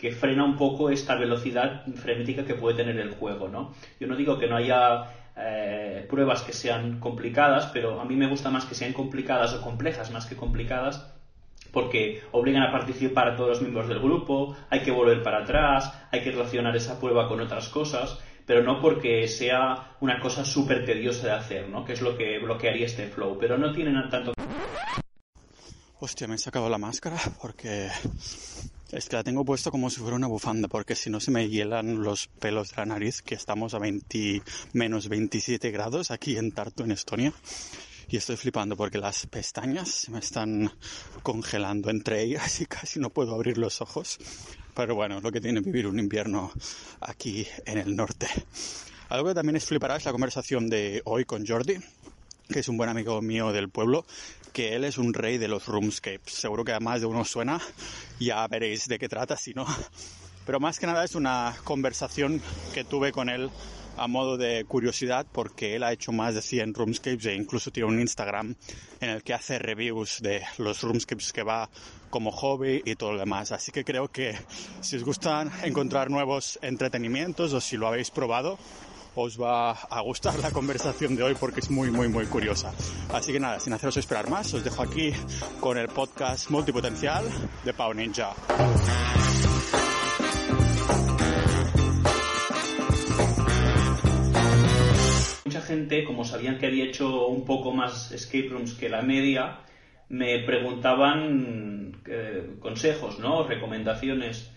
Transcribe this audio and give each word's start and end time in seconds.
que 0.00 0.12
frena 0.12 0.44
un 0.44 0.56
poco 0.56 0.88
esta 0.88 1.14
velocidad 1.14 1.84
frenética 1.94 2.44
que 2.44 2.54
puede 2.54 2.76
tener 2.76 2.98
el 2.98 3.10
juego, 3.10 3.48
¿no? 3.48 3.74
Yo 4.00 4.06
no 4.06 4.16
digo 4.16 4.38
que 4.38 4.46
no 4.46 4.56
haya 4.56 5.04
eh, 5.36 6.06
pruebas 6.08 6.42
que 6.42 6.54
sean 6.54 6.98
complicadas, 6.98 7.66
pero 7.66 8.00
a 8.00 8.04
mí 8.06 8.16
me 8.16 8.26
gusta 8.26 8.50
más 8.50 8.64
que 8.64 8.74
sean 8.74 8.94
complicadas 8.94 9.52
o 9.54 9.60
complejas 9.60 10.10
más 10.10 10.26
que 10.26 10.36
complicadas 10.36 11.14
porque 11.70 12.22
obligan 12.32 12.62
a 12.62 12.72
participar 12.72 13.28
a 13.28 13.36
todos 13.36 13.50
los 13.50 13.60
miembros 13.60 13.88
del 13.88 14.00
grupo, 14.00 14.56
hay 14.70 14.80
que 14.80 14.90
volver 14.90 15.22
para 15.22 15.42
atrás, 15.42 15.92
hay 16.10 16.22
que 16.22 16.32
relacionar 16.32 16.74
esa 16.74 16.98
prueba 16.98 17.28
con 17.28 17.40
otras 17.40 17.68
cosas, 17.68 18.18
pero 18.44 18.62
no 18.62 18.80
porque 18.80 19.28
sea 19.28 19.96
una 20.00 20.18
cosa 20.18 20.44
súper 20.44 20.84
tediosa 20.84 21.26
de 21.26 21.32
hacer, 21.32 21.68
¿no? 21.68 21.84
Que 21.84 21.92
es 21.92 22.00
lo 22.00 22.16
que 22.16 22.38
bloquearía 22.40 22.86
este 22.86 23.06
flow, 23.06 23.38
pero 23.38 23.56
no 23.56 23.70
tienen 23.72 23.94
tanto... 24.08 24.32
Hostia, 26.00 26.26
me 26.26 26.36
he 26.36 26.38
sacado 26.38 26.68
la 26.68 26.78
máscara 26.78 27.18
porque 27.40 27.88
es 28.92 29.08
que 29.08 29.16
la 29.16 29.22
tengo 29.22 29.44
puesto 29.44 29.70
como 29.70 29.88
si 29.88 30.00
fuera 30.00 30.16
una 30.16 30.26
bufanda, 30.26 30.68
porque 30.68 30.96
si 30.96 31.10
no 31.10 31.20
se 31.20 31.30
me 31.30 31.48
hielan 31.48 32.02
los 32.02 32.26
pelos 32.26 32.70
de 32.70 32.76
la 32.78 32.86
nariz, 32.86 33.22
que 33.22 33.34
estamos 33.34 33.74
a 33.74 33.78
20, 33.78 34.42
menos 34.72 35.08
27 35.08 35.70
grados 35.70 36.10
aquí 36.10 36.36
en 36.36 36.52
Tartu, 36.52 36.82
en 36.82 36.92
Estonia. 36.92 37.32
Y 38.08 38.16
estoy 38.16 38.36
flipando 38.36 38.76
porque 38.76 38.98
las 38.98 39.26
pestañas 39.26 39.88
se 39.88 40.10
me 40.10 40.18
están 40.18 40.72
congelando 41.22 41.90
entre 41.90 42.22
ellas 42.22 42.60
y 42.60 42.66
casi 42.66 42.98
no 42.98 43.10
puedo 43.10 43.34
abrir 43.34 43.58
los 43.58 43.80
ojos. 43.80 44.18
Pero 44.74 44.96
bueno, 44.96 45.20
lo 45.20 45.30
que 45.30 45.40
tiene 45.40 45.60
vivir 45.60 45.86
un 45.86 46.00
invierno 46.00 46.52
aquí 47.00 47.46
en 47.66 47.78
el 47.78 47.94
norte. 47.94 48.26
Algo 49.08 49.28
que 49.28 49.34
también 49.34 49.56
es 49.56 49.64
flipará 49.64 49.96
es 49.96 50.04
la 50.04 50.12
conversación 50.12 50.68
de 50.68 51.02
hoy 51.04 51.24
con 51.24 51.46
Jordi, 51.46 51.76
que 52.48 52.58
es 52.58 52.68
un 52.68 52.76
buen 52.76 52.90
amigo 52.90 53.22
mío 53.22 53.52
del 53.52 53.68
pueblo, 53.68 54.04
que 54.52 54.74
él 54.74 54.84
es 54.84 54.98
un 54.98 55.14
rey 55.14 55.38
de 55.38 55.48
los 55.48 55.66
roomscapes. 55.66 56.34
Seguro 56.34 56.64
que 56.64 56.72
a 56.72 56.80
más 56.80 57.00
de 57.00 57.06
uno 57.06 57.24
suena, 57.24 57.60
ya 58.18 58.46
veréis 58.48 58.86
de 58.88 58.98
qué 58.98 59.08
trata, 59.08 59.36
si 59.36 59.54
no. 59.54 59.66
Pero 60.46 60.60
más 60.60 60.78
que 60.78 60.86
nada 60.86 61.04
es 61.04 61.14
una 61.14 61.54
conversación 61.64 62.40
que 62.74 62.84
tuve 62.84 63.12
con 63.12 63.28
él 63.28 63.50
a 63.96 64.06
modo 64.06 64.36
de 64.36 64.64
curiosidad 64.64 65.26
porque 65.30 65.76
él 65.76 65.82
ha 65.82 65.92
hecho 65.92 66.10
más 66.10 66.34
de 66.34 66.42
100 66.42 66.74
roomscapes 66.74 67.26
e 67.26 67.34
incluso 67.34 67.70
tiene 67.70 67.88
un 67.88 68.00
Instagram 68.00 68.54
en 69.00 69.10
el 69.10 69.22
que 69.22 69.34
hace 69.34 69.58
reviews 69.58 70.20
de 70.22 70.42
los 70.58 70.82
roomscapes 70.82 71.32
que 71.32 71.42
va 71.42 71.68
como 72.08 72.32
hobby 72.32 72.82
y 72.84 72.96
todo 72.96 73.12
lo 73.12 73.18
demás. 73.18 73.52
Así 73.52 73.72
que 73.72 73.84
creo 73.84 74.08
que 74.08 74.34
si 74.80 74.96
os 74.96 75.04
gustan 75.04 75.50
encontrar 75.62 76.10
nuevos 76.10 76.58
entretenimientos 76.62 77.52
o 77.52 77.60
si 77.60 77.76
lo 77.76 77.88
habéis 77.88 78.10
probado, 78.10 78.58
os 79.14 79.40
va 79.40 79.72
a 79.72 80.00
gustar 80.00 80.38
la 80.38 80.50
conversación 80.50 81.16
de 81.16 81.22
hoy 81.22 81.34
porque 81.34 81.60
es 81.60 81.70
muy, 81.70 81.90
muy, 81.90 82.08
muy 82.08 82.26
curiosa. 82.26 82.72
Así 83.12 83.32
que 83.32 83.40
nada, 83.40 83.60
sin 83.60 83.72
haceros 83.72 83.96
esperar 83.96 84.28
más, 84.28 84.52
os 84.54 84.64
dejo 84.64 84.82
aquí 84.82 85.12
con 85.60 85.78
el 85.78 85.88
podcast 85.88 86.50
multipotencial 86.50 87.24
de 87.64 87.72
Pau 87.72 87.92
Ninja. 87.94 88.32
Mucha 95.44 95.62
gente, 95.62 96.04
como 96.04 96.24
sabían 96.24 96.58
que 96.58 96.66
había 96.66 96.84
hecho 96.84 97.26
un 97.26 97.44
poco 97.44 97.72
más 97.72 98.12
escape 98.12 98.48
rooms 98.48 98.74
que 98.74 98.88
la 98.88 99.02
media, 99.02 99.60
me 100.08 100.40
preguntaban 100.40 102.00
eh, 102.06 102.56
consejos, 102.60 103.18
¿no? 103.18 103.46
Recomendaciones 103.46 104.50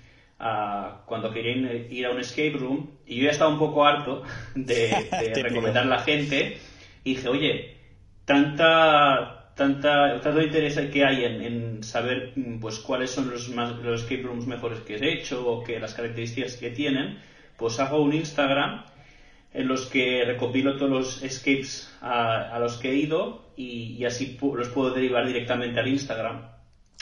cuando 1.05 1.31
querían 1.31 1.87
ir 1.89 2.05
a 2.05 2.11
un 2.11 2.19
escape 2.19 2.57
room 2.57 2.91
y 3.05 3.17
yo 3.17 3.25
ya 3.25 3.31
estaba 3.31 3.51
un 3.51 3.59
poco 3.59 3.85
harto 3.85 4.23
de, 4.55 5.09
recomendar 5.43 5.83
a 5.83 5.89
la 5.89 5.99
gente 5.99 6.57
y 7.03 7.15
dije, 7.15 7.29
oye, 7.29 7.77
tanta 8.25 9.51
tanta 9.55 10.19
tanto 10.21 10.41
interés 10.41 10.79
que 10.91 11.05
hay 11.05 11.25
en, 11.25 11.83
saber 11.83 12.33
pues 12.59 12.79
cuáles 12.79 13.11
son 13.11 13.29
los, 13.29 13.49
los 13.49 14.01
escape 14.01 14.23
rooms 14.23 14.47
mejores 14.47 14.79
que 14.79 14.95
he 14.95 15.13
hecho 15.13 15.47
o 15.47 15.63
que 15.63 15.79
las 15.79 15.93
características 15.93 16.57
que 16.57 16.71
tienen, 16.71 17.19
pues 17.57 17.79
hago 17.79 18.01
un 18.01 18.13
Instagram 18.13 18.83
en 19.53 19.67
los 19.67 19.85
que 19.85 20.23
recopilo 20.25 20.77
todos 20.77 20.89
los 20.89 21.23
escapes 21.23 21.95
a, 22.01 22.57
los 22.59 22.77
que 22.77 22.91
he 22.91 22.95
ido 22.95 23.45
y, 23.55 24.03
así 24.05 24.37
los 24.41 24.69
puedo 24.69 24.91
derivar 24.91 25.27
directamente 25.27 25.79
al 25.79 25.87
Instagram. 25.87 26.49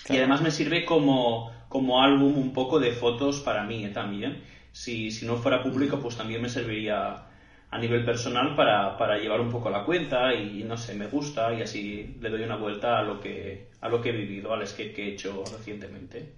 Y 0.09 0.17
además 0.17 0.41
me 0.41 0.51
sirve 0.51 0.83
como, 0.83 1.51
como 1.71 2.03
álbum 2.03 2.37
un 2.37 2.53
poco 2.53 2.79
de 2.79 2.91
fotos 2.91 3.39
para 3.39 3.63
mí 3.63 3.83
eh, 3.83 3.89
también. 3.89 4.43
Si, 4.71 5.09
si 5.09 5.25
no 5.25 5.37
fuera 5.37 5.63
público, 5.63 5.99
pues 5.99 6.15
también 6.15 6.41
me 6.41 6.49
serviría 6.49 7.23
a 7.71 7.77
nivel 7.79 8.05
personal 8.05 8.55
para, 8.55 8.97
para, 8.97 9.17
llevar 9.17 9.41
un 9.41 9.49
poco 9.49 9.69
la 9.69 9.83
cuenta 9.83 10.33
y 10.35 10.63
no 10.63 10.77
sé, 10.77 10.93
me 10.93 11.07
gusta 11.07 11.53
y 11.53 11.61
así 11.61 12.17
le 12.19 12.29
doy 12.29 12.43
una 12.43 12.57
vuelta 12.57 12.99
a 12.99 13.03
lo 13.03 13.19
que, 13.19 13.69
a 13.81 13.89
lo 13.89 14.01
que 14.01 14.09
he 14.09 14.11
vivido, 14.11 14.53
al 14.53 14.67
skate 14.67 14.93
que 14.93 15.03
he 15.03 15.13
hecho 15.13 15.43
recientemente. 15.51 16.33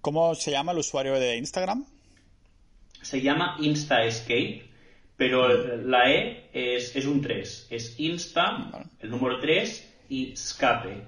¿Cómo 0.00 0.34
se 0.34 0.50
llama 0.50 0.72
el 0.72 0.78
usuario 0.78 1.14
de 1.14 1.36
Instagram? 1.36 1.86
Se 3.00 3.20
llama 3.20 3.56
InstaEscape 3.60 4.70
pero 5.20 5.76
la 5.76 6.10
E 6.10 6.48
es, 6.50 6.96
es 6.96 7.04
un 7.04 7.20
3. 7.20 7.66
Es 7.68 8.00
Insta, 8.00 8.70
el 9.00 9.10
número 9.10 9.38
3 9.38 10.06
y 10.08 10.34
Scape. 10.34 11.06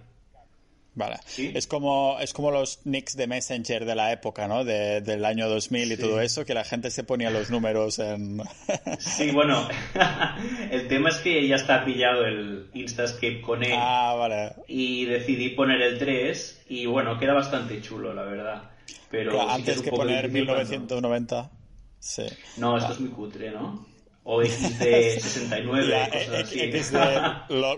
Vale. 0.94 1.16
Es 1.38 1.66
como 1.66 2.18
es 2.20 2.34
como 2.34 2.50
los 2.50 2.80
nicks 2.84 3.16
de 3.16 3.26
Messenger 3.26 3.86
de 3.86 3.94
la 3.94 4.12
época, 4.12 4.46
¿no? 4.46 4.62
De, 4.62 5.00
del 5.00 5.24
año 5.24 5.48
2000 5.48 5.92
y 5.92 5.96
todo 5.96 6.20
eso, 6.20 6.44
que 6.44 6.52
la 6.52 6.64
gente 6.64 6.90
se 6.90 7.02
ponía 7.02 7.30
los 7.30 7.50
números 7.50 7.98
en... 7.98 8.42
sí, 8.98 9.30
bueno, 9.30 9.68
el 10.70 10.88
tema 10.88 11.08
es 11.08 11.16
que 11.16 11.48
ya 11.48 11.56
está 11.56 11.84
pillado 11.84 12.26
el 12.26 12.68
Instascape 12.74 13.40
con 13.40 13.64
E. 13.64 13.74
Ah, 13.74 14.14
vale. 14.18 14.52
Y 14.68 15.06
decidí 15.06 15.50
poner 15.50 15.80
el 15.80 15.98
3 15.98 16.64
y 16.68 16.84
bueno, 16.84 17.18
queda 17.18 17.32
bastante 17.32 17.80
chulo, 17.80 18.12
la 18.12 18.24
verdad. 18.24 18.70
Pero 19.10 19.50
antes 19.50 19.80
que, 19.80 19.90
poner 19.90 20.30
1990. 20.30 21.50
Sí. 21.98 22.24
No, 22.58 22.76
esto 22.76 22.92
es 22.92 23.00
muy 23.00 23.10
cutre, 23.10 23.50
¿no? 23.50 23.86
O 24.24 24.42
XD69, 24.42 26.10
cosas 26.12 26.44
así. 26.44 26.72
XD 26.72 26.96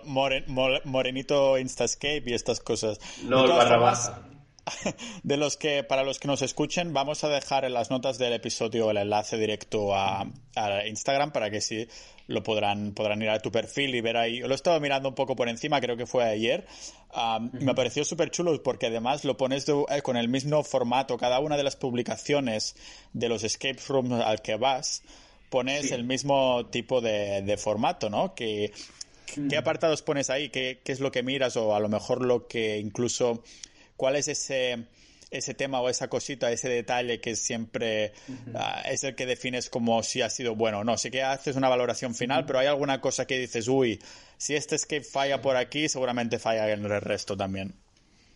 Morenito 0.85 1.59
Instascape 1.59 2.25
y 2.27 2.35
estas 2.35 2.61
cosas. 2.61 2.99
LOL 3.27 3.49
barra 3.49 3.77
baja. 3.77 4.23
De 5.23 5.37
los 5.37 5.57
que, 5.57 5.85
para 5.85 6.05
los 6.05 6.19
que 6.19 6.29
nos 6.29 6.43
escuchen, 6.43 6.93
vamos 6.93 7.25
a 7.25 7.29
dejar 7.29 7.65
en 7.65 7.75
las 7.75 7.91
notas 7.91 8.19
del 8.19 8.33
episodio 8.33 8.91
el 8.91 8.97
enlace 8.97 9.37
directo 9.37 9.95
a, 9.95 10.27
Instagram 10.87 11.33
para 11.33 11.51
que 11.51 11.61
sí 11.61 11.89
lo 12.29 12.43
podrán, 12.43 12.93
podrán 12.93 13.21
ir 13.21 13.29
a 13.29 13.41
tu 13.41 13.51
perfil 13.51 13.95
y 13.95 14.01
ver 14.01 14.17
ahí. 14.17 14.39
Lo 14.39 14.53
he 14.53 14.55
estado 14.55 14.81
mirando 14.81 15.09
un 15.11 15.15
poco 15.15 15.37
por 15.37 15.49
encima, 15.49 15.81
creo 15.81 15.97
que 15.97 16.07
fue 16.07 16.25
ayer. 16.25 16.67
Me 17.53 17.75
pareció 17.75 18.05
súper 18.05 18.31
chulo 18.31 18.63
porque 18.63 18.87
además 18.87 19.25
lo 19.25 19.37
pones 19.37 19.69
eh, 19.69 20.03
con 20.03 20.17
el 20.17 20.29
mismo 20.29 20.63
formato. 20.63 21.19
Cada 21.19 21.41
una 21.41 21.57
de 21.57 21.65
las 21.65 21.77
publicaciones 21.77 22.77
de 23.13 23.29
los 23.29 23.45
escape 23.45 23.79
rooms 23.89 24.13
al 24.13 24.41
que 24.41 24.57
vas 24.57 25.03
pones 25.55 25.93
el 25.93 26.03
mismo 26.03 26.67
tipo 26.67 27.01
de, 27.01 27.57
formato, 27.63 28.11
¿no? 28.11 28.35
Que, 28.35 28.73
¿Qué 29.49 29.57
apartados 29.57 30.03
pones 30.03 30.29
ahí? 30.29 30.49
¿Qué, 30.49 30.81
es 30.85 30.99
lo 30.99 31.13
que 31.13 31.23
miras? 31.23 31.57
O 31.57 31.77
a 31.77 31.79
lo 31.79 31.89
mejor 31.89 32.25
lo 32.25 32.49
que 32.49 32.79
incluso... 32.79 33.45
¿Cuál 33.97 34.17
es 34.17 34.27
ese, 34.27 34.87
ese 35.31 35.55
tema 35.55 35.81
o 35.81 35.89
esa 35.89 36.09
cosita, 36.09 36.51
ese 36.51 36.69
detalle 36.69 37.21
que 37.21 37.37
siempre 37.37 38.15
ah, 38.57 38.83
es 38.91 39.05
el 39.05 39.15
que 39.15 39.27
defines 39.27 39.71
como 39.71 40.03
si 40.03 40.23
ha 40.23 40.29
sido 40.29 40.57
bueno 40.57 40.81
o 40.81 40.85
no? 40.85 40.99
Sí 40.99 41.13
que 41.13 41.23
haces 41.23 41.55
una 41.55 41.69
valoración 41.69 42.17
final, 42.17 42.47
pero 42.47 42.59
hay 42.59 42.67
alguna 42.67 43.01
cosa 43.01 43.25
que 43.25 43.39
dices, 43.39 43.69
uy, 43.69 44.01
si 44.37 44.57
este 44.57 44.75
escape 44.75 45.05
falla 45.05 45.41
por 45.41 45.57
aquí, 45.57 45.89
seguramente 45.89 46.41
falla 46.41 46.69
en 46.73 46.85
el 46.85 47.01
resto 47.01 47.37
también. 47.37 47.75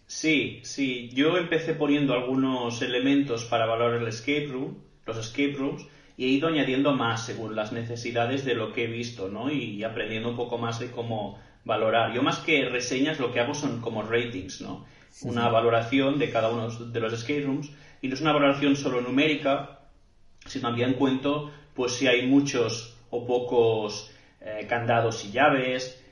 Sí, 0.07 0.61
sí. 0.63 1.11
Yo 1.13 1.37
empecé 1.37 1.75
poniendo 1.75 2.15
algunos 2.15 2.81
elementos 2.81 3.45
para 3.47 3.67
valorar 3.67 4.01
el 4.01 4.07
escape 4.07 4.47
room, 4.47 4.79
los 5.05 5.19
escape 5.19 5.55
rooms, 5.59 5.85
y 6.19 6.25
he 6.25 6.29
ido 6.29 6.49
añadiendo 6.49 6.93
más 6.95 7.25
según 7.25 7.55
las 7.55 7.73
necesidades 7.73 8.45
de 8.45 8.57
lo 8.57 8.73
que 8.73 8.85
he 8.85 8.87
visto, 8.89 9.29
¿no? 9.29 9.51
Y 9.51 9.85
aprendiendo 9.85 10.31
un 10.31 10.37
poco 10.37 10.59
más 10.59 10.81
de 10.81 10.91
cómo 10.91 11.39
valorar. 11.65 12.13
Yo 12.13 12.23
más 12.23 12.41
que 12.41 12.69
reseñas 12.69 13.21
lo 13.21 13.33
que 13.33 13.39
hago 13.39 13.55
son 13.55 13.81
como 13.81 14.03
ratings, 14.03 14.61
¿no? 14.61 14.85
Una 15.23 15.49
valoración 15.49 16.19
de 16.19 16.31
cada 16.31 16.51
uno 16.51 16.69
de 16.69 17.01
los 17.01 17.13
escape 17.13 17.43
rooms 17.43 17.71
y 18.03 18.09
no 18.09 18.15
es 18.15 18.21
una 18.21 18.33
valoración 18.33 18.75
solo 18.75 19.01
numérica, 19.01 19.79
sino 20.45 20.69
también 20.69 20.95
cuento 20.95 21.53
pues 21.73 21.93
si 21.93 22.09
hay 22.09 22.27
muchos 22.27 22.97
o 23.11 23.25
pocos 23.25 24.11
eh, 24.41 24.67
candados 24.69 25.25
y 25.25 25.31
llaves, 25.31 26.03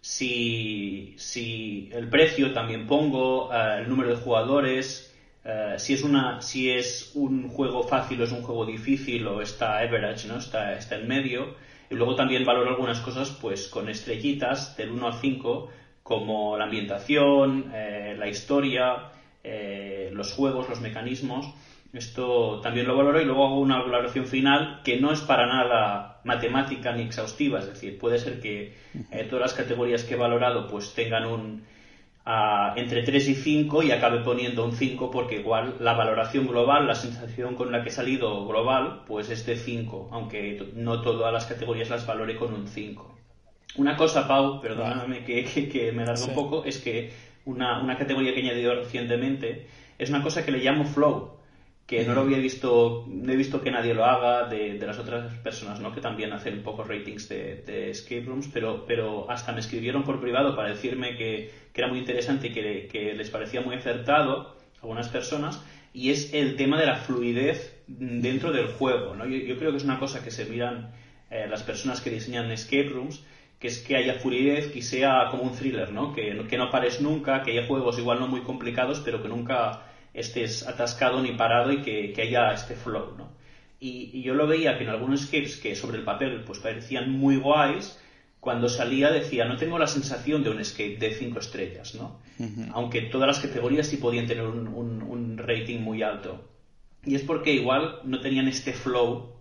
si, 0.00 1.14
si, 1.18 1.88
el 1.92 2.08
precio 2.08 2.52
también 2.52 2.86
pongo, 2.86 3.52
eh, 3.52 3.80
el 3.80 3.88
número 3.88 4.10
de 4.10 4.22
jugadores, 4.22 5.07
eh, 5.44 5.74
si, 5.78 5.94
es 5.94 6.02
una, 6.02 6.40
si 6.40 6.70
es 6.70 7.12
un 7.14 7.48
juego 7.48 7.82
fácil 7.82 8.20
o 8.20 8.24
es 8.24 8.32
un 8.32 8.42
juego 8.42 8.66
difícil 8.66 9.26
o 9.26 9.40
está 9.40 9.78
average, 9.78 10.28
¿no? 10.28 10.38
está, 10.38 10.76
está 10.76 10.96
en 10.96 11.08
medio. 11.08 11.54
Y 11.90 11.94
luego 11.94 12.16
también 12.16 12.44
valoro 12.44 12.70
algunas 12.70 13.00
cosas 13.00 13.30
pues 13.30 13.68
con 13.68 13.88
estrellitas 13.88 14.76
del 14.76 14.90
1 14.90 15.06
al 15.06 15.14
5 15.14 15.68
como 16.02 16.56
la 16.56 16.64
ambientación, 16.64 17.70
eh, 17.72 18.14
la 18.18 18.28
historia, 18.28 19.10
eh, 19.44 20.10
los 20.12 20.32
juegos, 20.32 20.68
los 20.68 20.80
mecanismos. 20.80 21.46
Esto 21.92 22.60
también 22.60 22.86
lo 22.86 22.96
valoro 22.96 23.20
y 23.20 23.24
luego 23.24 23.46
hago 23.46 23.60
una 23.60 23.80
valoración 23.80 24.26
final 24.26 24.82
que 24.84 25.00
no 25.00 25.12
es 25.12 25.20
para 25.20 25.46
nada 25.46 26.20
matemática 26.24 26.92
ni 26.92 27.02
exhaustiva. 27.02 27.60
Es 27.60 27.66
decir, 27.66 27.98
puede 27.98 28.18
ser 28.18 28.40
que 28.40 28.74
todas 29.30 29.40
las 29.40 29.54
categorías 29.54 30.04
que 30.04 30.14
he 30.14 30.18
valorado 30.18 30.66
pues 30.66 30.92
tengan 30.92 31.24
un, 31.24 31.62
entre 32.76 33.02
3 33.02 33.28
y 33.28 33.34
5 33.34 33.82
y 33.82 33.90
acabe 33.90 34.20
poniendo 34.20 34.64
un 34.64 34.72
5 34.72 35.10
porque 35.10 35.36
igual 35.36 35.76
la 35.80 35.94
valoración 35.94 36.46
global, 36.46 36.86
la 36.86 36.94
sensación 36.94 37.54
con 37.54 37.72
la 37.72 37.82
que 37.82 37.88
he 37.88 37.92
salido 37.92 38.46
global, 38.46 39.02
pues 39.06 39.30
es 39.30 39.46
de 39.46 39.56
5, 39.56 40.08
aunque 40.12 40.62
no 40.74 41.00
todas 41.00 41.32
las 41.32 41.46
categorías 41.46 41.88
las 41.88 42.06
valore 42.06 42.36
con 42.36 42.52
un 42.52 42.68
5. 42.68 43.16
Una 43.76 43.96
cosa, 43.96 44.28
Pau, 44.28 44.60
perdóname 44.60 45.24
que, 45.24 45.44
que, 45.72 45.92
me 45.92 46.04
largo 46.04 46.26
un 46.26 46.34
poco, 46.34 46.64
es 46.64 46.78
que 46.78 47.12
una, 47.46 47.80
una 47.80 47.96
categoría 47.96 48.34
que 48.34 48.40
he 48.40 48.44
añadido 48.44 48.74
recientemente 48.74 49.66
es 49.98 50.10
una 50.10 50.22
cosa 50.22 50.44
que 50.44 50.52
le 50.52 50.58
llamo 50.58 50.84
flow 50.84 51.37
que 51.88 52.04
no 52.04 52.12
lo 52.12 52.20
había 52.20 52.36
visto, 52.36 53.06
no 53.08 53.32
he 53.32 53.36
visto 53.36 53.62
que 53.62 53.70
nadie 53.70 53.94
lo 53.94 54.04
haga 54.04 54.46
de, 54.46 54.78
de 54.78 54.86
las 54.86 54.98
otras 54.98 55.32
personas, 55.36 55.80
¿no? 55.80 55.90
Que 55.90 56.02
también 56.02 56.34
hacen 56.34 56.62
pocos 56.62 56.86
ratings 56.86 57.30
de, 57.30 57.62
de, 57.66 57.88
escape 57.88 58.26
rooms, 58.26 58.50
pero, 58.52 58.84
pero 58.86 59.28
hasta 59.30 59.52
me 59.52 59.60
escribieron 59.60 60.04
por 60.04 60.20
privado 60.20 60.54
para 60.54 60.68
decirme 60.68 61.16
que, 61.16 61.50
que 61.72 61.80
era 61.80 61.88
muy 61.88 62.00
interesante 62.00 62.48
y 62.48 62.52
que, 62.52 62.88
que, 62.92 63.14
les 63.14 63.30
parecía 63.30 63.62
muy 63.62 63.74
acertado 63.74 64.58
a 64.76 64.82
algunas 64.82 65.08
personas, 65.08 65.64
y 65.94 66.10
es 66.10 66.34
el 66.34 66.56
tema 66.56 66.78
de 66.78 66.84
la 66.84 66.96
fluidez 66.96 67.82
dentro 67.86 68.52
del 68.52 68.66
juego, 68.66 69.14
¿no? 69.14 69.24
Yo, 69.24 69.56
creo 69.56 69.70
que 69.70 69.78
es 69.78 69.84
una 69.84 69.98
cosa 69.98 70.22
que 70.22 70.30
se 70.30 70.44
miran 70.44 70.92
eh, 71.30 71.46
las 71.48 71.62
personas 71.62 72.02
que 72.02 72.10
diseñan 72.10 72.50
escape 72.50 72.90
rooms, 72.90 73.24
que 73.58 73.68
es 73.68 73.78
que 73.78 73.96
haya 73.96 74.18
fluidez, 74.18 74.66
que 74.66 74.82
sea 74.82 75.28
como 75.30 75.44
un 75.44 75.52
thriller, 75.52 75.90
¿no? 75.90 76.12
Que, 76.12 76.36
que 76.50 76.58
no 76.58 76.70
pares 76.70 77.00
nunca, 77.00 77.42
que 77.42 77.52
haya 77.52 77.66
juegos 77.66 77.98
igual 77.98 78.20
no 78.20 78.28
muy 78.28 78.42
complicados, 78.42 79.00
pero 79.00 79.22
que 79.22 79.28
nunca 79.30 79.87
estés 80.20 80.66
atascado 80.66 81.22
ni 81.22 81.32
parado 81.32 81.72
y 81.72 81.82
que, 81.82 82.14
haya 82.20 82.52
este 82.52 82.74
flow, 82.74 83.16
¿no? 83.16 83.32
Y, 83.80 84.22
yo 84.22 84.34
lo 84.34 84.46
veía 84.46 84.76
que 84.76 84.84
en 84.84 84.90
algunos 84.90 85.22
escapes 85.22 85.56
que 85.56 85.76
sobre 85.76 85.98
el 85.98 86.04
papel 86.04 86.42
pues 86.44 86.58
parecían 86.58 87.10
muy 87.10 87.36
guays, 87.36 87.98
cuando 88.40 88.68
salía 88.68 89.10
decía, 89.10 89.44
no 89.44 89.56
tengo 89.56 89.78
la 89.78 89.86
sensación 89.86 90.42
de 90.42 90.50
un 90.50 90.60
escape 90.60 90.96
de 90.96 91.12
5 91.12 91.38
estrellas, 91.38 91.94
¿no? 91.94 92.20
Aunque 92.72 93.02
todas 93.02 93.26
las 93.26 93.40
categorías 93.40 93.88
sí 93.88 93.96
podían 93.96 94.26
tener 94.26 94.44
un, 94.44 95.36
rating 95.38 95.80
muy 95.80 96.02
alto. 96.02 96.48
Y 97.04 97.14
es 97.14 97.22
porque 97.22 97.52
igual 97.52 98.00
no 98.04 98.20
tenían 98.20 98.48
este 98.48 98.72
flow 98.72 99.34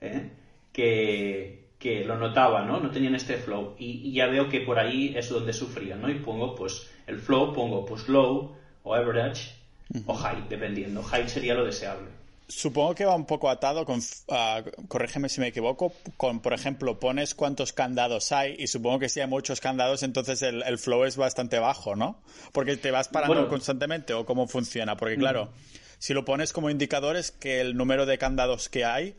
¿eh? 0.00 0.30
que, 0.72 1.68
que, 1.78 2.04
lo 2.04 2.18
notaba, 2.18 2.64
¿no? 2.64 2.80
No 2.80 2.90
tenían 2.90 3.14
este 3.14 3.36
flow. 3.36 3.76
Y, 3.78 4.08
y, 4.08 4.12
ya 4.12 4.26
veo 4.26 4.48
que 4.48 4.60
por 4.60 4.78
ahí 4.78 5.14
es 5.16 5.30
donde 5.30 5.52
sufrían, 5.52 6.02
¿no? 6.02 6.10
Y 6.10 6.16
pongo 6.16 6.54
pues 6.54 6.90
el 7.06 7.18
flow, 7.18 7.52
pongo 7.54 7.84
pues 7.86 8.08
low 8.08 8.56
o 8.82 8.94
average 8.94 9.52
o 10.06 10.14
high, 10.14 10.48
dependiendo. 10.48 11.02
High 11.02 11.28
sería 11.28 11.54
lo 11.54 11.64
deseable. 11.64 12.08
Supongo 12.46 12.94
que 12.94 13.06
va 13.06 13.14
un 13.14 13.24
poco 13.24 13.48
atado 13.48 13.86
con, 13.86 14.00
ah, 14.28 14.62
corrígeme 14.88 15.30
si 15.30 15.40
me 15.40 15.48
equivoco, 15.48 15.94
con, 16.18 16.40
por 16.40 16.52
ejemplo, 16.52 17.00
pones 17.00 17.34
cuántos 17.34 17.72
candados 17.72 18.32
hay 18.32 18.54
y 18.58 18.66
supongo 18.66 18.98
que 18.98 19.08
si 19.08 19.20
hay 19.20 19.26
muchos 19.26 19.60
candados, 19.60 20.02
entonces 20.02 20.42
el, 20.42 20.78
flow 20.78 21.04
es 21.04 21.16
bastante 21.16 21.58
bajo, 21.58 21.96
¿no? 21.96 22.20
Porque 22.52 22.76
te 22.76 22.90
vas 22.90 23.08
parando 23.08 23.48
constantemente 23.48 24.12
o 24.12 24.26
cómo 24.26 24.46
funciona. 24.46 24.96
Porque 24.96 25.16
claro, 25.16 25.52
si 25.98 26.12
lo 26.12 26.26
pones 26.26 26.52
como 26.52 26.68
indicador 26.68 27.16
es 27.16 27.30
que 27.30 27.62
el 27.62 27.76
número 27.76 28.04
de 28.04 28.18
candados 28.18 28.68
que 28.68 28.84
hay 28.84 29.14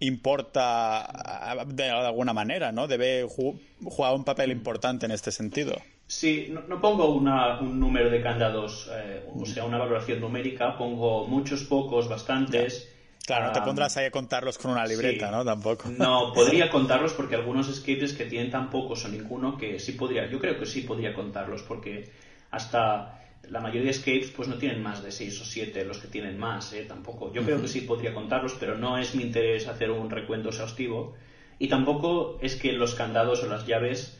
importa 0.00 1.64
de 1.68 1.88
alguna 1.88 2.34
manera, 2.34 2.70
¿no? 2.70 2.86
Debe 2.86 3.26
jugar 3.26 4.14
un 4.14 4.24
papel 4.24 4.52
importante 4.52 5.06
en 5.06 5.12
este 5.12 5.32
sentido. 5.32 5.80
Sí, 6.08 6.50
no, 6.50 6.80
pongo 6.80 7.14
un 7.14 7.78
número 7.78 8.08
de 8.08 8.22
candados, 8.22 8.90
eh, 8.90 9.28
o 9.34 9.44
sea, 9.44 9.66
una 9.66 9.76
valoración 9.76 10.20
numérica, 10.20 10.78
pongo 10.78 11.26
muchos, 11.26 11.64
pocos, 11.64 12.08
bastantes. 12.08 12.88
Claro, 13.26 13.48
no 13.48 13.52
te 13.52 13.60
pondrás 13.60 13.94
ahí 13.98 14.06
a 14.06 14.10
contarlos 14.10 14.56
con 14.56 14.70
una 14.70 14.86
libreta, 14.86 15.30
¿no? 15.30 15.44
Tampoco. 15.44 15.90
No, 15.90 16.32
podría 16.34 16.70
contarlos 16.70 17.12
porque 17.12 17.34
algunos 17.34 17.68
escapes 17.68 18.14
que 18.14 18.24
tienen 18.24 18.50
tan 18.50 18.70
pocos 18.70 19.04
o 19.04 19.08
ninguno 19.08 19.58
que 19.58 19.78
sí 19.78 19.92
podría, 19.92 20.30
yo 20.30 20.38
creo 20.38 20.58
que 20.58 20.64
sí 20.64 20.80
podría 20.80 21.12
contarlos 21.12 21.62
porque 21.62 22.10
hasta 22.52 23.20
la 23.50 23.60
mayoría 23.60 23.84
de 23.84 23.90
escapes 23.90 24.32
pues 24.34 24.48
no 24.48 24.56
tienen 24.56 24.82
más 24.82 25.02
de 25.02 25.12
6 25.12 25.42
o 25.42 25.44
7 25.44 25.84
los 25.84 25.98
que 25.98 26.08
tienen 26.08 26.38
más, 26.38 26.72
¿eh? 26.72 26.86
Tampoco. 26.88 27.30
Yo 27.34 27.42
creo 27.42 27.60
que 27.60 27.68
sí 27.68 27.82
podría 27.82 28.14
contarlos, 28.14 28.56
pero 28.58 28.78
no 28.78 28.96
es 28.96 29.14
mi 29.14 29.24
interés 29.24 29.68
hacer 29.68 29.90
un 29.90 30.08
recuento 30.08 30.48
exhaustivo 30.48 31.12
y 31.58 31.68
tampoco 31.68 32.38
es 32.40 32.56
que 32.56 32.72
los 32.72 32.94
candados 32.94 33.42
o 33.42 33.46
las 33.46 33.66
llaves 33.66 34.18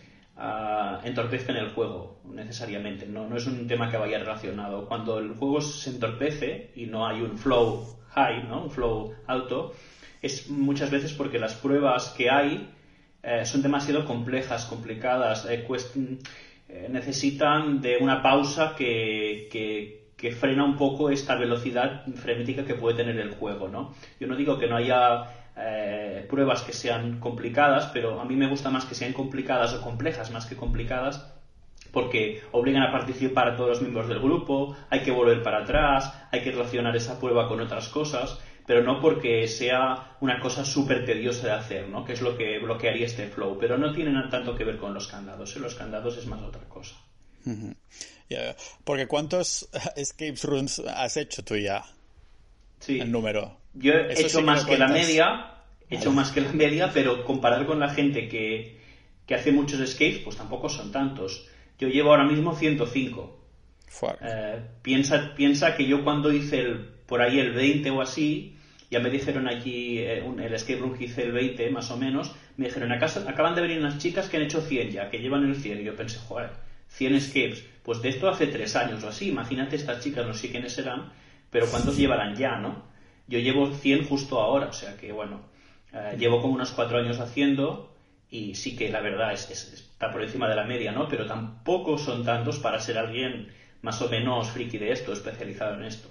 entorpezcan 1.05 1.57
el 1.57 1.71
juego 1.71 2.21
necesariamente. 2.25 3.07
¿no? 3.07 3.29
no 3.29 3.37
es 3.37 3.47
un 3.47 3.67
tema 3.67 3.91
que 3.91 3.97
vaya 3.97 4.19
relacionado. 4.19 4.87
Cuando 4.87 5.19
el 5.19 5.35
juego 5.35 5.61
se 5.61 5.91
entorpece 5.91 6.71
y 6.75 6.87
no 6.87 7.07
hay 7.07 7.23
un 7.23 7.37
flow 7.39 7.99
high, 8.11 8.45
¿no? 8.45 8.65
un 8.65 8.71
flow 8.71 9.15
alto, 9.27 9.75
es 10.23 10.49
muchas 10.51 10.91
veces 10.91 11.13
porque 11.13 11.39
las 11.39 11.55
pruebas 11.55 12.15
que 12.17 12.31
hay 12.31 12.69
eh, 13.23 13.45
son 13.45 13.63
demasiado 13.63 14.05
complejas, 14.05 14.65
complicadas, 14.67 15.47
eh, 15.47 15.67
eh, 16.69 16.89
necesitan 16.91 17.81
de 17.81 17.97
una 17.99 18.23
pausa 18.23 18.75
que, 18.77 19.49
que, 19.51 20.11
que, 20.17 20.33
frena 20.33 20.65
un 20.65 20.77
poco 20.77 21.11
esta 21.11 21.35
velocidad 21.35 22.05
frenética 22.15 22.65
que 22.65 22.75
puede 22.75 22.97
tener 22.97 23.19
el 23.19 23.31
juego. 23.31 23.69
¿no? 23.69 23.95
Yo 24.21 24.27
no 24.27 24.37
digo 24.37 24.59
que 24.59 24.69
no 24.69 24.77
haya 24.77 25.38
eh, 25.59 26.27
pruebas 26.29 26.63
que 26.63 26.73
sean 26.73 27.19
complicadas, 27.21 27.91
pero 27.93 28.21
a 28.21 28.25
mí 28.25 28.37
me 28.37 28.49
gusta 28.49 28.71
más 28.71 28.85
que 28.85 28.95
sean 28.95 29.13
complicadas 29.13 29.75
o 29.75 29.83
complejas 29.83 30.31
más 30.31 30.47
que 30.47 30.57
complicadas 30.57 31.35
porque 31.93 32.43
obligan 32.53 32.83
a 32.83 32.93
participar 32.93 33.49
a 33.49 33.57
todos 33.57 33.71
los 33.71 33.81
miembros 33.81 34.09
del 34.09 34.21
grupo, 34.21 34.77
hay 34.91 35.01
que 35.01 35.11
volver 35.11 35.43
para 35.43 35.63
atrás, 35.63 36.13
hay 36.31 36.43
que 36.43 36.51
relacionar 36.51 36.95
esa 36.97 37.19
prueba 37.19 37.49
con 37.49 37.61
otras 37.61 37.89
cosas, 37.89 38.39
pero 38.67 38.83
no 38.83 39.01
porque 39.01 39.49
sea 39.49 40.17
una 40.21 40.39
cosa 40.41 40.65
súper 40.65 41.05
tediosa 41.05 41.47
de 41.47 41.53
hacer, 41.55 41.89
¿no? 41.89 42.05
que 42.05 42.13
es 42.13 42.21
lo 42.21 42.37
que 42.37 42.59
bloquearía 42.59 43.07
este 43.07 43.29
flow, 43.29 43.57
pero 43.59 43.79
no 43.79 43.93
tienen 43.93 44.29
tanto 44.29 44.55
que 44.55 44.65
ver 44.65 44.77
con 44.77 44.93
los 44.93 45.09
candados, 45.09 45.57
¿eh? 45.57 45.61
los 45.61 45.75
candados 45.75 46.19
es 46.19 46.27
más 46.27 46.43
otra 46.43 46.69
cosa. 46.69 46.97
Porque 48.85 49.07
¿cuántos 49.07 49.69
escape 49.97 50.37
rooms 50.43 50.81
has 50.81 51.17
hecho 51.17 51.43
tú 51.43 51.57
ya? 51.57 51.83
Sí. 52.81 53.01
El 53.01 53.11
número. 53.11 53.58
Yo 53.79 53.93
he 53.93 54.21
hecho 54.21 54.43
más 54.43 54.65
que 54.65 54.77
la 54.77 54.89
media, 54.89 55.55
he 55.89 55.97
hecho 55.97 56.13
más 56.13 56.33
que 56.33 56.41
la 56.41 56.53
media, 56.53 56.91
pero 56.93 57.25
comparado 57.25 57.67
con 57.67 57.79
la 57.79 57.91
gente 57.91 58.29
que, 58.29 58.79
que 59.27 59.35
hace 59.35 59.53
muchos 59.53 59.81
escapes, 59.81 60.19
pues 60.19 60.37
tampoco 60.37 60.69
son 60.69 60.91
tantos. 60.91 61.49
Yo 61.79 61.89
llevo 61.89 62.11
ahora 62.11 62.25
mismo 62.25 62.55
105. 62.55 63.39
Eh, 64.21 64.61
piensa, 64.83 65.33
piensa 65.35 65.77
que 65.77 65.87
yo 65.87 66.05
cuando 66.05 66.33
hice 66.33 66.61
el, 66.61 66.79
por 67.07 67.23
ahí 67.23 67.39
el 67.39 67.53
20 67.53 67.91
o 67.91 68.03
así, 68.03 68.57
ya 68.91 69.01
me 69.01 69.11
dijeron 69.11 69.49
aquí, 69.49 69.99
eh, 69.99 70.25
el 70.27 70.55
escape 70.55 70.81
room 70.81 70.97
que 70.97 71.05
hice 71.05 71.23
el 71.23 71.33
20 71.33 71.71
más 71.71 71.91
o 71.91 71.97
menos, 71.97 72.33
me 72.57 72.67
dijeron, 72.67 72.93
acaban 72.93 73.55
de 73.55 73.63
venir 73.63 73.79
unas 73.79 73.99
chicas 73.99 74.29
que 74.29 74.39
han 74.39 74.43
hecho 74.43 74.61
100 74.61 74.91
ya, 74.91 75.11
que 75.11 75.19
llevan 75.19 75.45
el 75.45 75.55
100. 75.55 75.81
Y 75.81 75.85
yo 75.85 75.95
pensé, 75.95 76.19
joder, 76.19 76.51
100 76.89 77.15
escapes. 77.15 77.65
Pues 77.83 78.03
de 78.03 78.09
esto 78.09 78.29
hace 78.29 78.49
3 78.49 78.77
años 78.77 79.05
o 79.05 79.09
así. 79.09 79.29
Imagínate 79.29 79.77
estas 79.77 80.03
chicas, 80.03 80.27
no 80.27 80.35
sé 80.35 80.51
quiénes 80.51 80.73
serán, 80.73 81.13
pero 81.51 81.67
¿cuántos 81.67 81.97
llevarán 81.97 82.35
ya, 82.35 82.57
no? 82.57 82.88
Yo 83.29 83.39
llevo 83.39 83.73
100 83.73 84.07
justo 84.09 84.41
ahora, 84.41 84.67
o 84.67 84.73
sea 84.73 84.97
que 84.97 85.13
bueno, 85.13 85.43
eh, 85.93 86.17
llevo 86.19 86.41
como 86.41 86.55
unos 86.55 86.73
4 86.73 86.99
años 86.99 87.21
haciendo 87.21 87.95
y 88.31 88.55
sí 88.55 88.77
que 88.77 88.91
la 88.91 89.01
verdad 89.01 89.33
es, 89.33 89.51
está 89.51 90.11
por 90.11 90.23
encima 90.23 90.49
de 90.49 90.57
la 90.57 90.65
media, 90.65 90.93
¿no? 90.93 91.09
Pero 91.09 91.27
tampoco 91.27 91.99
son 91.99 92.25
tantos 92.25 92.59
para 92.59 92.81
ser 92.81 92.99
alguien 92.99 93.49
más 93.83 94.01
o 94.03 94.09
menos 94.09 94.51
friki 94.51 94.79
de 94.79 94.93
esto, 94.93 95.13
especializado 95.13 95.75
en 95.75 95.85
esto. 95.85 96.09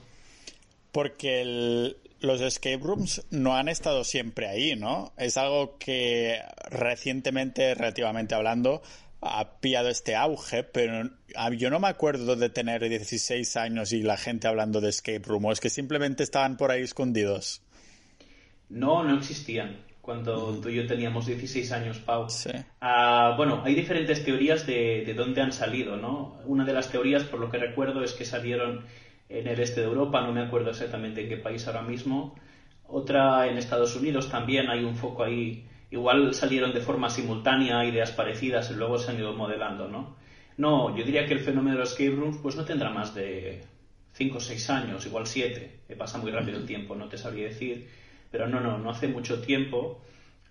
Porque 0.92 1.96
los 2.20 2.42
escape 2.42 2.80
rooms 2.82 3.26
no 3.30 3.56
han 3.56 3.70
estado 3.70 4.04
siempre 4.04 4.48
ahí, 4.48 4.76
¿no? 4.76 5.14
Es 5.18 5.38
algo 5.38 5.78
que 5.78 6.42
recientemente, 6.70 7.76
relativamente 7.76 8.34
hablando, 8.34 8.82
ha 9.22 9.60
pillado 9.60 9.90
este 9.90 10.16
auge, 10.16 10.64
pero 10.64 11.10
yo 11.58 11.70
no 11.70 11.80
me 11.80 11.88
acuerdo 11.88 12.36
de 12.36 12.50
tener 12.50 12.88
16 12.88 13.58
años 13.58 13.92
y 13.94 14.04
la 14.04 14.18
gente 14.18 14.48
hablando 14.48 14.82
de 14.82 14.90
escape 14.90 15.24
room, 15.26 15.46
o 15.46 15.52
es 15.52 15.60
que 15.60 15.70
simplemente 15.70 16.24
estaban 16.24 16.58
por 16.58 16.72
ahí 16.72 16.84
escondidos. 16.84 17.62
No, 18.70 19.04
no 19.04 19.18
existían 19.18 19.88
cuando 20.08 20.58
tú 20.62 20.70
y 20.70 20.76
yo 20.76 20.88
teníamos 20.88 21.26
16 21.26 21.70
años, 21.74 22.00
Pau. 22.00 22.28
Ah, 22.80 23.34
bueno, 23.36 23.62
hay 23.66 23.76
diferentes 23.76 24.24
teorías 24.24 24.66
de, 24.66 25.04
de, 25.06 25.14
dónde 25.14 25.42
han 25.42 25.52
salido, 25.52 25.98
¿no? 25.98 26.40
Una 26.46 26.64
de 26.64 26.72
las 26.72 26.90
teorías, 26.90 27.24
por 27.24 27.42
lo 27.42 27.50
que 27.50 27.58
recuerdo, 27.58 28.02
es 28.02 28.14
que 28.14 28.24
salieron 28.24 28.86
en 29.28 29.48
el 29.48 29.60
este 29.60 29.82
de 29.82 29.88
Europa, 29.88 30.22
no 30.22 30.32
me 30.32 30.40
acuerdo 30.40 30.70
exactamente 30.70 31.24
en 31.24 31.28
qué 31.28 31.36
país 31.36 31.68
ahora 31.68 31.82
mismo. 31.82 32.36
Otra 32.88 33.48
en 33.48 33.58
Estados 33.58 33.98
Unidos 33.98 34.30
también, 34.32 34.70
hay 34.70 34.86
un 34.86 34.96
foco 34.96 35.26
ahí 35.26 35.68
igual 35.92 36.34
salieron 36.34 36.74
de 36.74 36.82
forma 36.82 37.10
simultánea 37.10 37.86
ideas 37.86 38.12
parecidas 38.12 38.70
y 38.72 38.76
luego 38.76 38.98
se 39.00 39.12
han 39.12 39.20
ido 39.20 39.34
modelando, 39.34 39.88
¿no? 39.88 40.16
No, 40.58 40.96
yo 40.96 41.04
diría 41.04 41.26
que 41.28 41.34
el 41.34 41.40
fenómeno 41.40 41.76
de 41.76 41.82
los 41.82 41.92
escape 41.92 42.16
rooms 42.16 42.38
pues 42.42 42.56
no 42.56 42.66
tendrá 42.66 42.90
más 42.90 43.14
de 43.14 43.62
5 44.14 44.38
o 44.38 44.42
6 44.42 44.70
años, 44.70 45.06
igual 45.06 45.28
7, 45.28 45.72
me 45.88 45.96
pasa 45.96 46.18
muy 46.18 46.32
rápido 46.32 46.58
el 46.58 46.66
tiempo, 46.66 46.96
no 46.96 47.08
te 47.08 47.18
sabría 47.18 47.46
decir, 47.46 47.88
pero 48.32 48.48
no, 48.48 48.60
no, 48.60 48.78
no 48.78 48.90
hace 48.90 49.08
mucho 49.08 49.40
tiempo 49.42 50.02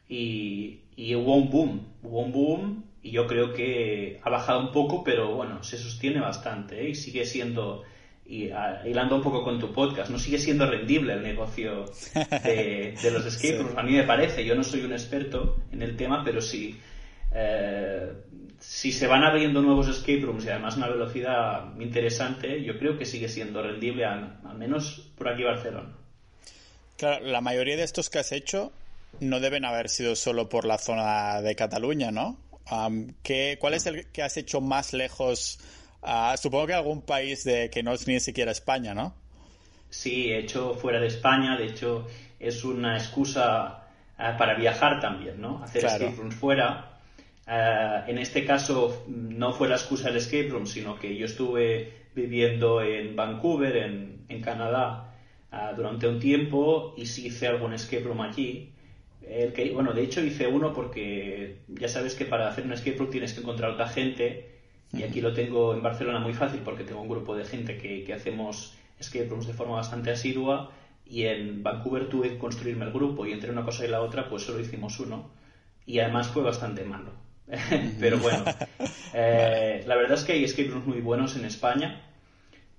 y, 0.09 0.79
y 0.95 1.15
hubo 1.15 1.35
un 1.37 1.51
boom, 1.51 1.81
hubo 2.03 2.21
un 2.21 2.33
boom 2.33 2.85
y 3.03 3.11
yo 3.11 3.27
creo 3.27 3.53
que 3.53 4.19
ha 4.23 4.31
bajado 4.31 4.61
un 4.61 4.73
poco, 4.73 5.05
pero 5.05 5.35
bueno, 5.35 5.63
se 5.63 5.79
sostiene 5.79 6.21
bastante 6.21 6.85
¿eh? 6.85 6.91
y 6.91 6.95
sigue 6.95 7.25
siendo 7.25 7.83
y 8.29 8.51
ah, 8.51 8.83
hilando 8.85 9.17
un 9.17 9.23
poco 9.23 9.45
con 9.45 9.59
tu 9.59 9.73
podcast, 9.73 10.11
no 10.11 10.19
sigue 10.19 10.39
siendo 10.39 10.67
rendible 10.67 11.15
el 11.15 11.23
negocio 11.23 11.85
de, 12.43 12.97
los 13.13 13.25
escape 13.27 13.59
rooms. 13.59 13.79
A 13.79 13.83
mí 13.83 13.93
me 13.93 14.03
parece, 14.03 14.45
yo 14.45 14.55
no 14.55 14.65
soy 14.65 14.83
un 14.83 14.93
experto 14.93 15.63
en 15.73 15.83
el 15.83 15.97
tema, 15.97 16.23
pero 16.25 16.41
sí. 16.41 16.79
Eh, 17.33 18.13
si 18.59 18.91
se 18.91 19.07
van 19.07 19.23
abriendo 19.23 19.61
nuevos 19.63 19.89
escape 19.89 20.21
rooms 20.21 20.45
y 20.45 20.49
además 20.49 20.77
una 20.77 20.89
velocidad 20.89 21.79
interesante, 21.79 22.63
yo 22.63 22.79
creo 22.79 22.99
que 22.99 23.05
sigue 23.05 23.29
siendo 23.29 23.63
rendible, 23.63 24.05
al, 24.05 24.41
menos 24.57 25.13
por 25.17 25.29
aquí 25.29 25.45
Barcelona. 25.45 25.95
Claro, 26.97 27.27
la 27.27 27.41
mayoría 27.41 27.77
de 27.77 27.83
estos 27.83 28.11
que 28.11 28.19
has 28.19 28.33
hecho 28.33 28.73
no 29.21 29.39
deben 29.39 29.65
haber 29.65 29.89
sido 29.89 30.17
solo 30.17 30.49
por 30.49 30.65
la 30.65 30.79
zona 30.79 31.43
de 31.43 31.55
Cataluña, 31.55 32.11
¿no? 32.11 32.39
¿qué, 33.23 33.59
¿Cuál 33.61 33.75
es 33.75 33.87
el 33.87 34.07
que 34.07 34.23
has 34.23 34.37
hecho 34.37 34.61
más 34.61 34.93
lejos? 34.93 35.61
Uh, 36.07 36.37
supongo 36.37 36.69
que 36.69 36.75
algún 36.75 37.03
país 37.03 37.43
de 37.43 37.69
que 37.69 37.83
no 37.83 37.93
es 37.93 38.07
ni 38.07 38.21
siquiera 38.21 38.53
España, 38.53 38.95
¿no? 38.95 39.13
Sí, 39.91 40.31
he 40.31 40.39
hecho 40.39 40.75
fuera 40.75 41.01
de 41.01 41.09
España, 41.09 41.57
de 41.57 41.67
hecho 41.67 42.07
es 42.39 42.65
una 42.65 42.97
excusa 42.97 43.89
eh, 44.17 44.35
para 44.39 44.55
viajar 44.55 45.01
también, 45.01 45.41
¿no? 45.41 45.65
Hacer 45.65 45.85
escape 45.85 46.15
rooms 46.17 46.35
fuera. 46.37 47.01
Eh, 47.47 48.03
en 48.07 48.19
este 48.19 48.45
caso 48.45 49.05
no 49.09 49.53
fue 49.53 49.69
la 49.69 49.75
excusa 49.75 50.09
del 50.09 50.19
escape 50.19 50.49
room, 50.49 50.67
sino 50.67 50.97
que 50.97 51.17
yo 51.17 51.27
estuve 51.27 52.07
viviendo 52.15 52.83
en 52.83 53.17
Vancouver, 53.17 53.77
en, 53.77 54.27
en 54.29 54.41
Canadá, 54.41 55.13
eh, 55.53 55.57
durante 55.75 56.07
un 56.07 56.21
tiempo 56.21 56.95
y 56.97 57.07
sí 57.07 57.27
hice 57.27 57.49
algún 57.49 57.73
escape 57.73 58.05
room 58.05 58.21
aquí. 58.21 58.73
El 59.27 59.53
que, 59.53 59.71
bueno, 59.73 59.93
de 59.93 60.05
hecho 60.05 60.23
hice 60.23 60.47
uno 60.47 60.73
porque 60.73 61.63
ya 61.69 61.89
sabes 61.89 62.15
que 62.15 62.27
para 62.27 62.49
hacer 62.49 62.65
un 62.65 62.73
escape 62.73 62.97
room 62.97 63.11
tienes 63.11 63.33
que 63.33 63.41
encontrar 63.41 63.73
otra 63.73 63.89
gente 63.89 64.56
y 64.93 65.03
aquí 65.03 65.21
lo 65.21 65.33
tengo 65.33 65.75
en 65.75 65.83
Barcelona 65.83 66.21
muy 66.21 66.35
fácil 66.35 66.61
porque 66.65 66.85
tengo 66.85 67.03
un 67.03 67.09
grupo 67.09 67.37
de 67.37 67.45
gente 67.45 67.77
que, 67.77 68.05
que 68.05 68.15
hacemos 68.15 68.75
escape 68.99 69.27
rooms 69.27 69.47
de 69.47 69.53
forma 69.53 69.77
bastante 69.77 70.11
asidua 70.11 70.71
y 71.05 71.25
en 71.25 71.63
Vancouver 71.63 72.09
tuve 72.09 72.31
que 72.31 72.39
construirme 72.39 72.85
el 72.85 72.93
grupo 72.93 73.27
y 73.27 73.33
entre 73.33 73.51
una 73.51 73.65
cosa 73.65 73.85
y 73.85 73.89
la 73.89 74.01
otra 74.01 74.29
pues 74.29 74.43
solo 74.43 74.61
hicimos 74.61 74.99
uno 75.01 75.31
y 75.85 75.99
además 76.01 76.29
fue 76.29 76.43
bastante 76.43 76.85
malo. 76.85 77.13
Pero 78.01 78.19
bueno, 78.19 78.45
eh, 79.15 79.85
la 79.87 79.97
verdad 79.97 80.19
es 80.19 80.25
que 80.25 80.33
hay 80.33 80.45
escape 80.45 80.69
rooms 80.69 80.87
muy 80.87 81.01
buenos 81.01 81.37
en 81.37 81.45
España 81.45 82.03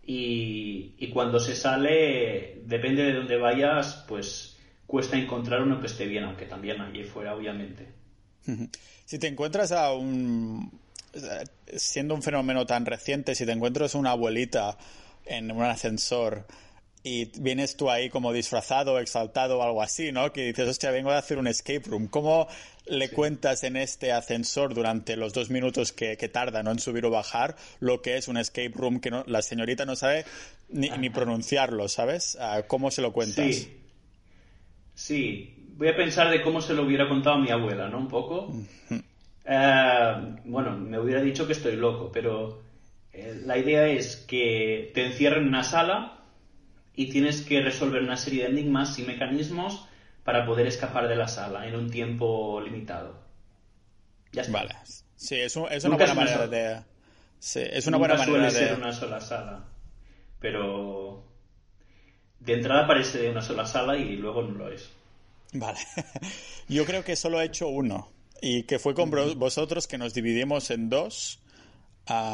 y, 0.03 0.95
y, 0.97 1.09
cuando 1.09 1.39
se 1.39 1.55
sale, 1.55 2.61
depende 2.65 3.03
de 3.03 3.13
dónde 3.13 3.37
vayas, 3.37 4.05
pues 4.07 4.57
cuesta 4.85 5.17
encontrar 5.17 5.61
uno 5.61 5.81
que 5.81 5.87
esté 5.87 6.05
bien, 6.05 6.23
aunque 6.23 6.45
también 6.45 6.79
allí 6.79 7.03
fuera, 7.03 7.35
obviamente. 7.35 7.87
Si 9.05 9.19
te 9.19 9.27
encuentras 9.27 9.71
a 9.71 9.93
un... 9.93 10.69
siendo 11.75 12.15
un 12.15 12.23
fenómeno 12.23 12.65
tan 12.65 12.85
reciente, 12.85 13.35
si 13.35 13.45
te 13.45 13.51
encuentras 13.51 13.95
una 13.95 14.11
abuelita 14.11 14.77
en 15.25 15.51
un 15.51 15.63
ascensor 15.63 16.45
y 17.03 17.31
vienes 17.39 17.77
tú 17.77 17.89
ahí 17.89 18.09
como 18.09 18.33
disfrazado, 18.33 18.99
exaltado 18.99 19.59
o 19.59 19.63
algo 19.63 19.81
así, 19.81 20.11
¿no? 20.11 20.33
Que 20.33 20.47
dices, 20.47 20.67
hostia, 20.67 20.91
vengo 20.91 21.11
a 21.11 21.17
hacer 21.17 21.37
un 21.37 21.47
escape 21.47 21.83
room. 21.85 22.07
¿Cómo 22.07 22.47
le 22.85 23.09
cuentas 23.09 23.63
en 23.63 23.77
este 23.77 24.11
ascensor 24.11 24.73
durante 24.73 25.15
los 25.15 25.31
dos 25.31 25.49
minutos 25.49 25.93
que, 25.93 26.17
que 26.17 26.27
tarda 26.27 26.63
¿no? 26.63 26.71
en 26.71 26.79
subir 26.79 27.05
o 27.05 27.09
bajar 27.09 27.55
lo 27.79 28.01
que 28.01 28.17
es 28.17 28.27
un 28.27 28.37
escape 28.37 28.73
room 28.73 28.99
que 28.99 29.11
no, 29.11 29.23
la 29.27 29.41
señorita 29.41 29.85
no 29.85 29.95
sabe 29.95 30.25
ni, 30.69 30.89
ni 30.89 31.09
pronunciarlo, 31.09 31.87
¿sabes? 31.87 32.37
Ah, 32.41 32.63
¿Cómo 32.67 32.91
se 32.91 33.01
lo 33.01 33.13
cuentas? 33.13 33.55
Sí. 33.55 33.77
sí. 34.93 35.53
Voy 35.77 35.89
a 35.89 35.95
pensar 35.95 36.29
de 36.29 36.41
cómo 36.41 36.59
se 36.61 36.73
lo 36.73 36.83
hubiera 36.83 37.07
contado 37.07 37.35
a 37.35 37.39
mi 37.39 37.51
abuela, 37.51 37.87
¿no? 37.87 37.99
Un 37.99 38.07
poco. 38.07 38.51
Eh, 39.49 40.35
bueno, 40.43 40.77
me 40.77 40.99
hubiera 40.99 41.21
dicho 41.21 41.47
que 41.47 41.53
estoy 41.53 41.77
loco, 41.77 42.11
pero 42.11 42.61
eh, 43.13 43.41
la 43.45 43.57
idea 43.57 43.87
es 43.87 44.17
que 44.27 44.91
te 44.93 45.05
encierren 45.05 45.43
en 45.43 45.47
una 45.47 45.63
sala 45.63 46.19
y 46.93 47.09
tienes 47.09 47.41
que 47.41 47.61
resolver 47.61 48.01
una 48.01 48.17
serie 48.17 48.43
de 48.43 48.49
enigmas 48.49 48.99
y 48.99 49.03
mecanismos 49.03 49.87
para 50.23 50.45
poder 50.45 50.67
escapar 50.67 51.07
de 51.07 51.15
la 51.15 51.29
sala 51.29 51.65
en 51.65 51.75
un 51.75 51.89
tiempo 51.89 52.59
limitado. 52.59 53.15
Ya 54.33 54.41
está. 54.41 54.53
Vale. 54.53 54.75
Sí, 55.15 55.35
es, 55.35 55.55
una 55.55 55.95
buena 55.95 56.13
manera 56.13 56.47
de... 56.47 56.83
Sí, 57.39 57.61
es 57.63 57.87
una 57.87 57.97
buena 57.97 58.17
manera 58.17 58.43
de... 58.45 58.51
ser 58.51 58.77
una 58.77 58.91
sola 58.91 59.21
sala. 59.21 59.63
Pero 60.39 61.23
de 62.39 62.53
entrada 62.53 62.85
parece 62.85 63.19
de 63.19 63.29
una 63.29 63.41
sola 63.41 63.65
sala 63.65 63.95
y 63.95 64.17
luego 64.17 64.41
no 64.41 64.57
lo 64.57 64.71
es. 64.71 64.89
Vale. 65.53 65.79
Yo 66.67 66.85
creo 66.85 67.03
que 67.03 67.15
solo 67.15 67.39
he 67.39 67.45
hecho 67.45 67.69
uno. 67.69 68.16
Y 68.41 68.63
que 68.63 68.79
fue 68.79 68.93
con 68.93 69.09
vosotros 69.37 69.87
que 69.87 69.97
nos 69.97 70.13
dividimos 70.13 70.71
en 70.71 70.89
dos. 70.89 71.39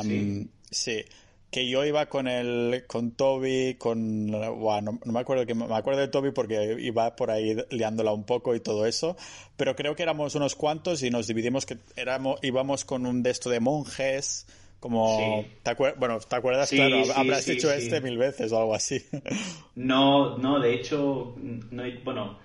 ¿Sí? 0.04 0.50
Sí, 0.70 1.06
que 1.54 1.70
yo 1.70 1.86
iba 1.86 2.08
con 2.08 2.28
el 2.28 2.84
con 2.88 3.12
Toby, 3.12 3.76
con 3.76 4.32
bueno, 4.60 5.00
no, 5.06 5.14
me 5.14 5.20
acuerdo 5.20 5.46
que 5.46 5.54
me 5.54 5.74
acuerdo 5.76 6.02
de 6.02 6.08
Toby 6.08 6.32
porque 6.32 6.78
iba 6.80 7.16
por 7.16 7.30
ahí 7.30 7.56
liándola 7.70 8.12
un 8.12 8.24
poco 8.24 8.56
y 8.56 8.60
todo 8.60 8.88
eso, 8.88 9.16
pero 9.56 9.76
creo 9.76 9.96
que 9.96 10.02
éramos 10.02 10.34
unos 10.34 10.56
cuantos 10.56 11.04
y 11.04 11.12
nos 11.12 11.28
dividimos 11.28 11.68
que 11.68 11.78
éramos 11.96 12.40
íbamos 12.42 12.86
con 12.86 13.06
un 13.06 13.22
de 13.22 13.30
esto 13.30 13.52
de 13.52 13.60
monjes 13.60 14.48
como 14.80 15.46
¿te 15.62 15.76
bueno, 15.98 16.20
¿te 16.20 16.36
acuerdas? 16.36 16.70
claro, 16.72 17.04
habrás 17.16 17.48
hecho 17.48 17.72
este 17.72 18.02
mil 18.02 18.18
veces 18.18 18.52
o 18.52 18.60
algo 18.60 18.76
así. 18.76 19.02
No, 19.76 20.38
no, 20.40 20.60
de 20.60 20.74
hecho 20.74 21.36
no, 21.38 21.84
bueno, 22.04 22.40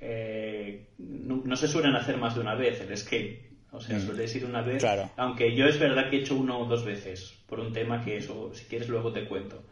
eh, 0.00 0.88
no, 0.98 1.42
no, 1.44 1.56
se 1.56 1.68
suelen 1.68 1.94
hacer 1.94 2.16
más 2.16 2.34
de 2.34 2.40
una 2.40 2.54
vez 2.54 2.80
el 2.80 2.92
escape 2.92 3.50
o 3.72 3.80
sea, 3.80 3.98
mm. 3.98 4.00
sueles 4.00 4.34
ir 4.34 4.44
una 4.44 4.62
vez. 4.62 4.84
Aunque 5.16 5.54
yo 5.54 5.66
es 5.66 5.78
verdad 5.78 6.10
que 6.10 6.16
he 6.16 6.20
hecho 6.20 6.36
uno 6.36 6.58
o 6.58 6.64
dos 6.66 6.84
veces, 6.84 7.38
por 7.46 7.60
un 7.60 7.72
tema 7.72 8.04
que 8.04 8.16
eso, 8.16 8.50
si 8.52 8.64
quieres 8.64 8.88
luego 8.88 9.12
te 9.12 9.26
cuento. 9.26 9.62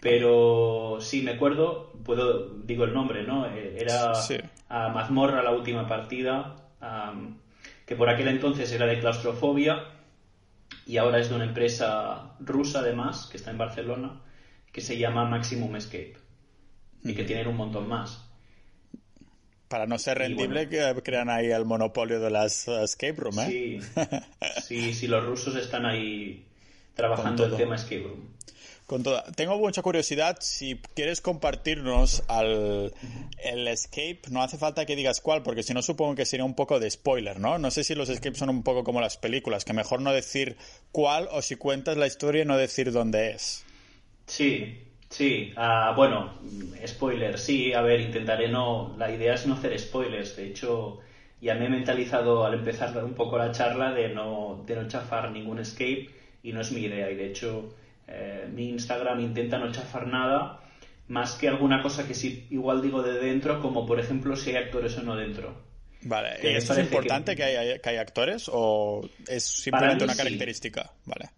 Pero 0.00 0.98
sí, 1.00 1.22
me 1.22 1.32
acuerdo, 1.32 1.92
puedo, 2.04 2.54
digo 2.64 2.84
el 2.84 2.92
nombre, 2.92 3.24
¿no? 3.24 3.46
Eh, 3.46 3.78
era 3.78 4.12
a 4.68 4.88
Mazmorra 4.88 5.42
la 5.42 5.52
última 5.52 5.86
partida, 5.86 6.56
que 7.86 7.96
por 7.96 8.08
aquel 8.08 8.28
entonces 8.28 8.70
era 8.72 8.86
de 8.86 8.98
claustrofobia 8.98 9.84
y 10.86 10.98
ahora 10.98 11.18
es 11.18 11.30
de 11.30 11.36
una 11.36 11.44
empresa 11.44 12.36
rusa 12.40 12.80
además, 12.80 13.26
que 13.30 13.36
está 13.36 13.50
en 13.50 13.58
Barcelona, 13.58 14.20
que 14.72 14.80
se 14.80 14.98
llama 14.98 15.24
Maximum 15.24 15.76
Escape 15.76 16.16
y 17.02 17.14
que 17.14 17.22
mm. 17.22 17.26
tienen 17.26 17.48
un 17.48 17.56
montón 17.56 17.88
más 17.88 18.23
para 19.74 19.88
no 19.88 19.98
ser 19.98 20.18
rendible, 20.18 20.68
que 20.68 20.94
crean 21.02 21.28
ahí 21.28 21.50
el 21.50 21.64
monopolio 21.64 22.20
de 22.20 22.30
las 22.30 22.68
escape 22.68 23.14
room, 23.16 23.40
¿eh? 23.40 23.80
Sí, 24.62 24.94
sí, 24.94 25.08
los 25.08 25.24
rusos 25.24 25.56
están 25.56 25.84
ahí 25.84 26.44
trabajando 26.94 27.44
el 27.44 27.56
tema 27.56 27.74
escape 27.74 28.04
room. 28.04 28.28
Con 28.86 29.02
toda. 29.02 29.24
Tengo 29.32 29.58
mucha 29.58 29.82
curiosidad. 29.82 30.36
Si 30.40 30.80
quieres 30.94 31.20
compartirnos 31.20 32.22
al, 32.28 32.94
el 33.42 33.66
escape, 33.66 34.20
no 34.30 34.44
hace 34.44 34.58
falta 34.58 34.86
que 34.86 34.94
digas 34.94 35.20
cuál, 35.20 35.42
porque 35.42 35.64
si 35.64 35.74
no 35.74 35.82
supongo 35.82 36.14
que 36.14 36.24
sería 36.24 36.44
un 36.44 36.54
poco 36.54 36.78
de 36.78 36.88
spoiler, 36.88 37.40
¿no? 37.40 37.58
No 37.58 37.72
sé 37.72 37.82
si 37.82 37.96
los 37.96 38.08
escapes 38.08 38.38
son 38.38 38.50
un 38.50 38.62
poco 38.62 38.84
como 38.84 39.00
las 39.00 39.16
películas, 39.16 39.64
que 39.64 39.72
mejor 39.72 40.00
no 40.00 40.12
decir 40.12 40.56
cuál 40.92 41.28
o 41.32 41.42
si 41.42 41.56
cuentas 41.56 41.96
la 41.96 42.06
historia 42.06 42.44
no 42.44 42.56
decir 42.56 42.92
dónde 42.92 43.32
es. 43.32 43.64
Sí, 44.28 44.83
Sí, 45.14 45.52
ah, 45.54 45.92
bueno, 45.96 46.32
spoiler, 46.84 47.38
sí, 47.38 47.72
a 47.72 47.82
ver, 47.82 48.00
intentaré 48.00 48.48
no, 48.48 48.96
la 48.98 49.12
idea 49.12 49.34
es 49.34 49.46
no 49.46 49.54
hacer 49.54 49.78
spoilers, 49.78 50.34
de 50.34 50.48
hecho 50.48 50.98
ya 51.40 51.54
me 51.54 51.66
he 51.66 51.68
mentalizado 51.68 52.44
al 52.44 52.54
empezar 52.54 53.04
un 53.04 53.14
poco 53.14 53.38
la 53.38 53.52
charla 53.52 53.92
de 53.92 54.08
no, 54.08 54.64
de 54.66 54.74
no 54.74 54.88
chafar 54.88 55.30
ningún 55.30 55.60
escape 55.60 56.10
y 56.42 56.52
no 56.52 56.62
es 56.62 56.72
mi 56.72 56.80
idea 56.80 57.08
y 57.12 57.14
de 57.14 57.26
hecho 57.26 57.76
eh, 58.08 58.48
mi 58.52 58.70
Instagram 58.70 59.20
intenta 59.20 59.56
no 59.56 59.70
chafar 59.70 60.08
nada 60.08 60.60
más 61.06 61.36
que 61.36 61.46
alguna 61.46 61.80
cosa 61.80 62.08
que 62.08 62.14
sí 62.14 62.48
igual 62.50 62.82
digo 62.82 63.00
de 63.00 63.12
dentro 63.20 63.60
como 63.60 63.86
por 63.86 64.00
ejemplo 64.00 64.34
si 64.34 64.50
hay 64.50 64.64
actores 64.64 64.98
o 64.98 65.04
no 65.04 65.14
dentro. 65.14 65.62
Vale, 66.02 66.40
¿y 66.42 66.56
esto 66.56 66.72
es 66.72 66.80
importante 66.80 67.36
que, 67.36 67.44
hay, 67.44 67.78
que 67.78 67.98
actores 68.00 68.50
o 68.52 69.08
es 69.28 69.44
simplemente 69.44 70.02
una 70.02 70.16
característica? 70.16 70.90
Vale. 71.04 71.30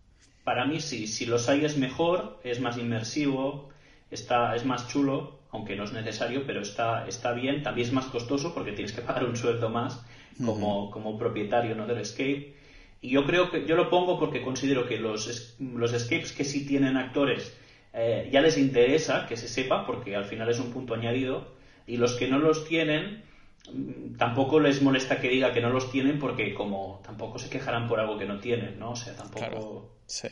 Para 0.47 0.65
mí 0.65 0.79
sí, 0.79 1.09
si 1.09 1.27
los 1.27 1.49
hay 1.49 1.65
es 1.65 1.77
mejor, 1.77 2.39
es 2.45 2.61
más 2.61 2.79
inmersivo, 2.79 3.71
está, 4.13 4.55
es 4.55 4.65
más 4.65 4.87
chulo, 4.87 5.41
aunque 5.51 5.75
no 5.75 5.83
es 5.83 5.93
necesario, 5.93 6.45
pero 6.47 6.61
está, 6.61 7.05
está 7.09 7.33
bien. 7.33 7.65
También 7.65 7.89
es 7.89 7.93
más 7.93 8.05
costoso 8.07 8.55
porque 8.55 8.71
tienes 8.71 8.93
que 8.93 9.03
pagar 9.03 9.25
un 9.25 9.35
sueldo 9.35 9.71
más 9.71 10.07
como, 10.39 10.93
como 10.93 11.19
propietario 11.19 11.75
¿no? 11.75 11.89
del 11.89 11.99
escape. 11.99 12.55
Y 13.01 13.11
yo 13.11 13.27
creo 13.27 13.51
que 13.51 13.67
yo 13.67 13.75
lo 13.75 13.91
pongo 13.91 14.21
porque 14.21 14.41
considero 14.41 14.87
que 14.87 14.99
los, 14.99 15.57
los 15.59 15.93
escapes 15.93 16.31
que 16.31 16.45
sí 16.45 16.65
tienen 16.65 16.97
actores 16.97 17.53
eh, 17.93 18.29
ya 18.31 18.41
les 18.41 18.57
interesa 18.57 19.27
que 19.27 19.37
se 19.37 19.49
sepa, 19.49 19.85
porque 19.85 20.15
al 20.15 20.27
final 20.27 20.49
es 20.49 20.61
un 20.61 20.71
punto 20.71 20.95
añadido, 20.95 21.57
y 21.89 21.97
los 21.97 22.15
que 22.15 22.29
no 22.29 22.39
los 22.39 22.69
tienen 22.69 23.25
mm, 23.73 24.15
tampoco 24.17 24.61
les 24.61 24.81
molesta 24.81 25.21
que 25.21 25.29
diga 25.29 25.53
que 25.53 25.61
no 25.61 25.71
los 25.71 25.91
tienen 25.91 26.21
porque 26.21 26.55
como 26.55 27.01
tampoco 27.05 27.41
se 27.41 27.51
quejarán 27.51 27.89
por 27.89 27.99
algo 27.99 28.17
que 28.17 28.27
no 28.27 28.39
tienen, 28.39 28.79
¿no? 28.79 28.93
O 28.93 28.97
sea, 28.97 29.17
tampoco... 29.17 29.96
Sí. 30.07 30.29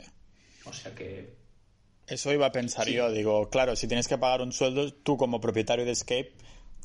O 0.64 0.72
sea 0.72 0.94
que... 0.94 1.34
Eso 2.06 2.32
iba 2.32 2.46
a 2.46 2.52
pensar 2.52 2.86
yo, 2.86 3.10
digo, 3.10 3.48
claro, 3.48 3.76
si 3.76 3.88
tienes 3.88 4.08
que 4.08 4.18
pagar 4.18 4.42
un 4.42 4.52
sueldo, 4.52 4.92
tú 4.92 5.16
como 5.16 5.40
propietario 5.40 5.86
de 5.86 5.92
Escape 5.92 6.34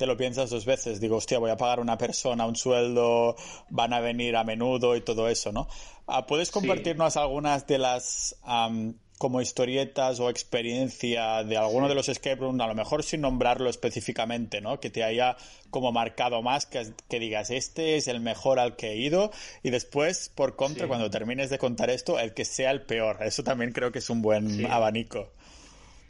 te 0.00 0.06
lo 0.06 0.16
piensas 0.16 0.48
dos 0.48 0.64
veces. 0.64 0.98
Digo, 0.98 1.16
hostia, 1.16 1.38
voy 1.38 1.50
a 1.50 1.58
pagar 1.58 1.78
a 1.78 1.82
una 1.82 1.98
persona 1.98 2.46
un 2.46 2.56
sueldo, 2.56 3.36
van 3.68 3.92
a 3.92 4.00
venir 4.00 4.34
a 4.34 4.44
menudo 4.44 4.96
y 4.96 5.02
todo 5.02 5.28
eso, 5.28 5.52
¿no? 5.52 5.68
Ah, 6.06 6.26
¿Puedes 6.26 6.50
compartirnos 6.50 7.18
algunas 7.18 7.66
de 7.66 7.76
las 7.76 8.34
como 9.20 9.42
historietas 9.42 10.18
o 10.18 10.30
experiencia 10.30 11.44
de 11.44 11.58
alguno 11.58 11.90
de 11.90 11.94
los 11.94 12.08
escape 12.08 12.36
rooms, 12.36 12.58
a 12.62 12.66
lo 12.66 12.74
mejor 12.74 13.02
sin 13.02 13.20
nombrarlo 13.20 13.68
específicamente, 13.68 14.62
¿no? 14.62 14.80
Que 14.80 14.88
te 14.88 15.04
haya 15.04 15.36
como 15.68 15.92
marcado 15.92 16.40
más, 16.40 16.64
que, 16.64 16.94
que 17.06 17.20
digas, 17.20 17.50
este 17.50 17.96
es 17.96 18.08
el 18.08 18.20
mejor 18.20 18.58
al 18.58 18.76
que 18.76 18.92
he 18.92 18.96
ido, 18.96 19.30
y 19.62 19.68
después, 19.68 20.32
por 20.34 20.56
contra, 20.56 20.88
cuando 20.88 21.10
termines 21.10 21.50
de 21.50 21.58
contar 21.58 21.90
esto, 21.90 22.18
el 22.18 22.32
que 22.32 22.46
sea 22.46 22.70
el 22.70 22.80
peor. 22.80 23.18
Eso 23.20 23.44
también 23.44 23.72
creo 23.72 23.92
que 23.92 23.98
es 23.98 24.08
un 24.08 24.22
buen 24.22 24.64
abanico. 24.64 25.30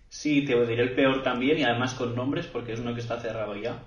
Sí, 0.09 0.45
te 0.45 0.55
diré 0.65 0.85
el 0.85 0.95
peor 0.95 1.25
también, 1.25 1.59
y 1.59 1.65
además 1.65 1.95
con 1.95 2.15
nombres, 2.15 2.47
porque 2.47 2.75
es 2.75 2.79
uno 2.79 2.95
que 2.95 3.01
está 3.01 3.21
cerrado 3.21 3.57
ya. 3.57 3.83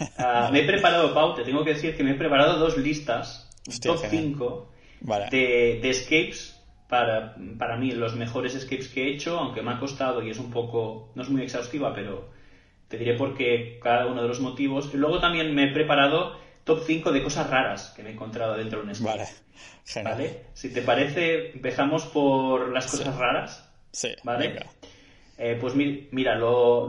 Ah, 0.18 0.50
me 0.52 0.62
he 0.62 0.66
preparado, 0.66 1.14
Pau, 1.14 1.36
te 1.36 1.44
tengo 1.44 1.62
que 1.62 1.74
decir 1.74 1.96
que 1.96 2.02
me 2.02 2.10
he 2.10 2.14
preparado 2.14 2.58
dos 2.58 2.76
listas, 2.78 3.48
top 3.80 4.00
5, 4.10 4.72
de, 5.30 5.78
de 5.80 5.88
escapes 5.88 6.55
para, 6.88 7.34
para 7.58 7.76
mí 7.76 7.90
los 7.92 8.14
mejores 8.14 8.54
escapes 8.54 8.88
que 8.88 9.04
he 9.04 9.14
hecho, 9.14 9.38
aunque 9.38 9.62
me 9.62 9.72
ha 9.72 9.78
costado 9.78 10.22
y 10.22 10.30
es 10.30 10.38
un 10.38 10.50
poco, 10.50 11.10
no 11.14 11.22
es 11.22 11.28
muy 11.28 11.42
exhaustiva, 11.42 11.92
pero 11.94 12.28
te 12.88 12.98
diré 12.98 13.14
por 13.14 13.36
qué 13.36 13.80
cada 13.82 14.06
uno 14.06 14.22
de 14.22 14.28
los 14.28 14.40
motivos. 14.40 14.90
Y 14.94 14.96
luego 14.96 15.20
también 15.20 15.54
me 15.54 15.64
he 15.64 15.72
preparado 15.72 16.38
top 16.64 16.82
5 16.84 17.12
de 17.12 17.22
cosas 17.22 17.50
raras 17.50 17.92
que 17.96 18.02
me 18.02 18.10
he 18.10 18.12
encontrado 18.12 18.56
dentro 18.56 18.78
de 18.78 18.84
un 18.84 18.90
escape. 18.90 19.18
Vale, 19.18 19.28
genial. 19.84 20.36
Si 20.54 20.72
te 20.72 20.82
parece, 20.82 21.50
empezamos 21.52 22.04
por 22.06 22.72
las 22.72 22.86
cosas 22.90 23.16
raras. 23.16 23.68
Sí, 23.90 24.10
¿vale? 24.22 24.60
Eh, 25.38 25.58
pues 25.60 25.74
mira, 25.74 26.34
lo, 26.36 26.88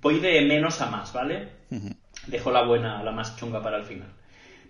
voy 0.00 0.20
de 0.20 0.40
menos 0.42 0.80
a 0.80 0.90
más, 0.90 1.12
¿vale? 1.12 1.48
Dejo 2.26 2.50
la 2.50 2.62
buena, 2.62 3.02
la 3.02 3.12
más 3.12 3.36
chunga 3.36 3.62
para 3.62 3.76
el 3.76 3.84
final. 3.84 4.08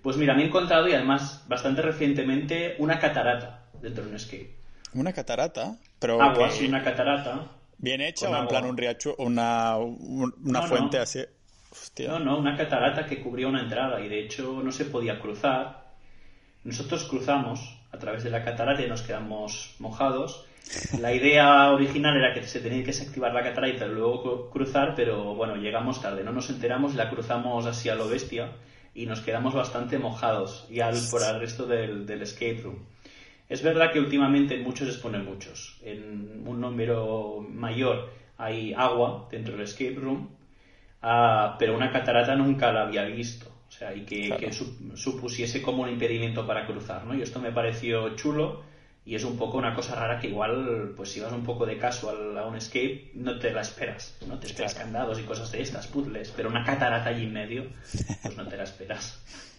Pues 0.02 0.16
mira, 0.16 0.34
me 0.34 0.42
he 0.42 0.46
encontrado 0.46 0.88
y 0.88 0.92
además 0.92 1.44
bastante 1.48 1.82
recientemente 1.82 2.76
una 2.78 2.98
catarata 2.98 3.55
dentro 3.80 4.04
de 4.04 4.10
un 4.10 4.16
escape. 4.16 4.54
¿Una 4.94 5.12
catarata? 5.12 5.76
Pero 5.98 6.20
agua, 6.22 6.50
sí, 6.50 6.66
una 6.66 6.82
catarata. 6.82 7.50
¿Bien 7.78 8.00
hecha 8.00 8.30
o 8.30 8.36
en 8.36 8.48
plan 8.48 8.64
un 8.64 8.76
riacho, 8.76 9.14
una, 9.18 9.76
una 9.76 10.62
fuente 10.62 10.98
así? 10.98 11.24
No, 12.06 12.18
no, 12.18 12.38
una 12.38 12.56
catarata 12.56 13.06
que 13.06 13.20
cubría 13.20 13.48
una 13.48 13.60
entrada 13.60 14.00
y 14.00 14.08
de 14.08 14.20
hecho 14.20 14.60
no 14.62 14.72
se 14.72 14.86
podía 14.86 15.20
cruzar. 15.20 15.84
Nosotros 16.64 17.04
cruzamos 17.04 17.78
a 17.92 17.98
través 17.98 18.24
de 18.24 18.30
la 18.30 18.44
catarata 18.44 18.82
y 18.82 18.88
nos 18.88 19.02
quedamos 19.02 19.74
mojados. 19.78 20.46
La 20.98 21.12
idea 21.12 21.70
original 21.70 22.16
era 22.16 22.34
que 22.34 22.42
se 22.46 22.60
tenía 22.60 22.80
que 22.80 22.86
desactivar 22.86 23.32
la 23.32 23.42
catarata 23.42 23.86
y 23.86 23.88
luego 23.88 24.50
cruzar, 24.50 24.94
pero 24.96 25.34
bueno, 25.34 25.56
llegamos 25.56 26.02
tarde, 26.02 26.24
no 26.24 26.32
nos 26.32 26.50
enteramos, 26.50 26.94
la 26.94 27.08
cruzamos 27.08 27.66
así 27.66 27.88
a 27.88 27.94
lo 27.94 28.08
bestia 28.08 28.52
y 28.94 29.06
nos 29.06 29.20
quedamos 29.20 29.54
bastante 29.54 29.98
mojados 29.98 30.66
y 30.70 30.80
al, 30.80 30.96
por 31.10 31.22
el 31.22 31.38
resto 31.38 31.66
del, 31.66 32.06
del 32.06 32.22
escape 32.22 32.62
room. 32.64 32.78
Es 33.48 33.62
verdad 33.62 33.92
que 33.92 34.00
últimamente 34.00 34.54
en 34.54 34.62
muchos 34.62 34.88
exponen 34.88 35.24
muchos. 35.24 35.78
En 35.82 36.42
un 36.46 36.60
número 36.60 37.46
mayor 37.48 38.10
hay 38.38 38.74
agua 38.74 39.28
dentro 39.30 39.54
del 39.54 39.62
escape 39.62 39.94
room, 39.94 40.28
ah, 41.02 41.56
pero 41.58 41.76
una 41.76 41.90
catarata 41.90 42.34
nunca 42.34 42.72
la 42.72 42.82
había 42.82 43.04
visto. 43.04 43.56
O 43.68 43.72
sea, 43.72 43.94
y 43.94 44.02
que, 44.02 44.50
supusiese 44.94 45.60
como 45.60 45.82
un 45.82 45.90
impedimento 45.90 46.46
para 46.46 46.66
cruzar, 46.66 47.04
¿no? 47.04 47.14
Y 47.14 47.22
esto 47.22 47.40
me 47.40 47.52
pareció 47.52 48.14
chulo 48.16 48.62
y 49.04 49.14
es 49.14 49.24
un 49.24 49.36
poco 49.36 49.58
una 49.58 49.74
cosa 49.74 49.94
rara 49.94 50.18
que 50.18 50.28
igual, 50.28 50.92
pues 50.96 51.10
si 51.10 51.20
vas 51.20 51.32
un 51.32 51.44
poco 51.44 51.66
de 51.66 51.78
casual 51.78 52.36
a 52.38 52.46
un 52.46 52.56
escape, 52.56 53.12
no 53.14 53.38
te 53.38 53.52
la 53.52 53.60
esperas. 53.60 54.16
No 54.26 54.38
te 54.38 54.46
esperas 54.46 54.74
candados 54.74 55.20
y 55.20 55.22
cosas 55.22 55.52
de 55.52 55.62
estas, 55.62 55.86
puzzles, 55.86 56.32
pero 56.36 56.48
una 56.48 56.64
catarata 56.64 57.10
allí 57.10 57.24
en 57.24 57.32
medio, 57.32 57.66
pues 58.22 58.36
no 58.36 58.46
te 58.48 58.56
la 58.56 58.64
esperas. 58.64 59.22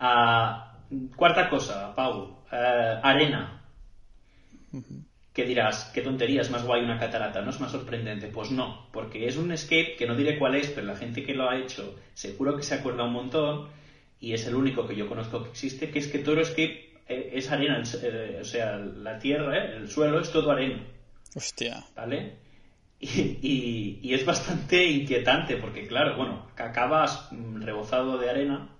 Ah, 0.00 0.67
Cuarta 1.16 1.48
cosa, 1.48 1.94
Pau. 1.94 2.38
Eh, 2.50 3.00
arena. 3.02 3.62
¿Qué 5.32 5.44
dirás? 5.44 5.90
¿Qué 5.94 6.02
tontería? 6.02 6.40
Es 6.40 6.50
más 6.50 6.64
guay 6.64 6.82
una 6.82 6.98
catarata? 6.98 7.42
¿No 7.42 7.50
es 7.50 7.60
más 7.60 7.70
sorprendente? 7.70 8.28
Pues 8.28 8.50
no, 8.50 8.88
porque 8.92 9.26
es 9.26 9.36
un 9.36 9.52
escape 9.52 9.94
que 9.96 10.06
no 10.06 10.16
diré 10.16 10.38
cuál 10.38 10.56
es, 10.56 10.68
pero 10.68 10.86
la 10.86 10.96
gente 10.96 11.22
que 11.22 11.34
lo 11.34 11.48
ha 11.48 11.58
hecho 11.58 11.94
seguro 12.14 12.56
que 12.56 12.62
se 12.62 12.74
acuerda 12.74 13.04
un 13.04 13.12
montón 13.12 13.68
y 14.20 14.32
es 14.32 14.46
el 14.46 14.54
único 14.56 14.86
que 14.86 14.96
yo 14.96 15.08
conozco 15.08 15.44
que 15.44 15.50
existe, 15.50 15.90
que 15.90 16.00
es 16.00 16.08
que 16.08 16.18
todo 16.18 16.40
escape 16.40 16.88
eh, 17.06 17.30
es 17.34 17.50
arena, 17.50 17.82
eh, 18.02 18.38
o 18.40 18.44
sea, 18.44 18.78
la 18.78 19.18
tierra, 19.18 19.64
el 19.76 19.88
suelo 19.88 20.20
es 20.20 20.30
todo 20.32 20.50
arena. 20.50 20.84
Hostia. 21.34 21.84
¿Vale? 21.96 22.36
Y, 23.00 24.00
y, 24.02 24.12
es 24.12 24.26
bastante 24.26 24.84
inquietante 24.84 25.56
porque, 25.56 25.86
claro, 25.86 26.16
bueno, 26.16 26.48
acabas 26.56 27.28
rebozado 27.30 28.18
de 28.18 28.28
arena, 28.28 28.70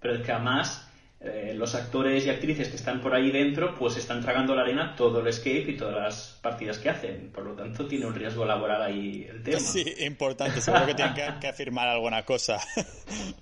pero 0.00 0.16
es 0.16 0.20
que 0.20 0.32
además 0.32 0.86
eh, 1.26 1.54
los 1.54 1.74
actores 1.74 2.26
y 2.26 2.28
actrices 2.28 2.68
que 2.68 2.76
están 2.76 3.00
por 3.00 3.14
ahí 3.14 3.30
dentro 3.30 3.74
pues 3.74 3.96
están 3.96 4.20
tragando 4.20 4.54
la 4.54 4.60
arena 4.60 4.94
todo 4.94 5.20
el 5.20 5.26
escape 5.26 5.70
y 5.70 5.76
todas 5.76 5.94
las 5.94 6.38
partidas 6.42 6.76
que 6.78 6.90
hacen. 6.90 7.30
Por 7.32 7.46
lo 7.46 7.54
tanto, 7.54 7.86
tiene 7.86 8.04
un 8.04 8.14
riesgo 8.14 8.44
laboral 8.44 8.82
ahí 8.82 9.26
el 9.30 9.42
tema. 9.42 9.58
Sí, 9.58 9.82
importante. 10.00 10.60
Seguro 10.60 10.84
que 10.84 10.92
tienen 10.92 11.14
que, 11.40 11.48
afirmar 11.48 11.88
alguna 11.88 12.24
cosa. 12.24 12.60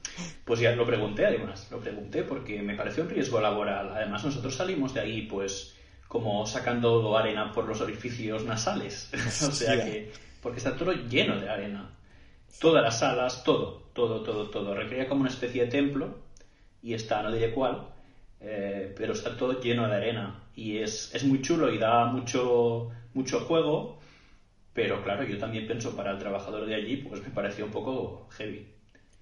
Pues 0.44 0.60
ya 0.60 0.72
lo 0.72 0.84
pregunté, 0.84 1.24
además. 1.24 1.68
Lo 1.70 1.80
pregunté 1.80 2.22
porque 2.24 2.60
me 2.60 2.74
pareció 2.74 3.04
un 3.04 3.10
riesgo 3.10 3.40
laboral. 3.40 3.92
Además, 3.94 4.24
nosotros 4.24 4.54
salimos 4.54 4.92
de 4.92 5.00
ahí 5.00 5.22
pues 5.22 5.74
como 6.06 6.44
sacando 6.46 7.16
arena 7.16 7.50
por 7.52 7.64
los 7.64 7.80
orificios 7.80 8.44
nasales. 8.44 9.10
o 9.48 9.50
sea 9.50 9.82
que... 9.82 10.12
Porque 10.42 10.58
está 10.58 10.76
todo 10.76 10.92
lleno 10.92 11.40
de 11.40 11.48
arena. 11.48 11.90
Todas 12.60 12.82
las 12.82 12.98
salas, 12.98 13.42
todo, 13.42 13.84
todo, 13.94 14.22
todo, 14.22 14.50
todo. 14.50 14.74
Recrea 14.74 15.08
como 15.08 15.22
una 15.22 15.30
especie 15.30 15.64
de 15.64 15.70
templo 15.70 16.18
y 16.82 16.94
está, 16.94 17.22
no 17.22 17.32
diré 17.32 17.52
cuál, 17.52 17.88
eh, 18.40 18.92
pero 18.96 19.12
está 19.12 19.36
todo 19.36 19.60
lleno 19.60 19.88
de 19.88 19.94
arena 19.94 20.42
y 20.54 20.78
es, 20.78 21.14
es 21.14 21.24
muy 21.24 21.40
chulo 21.40 21.72
y 21.72 21.78
da 21.78 22.06
mucho, 22.06 22.90
mucho 23.14 23.40
juego, 23.40 23.98
pero 24.72 25.02
claro, 25.02 25.24
yo 25.24 25.38
también 25.38 25.66
pienso 25.66 25.94
para 25.94 26.12
el 26.12 26.18
trabajador 26.18 26.66
de 26.66 26.74
allí, 26.74 26.96
pues 26.96 27.22
me 27.22 27.30
pareció 27.30 27.66
un 27.66 27.70
poco 27.70 28.28
heavy. 28.32 28.66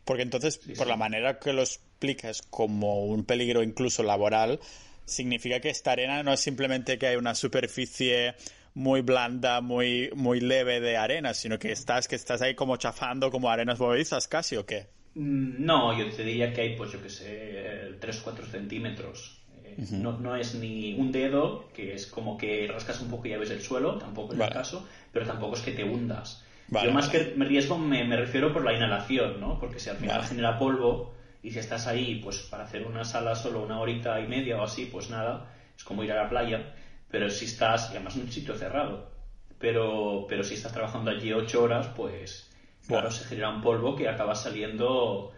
Porque 0.05 0.23
entonces, 0.23 0.59
por 0.77 0.87
la 0.87 0.97
manera 0.97 1.39
que 1.39 1.53
lo 1.53 1.63
explicas 1.63 2.43
como 2.43 3.05
un 3.05 3.25
peligro 3.25 3.63
incluso 3.63 4.03
laboral, 4.03 4.59
significa 5.05 5.61
que 5.61 5.71
esta 5.71 5.93
arena 5.93 6.23
no 6.23 6.33
es 6.33 6.41
simplemente 6.41 6.99
que 6.99 7.09
hay 7.09 7.17
una 7.17 7.35
superficie 7.35 8.35
muy 8.75 9.03
blanda, 9.03 9.61
muy, 9.61 10.11
muy 10.15 10.41
leve 10.41 10.81
de 10.81 10.97
arena, 10.97 11.35
sino 11.35 11.59
que 11.59 11.73
estás, 11.73 12.09
que 12.09 12.17
estás 12.17 12.41
ahí 12.43 12.55
como 12.55 12.77
chafando 12.77 13.31
como 13.31 13.51
arenas 13.51 13.79
movedizas 13.79 14.29
casi, 14.29 14.57
¿o 14.57 14.65
qué? 14.65 14.87
Mm, 15.15 15.65
no, 15.65 15.97
yo 15.97 16.09
te 16.11 16.25
diría 16.25 16.53
que 16.53 16.61
hay, 16.61 16.77
pues 16.77 16.93
yo 16.93 17.03
que 17.03 17.11
sé, 17.11 17.97
3 18.01 18.21
o 18.21 18.25
4 18.25 18.47
centímetros. 18.47 19.41
Eh, 19.65 19.77
no, 19.93 20.19
no, 20.19 20.37
es 20.37 20.55
ni 20.55 20.95
un 20.95 21.11
dedo, 21.13 21.69
que 21.75 21.95
es 21.95 22.07
como 22.07 22.39
que 22.39 22.69
rascas 22.73 23.01
un 23.01 23.09
poco 23.09 23.27
y 23.27 23.31
ya 23.31 23.39
ves 23.39 23.51
el 23.51 23.61
suelo, 23.61 23.99
tampoco 23.99 24.35
es 24.35 24.41
el 24.41 24.51
caso, 24.51 24.87
pero 25.13 25.27
tampoco 25.27 25.57
es 25.57 25.63
que 25.63 25.73
te 25.73 25.85
hundas. 25.85 26.45
yo 26.71 26.93
más 26.93 27.09
que 27.09 27.35
me 27.37 27.45
riesgo 27.45 27.79
me, 27.79 28.05
me, 28.05 28.17
refiero 28.17 28.53
por 28.53 28.65
la 28.65 28.73
inhalación, 28.73 29.41
¿no? 29.41 29.59
Porque 29.59 29.81
si 29.81 29.91
al 29.91 29.97
final 29.97 30.25
genera 30.25 30.59
polvo 30.59 31.13
y 31.43 31.51
si 31.51 31.59
estás 31.59 31.87
ahí, 31.87 32.21
pues 32.23 32.39
para 32.43 32.65
hacer 32.65 32.87
una 32.87 33.05
sala 33.05 33.35
solo 33.35 33.63
una 33.63 33.81
horita 33.81 34.21
y 34.21 34.29
media 34.29 34.59
o 34.59 34.63
así, 34.63 34.87
pues 34.87 35.11
nada, 35.11 35.53
es 35.77 35.85
como 35.85 36.05
ir 36.05 36.13
a 36.13 36.23
la 36.23 36.29
playa. 36.29 36.73
Pero 37.11 37.29
si 37.29 37.47
estás, 37.47 37.89
y 37.91 37.97
además 37.97 38.15
en 38.17 38.23
un 38.23 38.31
sitio 38.31 38.55
cerrado, 38.55 39.11
pero, 39.59 40.27
pero 40.29 40.45
si 40.45 40.55
estás 40.55 40.73
trabajando 40.73 41.11
allí 41.11 41.33
8 41.33 41.63
horas, 41.63 41.89
pues 41.97 42.50
Claro, 42.91 43.11
se 43.11 43.25
genera 43.25 43.51
un 43.51 43.63
polvo 43.63 43.95
que 43.95 44.09
acaba 44.09 44.35
saliendo 44.35 45.33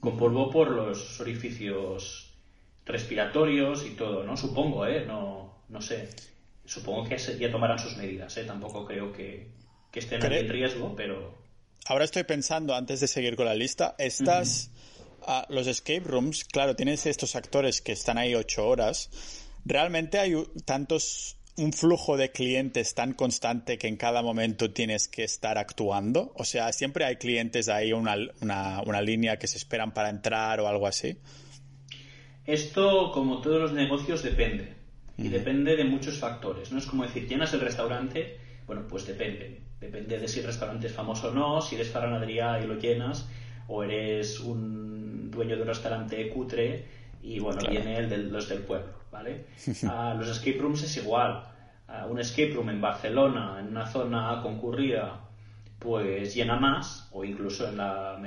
con 0.00 0.16
polvo 0.16 0.50
por 0.50 0.70
los 0.70 1.20
orificios 1.20 2.32
respiratorios 2.86 3.84
y 3.84 3.90
todo, 3.90 4.24
¿no? 4.24 4.36
Supongo, 4.36 4.86
¿eh? 4.86 5.04
No, 5.04 5.62
no 5.68 5.80
sé. 5.82 6.08
Supongo 6.64 7.08
que 7.08 7.18
ya 7.18 7.50
tomarán 7.50 7.78
sus 7.78 7.96
medidas, 7.96 8.36
¿eh? 8.38 8.44
Tampoco 8.44 8.86
creo 8.86 9.12
que, 9.12 9.50
estén 9.92 10.24
en 10.24 10.48
riesgo, 10.48 10.94
pero... 10.96 11.38
Ahora 11.86 12.04
estoy 12.04 12.24
pensando, 12.24 12.74
antes 12.74 13.00
de 13.00 13.08
seguir 13.08 13.36
con 13.36 13.46
la 13.46 13.54
lista, 13.54 13.94
estas... 13.98 14.70
Ah, 15.28 15.44
los 15.48 15.66
escape 15.66 16.04
rooms, 16.04 16.44
claro, 16.44 16.76
tienes 16.76 17.04
estos 17.04 17.34
actores 17.34 17.80
que 17.80 17.92
están 17.92 18.16
ahí 18.16 18.34
ocho 18.34 18.66
horas. 18.66 19.10
Realmente 19.64 20.18
hay 20.18 20.34
tantos 20.64 21.35
un 21.56 21.72
flujo 21.72 22.16
de 22.16 22.30
clientes 22.30 22.94
tan 22.94 23.14
constante 23.14 23.78
que 23.78 23.88
en 23.88 23.96
cada 23.96 24.22
momento 24.22 24.70
tienes 24.70 25.08
que 25.08 25.24
estar 25.24 25.58
actuando? 25.58 26.32
O 26.36 26.44
sea, 26.44 26.72
siempre 26.72 27.04
hay 27.04 27.16
clientes 27.16 27.68
ahí, 27.68 27.92
una, 27.92 28.16
una, 28.40 29.02
línea 29.02 29.38
que 29.38 29.46
se 29.46 29.56
esperan 29.56 29.92
para 29.92 30.10
entrar 30.10 30.60
o 30.60 30.68
algo 30.68 30.86
así. 30.86 31.18
Esto, 32.44 33.10
como 33.12 33.40
todos 33.40 33.60
los 33.60 33.72
negocios, 33.72 34.22
depende. 34.22 34.74
Y 35.18 35.28
depende 35.28 35.76
de 35.76 35.84
muchos 35.84 36.18
factores. 36.18 36.70
No 36.72 36.78
es 36.78 36.86
como 36.86 37.04
decir, 37.04 37.26
llenas 37.26 37.52
el 37.54 37.60
restaurante, 37.60 38.38
bueno, 38.66 38.86
pues 38.86 39.06
depende. 39.06 39.62
Depende 39.80 40.18
de 40.18 40.28
si 40.28 40.40
el 40.40 40.46
restaurante 40.46 40.86
es 40.86 40.92
famoso 40.92 41.28
o 41.28 41.32
no, 41.32 41.60
si 41.62 41.74
eres 41.74 41.90
faranadería 41.90 42.60
y 42.62 42.66
lo 42.66 42.78
llenas, 42.78 43.26
o 43.68 43.82
eres 43.82 44.40
un 44.40 45.30
dueño 45.30 45.56
de 45.56 45.62
un 45.62 45.68
restaurante 45.68 46.28
cutre 46.28 46.84
y 47.22 47.38
bueno, 47.40 47.60
viene 47.68 47.98
el 47.98 48.08
de 48.08 48.18
los 48.18 48.48
del 48.48 48.60
pueblo, 48.60 48.92
¿vale? 49.16 49.46
A 49.88 50.14
los 50.18 50.28
escape 50.28 50.58
rooms 50.58 50.82
es 50.82 50.96
igual. 50.98 51.42
un 52.10 52.18
escape 52.18 52.52
room 52.54 52.70
en 52.70 52.80
Barcelona, 52.80 53.56
en 53.60 53.68
una 53.68 53.86
zona 53.86 54.40
concurrida, 54.42 55.20
pues 55.78 56.34
llena 56.34 56.56
más, 56.56 57.08
o 57.12 57.24
incluso 57.24 57.68
en 57.68 57.76
la, 57.76 58.18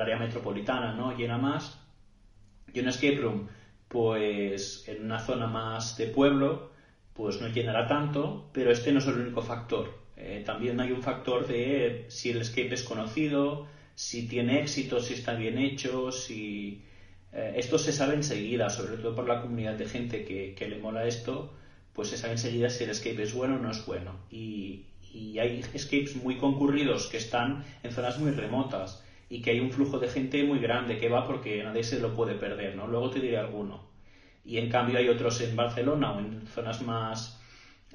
área 0.00 0.18
metropolitana, 0.18 0.94
¿no? 0.94 1.16
Llena 1.16 1.38
más. 1.38 1.78
Y 2.72 2.80
un 2.80 2.88
escape 2.88 3.16
room, 3.16 3.48
pues 3.88 4.88
en 4.88 5.04
una 5.04 5.18
zona 5.18 5.46
más 5.46 5.96
de 5.96 6.06
pueblo, 6.06 6.70
pues 7.12 7.40
no 7.40 7.48
llenará 7.48 7.86
tanto, 7.86 8.50
pero 8.52 8.70
este 8.70 8.92
no 8.92 8.98
es 8.98 9.06
el 9.06 9.20
único 9.20 9.42
factor. 9.42 10.02
Eh, 10.16 10.42
también 10.46 10.80
hay 10.80 10.92
un 10.92 11.02
factor 11.02 11.46
de 11.46 12.06
si 12.08 12.30
el 12.30 12.40
escape 12.40 12.74
es 12.74 12.82
conocido, 12.82 13.66
si 13.94 14.26
tiene 14.26 14.60
éxito, 14.60 15.00
si 15.00 15.14
está 15.14 15.34
bien 15.34 15.58
hecho, 15.58 16.10
si... 16.10 16.82
Eh, 17.34 17.54
esto 17.56 17.78
se 17.78 17.92
sabe 17.92 18.14
enseguida, 18.14 18.70
sobre 18.70 18.96
todo 18.96 19.14
por 19.14 19.28
la 19.28 19.42
comunidad 19.42 19.74
de 19.74 19.86
gente 19.86 20.24
que, 20.24 20.68
le 20.68 20.78
mola 20.78 21.06
esto, 21.06 21.52
pues 21.92 22.08
se 22.08 22.16
sabe 22.16 22.34
enseguida 22.34 22.70
si 22.70 22.84
el 22.84 22.90
escape 22.90 23.22
es 23.22 23.34
bueno 23.34 23.56
o 23.56 23.58
no 23.58 23.70
es 23.70 23.84
bueno. 23.84 24.20
Y, 24.30 24.86
y 25.12 25.38
hay 25.38 25.62
escapes 25.74 26.16
muy 26.16 26.38
concurridos 26.38 27.08
que 27.08 27.18
están 27.18 27.64
en 27.82 27.92
zonas 27.92 28.18
muy 28.18 28.30
remotas 28.30 29.02
y 29.28 29.42
que 29.42 29.50
hay 29.50 29.60
un 29.60 29.70
flujo 29.70 29.98
de 29.98 30.08
gente 30.08 30.44
muy 30.44 30.58
grande 30.60 30.98
que 30.98 31.08
va 31.08 31.26
porque 31.26 31.62
nadie 31.64 31.82
se 31.82 32.00
lo 32.00 32.14
puede 32.14 32.34
perder, 32.34 32.76
¿no? 32.76 32.86
Luego 32.86 33.10
te 33.10 33.20
diré 33.20 33.38
alguno. 33.38 33.82
Y 34.44 34.58
en 34.58 34.68
cambio 34.68 34.98
hay 34.98 35.08
otros 35.08 35.40
en 35.40 35.56
Barcelona 35.56 36.12
o 36.12 36.20
en 36.20 36.46
zonas 36.46 36.82
más, 36.82 37.40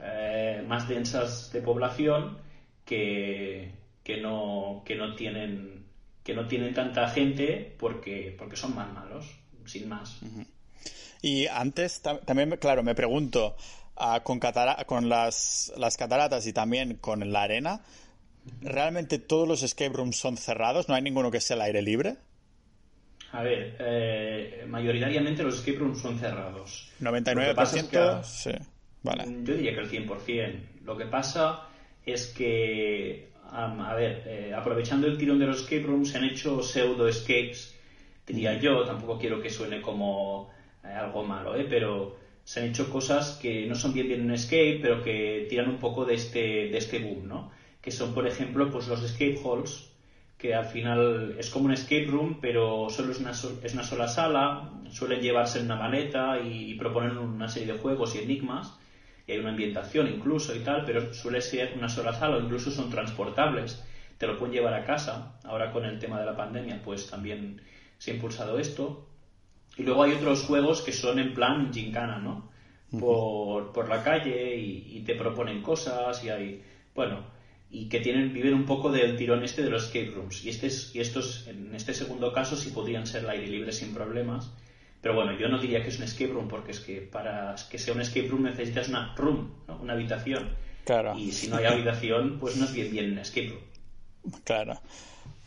eh, 0.02 0.64
más 0.68 0.88
densas 0.90 1.52
de 1.54 1.62
población 1.62 2.40
que, 2.86 3.72
que, 4.04 4.18
no, 4.18 4.82
que, 4.86 4.96
no 4.96 5.16
tienen, 5.16 5.79
que 6.30 6.36
no 6.36 6.48
tienen 6.48 6.76
tanta 6.76 7.10
gente 7.10 7.76
porque, 7.80 8.36
porque 8.38 8.56
son 8.56 8.76
más 8.76 8.94
malos, 8.94 9.26
sin 9.66 9.90
más. 9.90 10.20
Y 11.24 11.48
antes 11.48 12.02
también, 12.02 12.56
claro, 12.58 12.84
me 12.84 12.94
pregunto, 12.94 13.56
con, 14.24 14.40
con 14.86 15.10
las, 15.10 15.74
las, 15.76 15.98
cataratas 15.98 16.46
y 16.46 16.54
también 16.54 16.98
con 16.98 17.32
la 17.34 17.42
arena, 17.42 17.82
¿realmente 18.62 19.18
todos 19.18 19.48
los 19.48 19.64
escape 19.64 19.96
rooms 19.96 20.18
son 20.18 20.38
cerrados? 20.38 20.88
¿No 20.88 20.94
hay 20.94 21.02
ninguno 21.02 21.32
que 21.32 21.42
sea 21.42 21.56
al 21.56 21.64
aire 21.64 21.82
libre? 21.82 22.18
A 23.32 23.42
ver, 23.42 23.76
eh, 23.80 24.66
mayoritariamente 24.68 25.42
los 25.42 25.56
escape 25.56 25.80
rooms 25.80 26.00
son 26.00 26.20
cerrados. 26.20 26.92
99% 27.02 28.24
sí. 28.24 28.52
Vale. 29.02 29.24
Yo 29.44 29.56
diría 29.56 29.74
que 29.74 29.80
el 29.80 30.08
100%. 30.08 30.84
Lo 30.84 30.96
que 30.96 31.06
pasa 31.06 31.70
es 32.06 32.28
que, 32.28 33.29
a 33.52 33.96
ver, 33.96 34.24
eh, 34.26 34.54
aprovechando 34.56 35.08
el 35.08 35.18
tirón 35.18 35.40
de 35.40 35.48
los 35.48 35.62
escape 35.62 35.84
rooms, 35.84 36.10
se 36.10 36.18
han 36.18 36.26
hecho 36.26 36.62
pseudo 36.62 37.08
escapes, 37.08 37.76
diría 38.26 38.60
yo, 38.60 38.86
tampoco 38.86 39.18
quiero 39.18 39.42
que 39.42 39.50
suene 39.50 39.82
como 39.82 40.50
eh, 40.84 40.88
algo 40.88 41.24
malo, 41.24 41.56
¿eh? 41.56 41.66
pero 41.70 42.16
se 42.44 42.62
han 42.62 42.68
hecho 42.68 42.90
cosas 42.90 43.38
que 43.42 43.66
no 43.68 43.76
son 43.76 43.94
bien 43.94 44.08
bien 44.08 44.22
un 44.22 44.32
escape, 44.32 44.80
pero 44.82 45.04
que 45.04 45.46
tiran 45.50 45.70
un 45.70 45.78
poco 45.80 46.06
de 46.06 46.16
este, 46.16 46.70
de 46.70 46.78
este 46.78 47.00
boom, 47.00 47.28
¿no? 47.28 47.52
Que 47.82 47.92
son, 47.92 48.14
por 48.14 48.28
ejemplo, 48.28 48.72
pues 48.72 48.88
los 48.88 49.04
escape 49.04 49.40
halls, 49.44 49.90
que 50.38 50.56
al 50.56 50.66
final 50.66 51.36
es 51.38 51.50
como 51.50 51.66
un 51.66 51.74
escape 51.74 52.06
room, 52.08 52.40
pero 52.42 52.90
solo 52.90 53.12
es 53.12 53.20
una, 53.20 53.32
es 53.32 53.74
una 53.74 53.84
sola 53.84 54.08
sala, 54.08 54.72
suelen 54.90 55.22
llevarse 55.22 55.60
en 55.60 55.66
una 55.66 55.76
maleta 55.76 56.40
y, 56.40 56.74
proponen 56.76 57.18
una 57.18 57.50
serie 57.50 57.74
de 57.74 57.80
juegos 57.80 58.16
y 58.16 58.20
enigmas, 58.20 58.79
y 59.30 59.34
hay 59.34 59.38
una 59.38 59.52
ambientación 59.52 60.08
incluso 60.08 60.56
y 60.56 60.60
tal, 60.60 60.84
pero 60.86 61.14
suele 61.14 61.42
ser 61.42 61.74
una 61.78 61.88
sola 61.88 62.14
sala, 62.14 62.38
o 62.38 62.42
incluso 62.42 62.72
son 62.72 62.90
transportables, 62.90 63.80
te 64.18 64.26
lo 64.26 64.38
pueden 64.40 64.56
llevar 64.56 64.74
a 64.74 64.86
casa, 64.86 65.40
ahora 65.44 65.72
con 65.72 65.86
el 65.86 66.00
tema 66.00 66.20
de 66.20 66.26
la 66.26 66.36
pandemia, 66.36 66.82
pues 66.84 67.08
también 67.08 67.62
se 68.00 68.10
ha 68.10 68.16
impulsado 68.16 68.58
esto, 68.58 69.08
y 69.78 69.84
luego 69.84 70.02
hay 70.02 70.14
otros 70.14 70.44
juegos 70.46 70.82
que 70.82 70.92
son 70.92 71.20
en 71.20 71.36
plan 71.36 71.72
gincana, 71.72 72.18
¿no? 72.18 72.50
Por, 73.00 73.72
por 73.72 73.88
la 73.88 74.04
calle 74.04 74.58
y, 74.58 75.04
te 75.06 75.14
proponen 75.14 75.62
cosas 75.62 76.24
y 76.24 76.30
hay, 76.30 76.64
bueno, 76.96 77.24
y 77.70 77.88
que 77.88 78.00
tienen, 78.00 78.34
viven 78.34 78.56
un 78.56 78.66
poco 78.66 78.92
del 78.92 79.16
tirón 79.16 79.44
este 79.44 79.62
de 79.62 79.70
los 79.70 79.86
escape 79.86 80.10
rooms. 80.16 80.44
Y, 80.44 80.50
este 80.50 80.68
es, 80.68 80.96
y 80.96 81.00
estos, 81.00 81.48
en 81.48 81.76
este 81.76 81.94
segundo 81.94 82.34
caso, 82.34 82.56
sí 82.56 82.72
podrían 82.72 83.06
ser 83.06 83.26
el 83.26 83.30
aire 83.30 83.48
libre 83.48 83.72
sin 83.72 83.94
problemas. 83.94 84.52
Pero 85.02 85.16
bueno, 85.16 85.38
yo 85.38 85.48
no 85.48 85.60
diría 85.60 85.82
que 85.82 85.90
es 85.90 85.98
un 85.98 86.04
escape 86.04 86.34
room, 86.34 86.48
porque 86.48 86.72
es 86.72 86.80
que 86.80 87.02
para 87.02 87.56
que 87.70 87.78
sea 87.78 87.94
un 87.94 88.02
escape 88.02 88.28
room 88.28 88.44
necesitas 88.44 88.90
una 88.90 89.14
room, 89.16 89.54
¿no? 89.68 89.78
una 89.78 89.94
habitación. 89.94 90.50
Claro. 90.86 91.18
Y 91.18 91.32
si 91.32 91.48
no 91.48 91.58
hay 91.58 91.66
habitación, 91.66 92.40
pues 92.40 92.58
no 92.58 92.66
es 92.66 92.74
bien 92.74 92.92
bien 92.92 93.12
un 93.14 93.20
escape 93.20 93.50
room. 93.50 94.34
Claro 94.44 94.80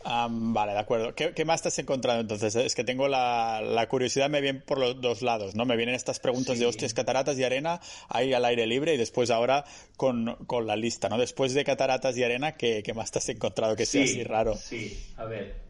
vale, 0.03 0.73
de 0.73 0.79
acuerdo. 0.79 1.15
¿Qué, 1.15 1.45
más 1.45 1.59
estás 1.59 1.79
encontrando 1.79 2.21
entonces? 2.21 2.55
Es 2.55 2.75
que 2.75 2.83
tengo 2.83 3.07
la, 3.07 3.85
curiosidad, 3.89 4.29
me 4.29 4.41
viene 4.41 4.59
por 4.59 4.77
los 4.77 4.99
dos 4.99 5.21
lados, 5.21 5.55
¿no? 5.55 5.65
Me 5.65 5.75
vienen 5.75 5.95
estas 5.95 6.19
preguntas 6.19 6.59
de 6.59 6.65
hostias, 6.65 6.93
cataratas 6.93 7.37
y 7.37 7.43
arena, 7.43 7.79
ahí 8.09 8.33
al 8.33 8.45
aire 8.45 8.67
libre 8.67 8.93
y 8.93 8.97
después 8.97 9.29
ahora 9.29 9.65
con, 9.97 10.37
la 10.65 10.75
lista, 10.75 11.09
¿no? 11.09 11.17
Después 11.17 11.53
de 11.53 11.63
cataratas 11.63 12.17
y 12.17 12.23
arena, 12.23 12.53
¿qué, 12.53 12.83
más 12.95 13.11
te 13.11 13.19
has 13.19 13.29
encontrado 13.29 13.75
que 13.75 13.85
sea 13.85 14.03
así 14.03 14.23
raro? 14.23 14.55
Sí, 14.55 14.99
a 15.17 15.25
ver. 15.25 15.62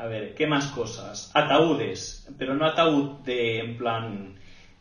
A 0.00 0.06
ver, 0.06 0.34
¿qué 0.34 0.46
más 0.46 0.68
cosas? 0.68 1.30
Ataúdes, 1.34 2.26
pero 2.38 2.54
no 2.54 2.64
ataúd 2.64 3.20
de, 3.20 3.58
en 3.58 3.76
plan, 3.76 4.34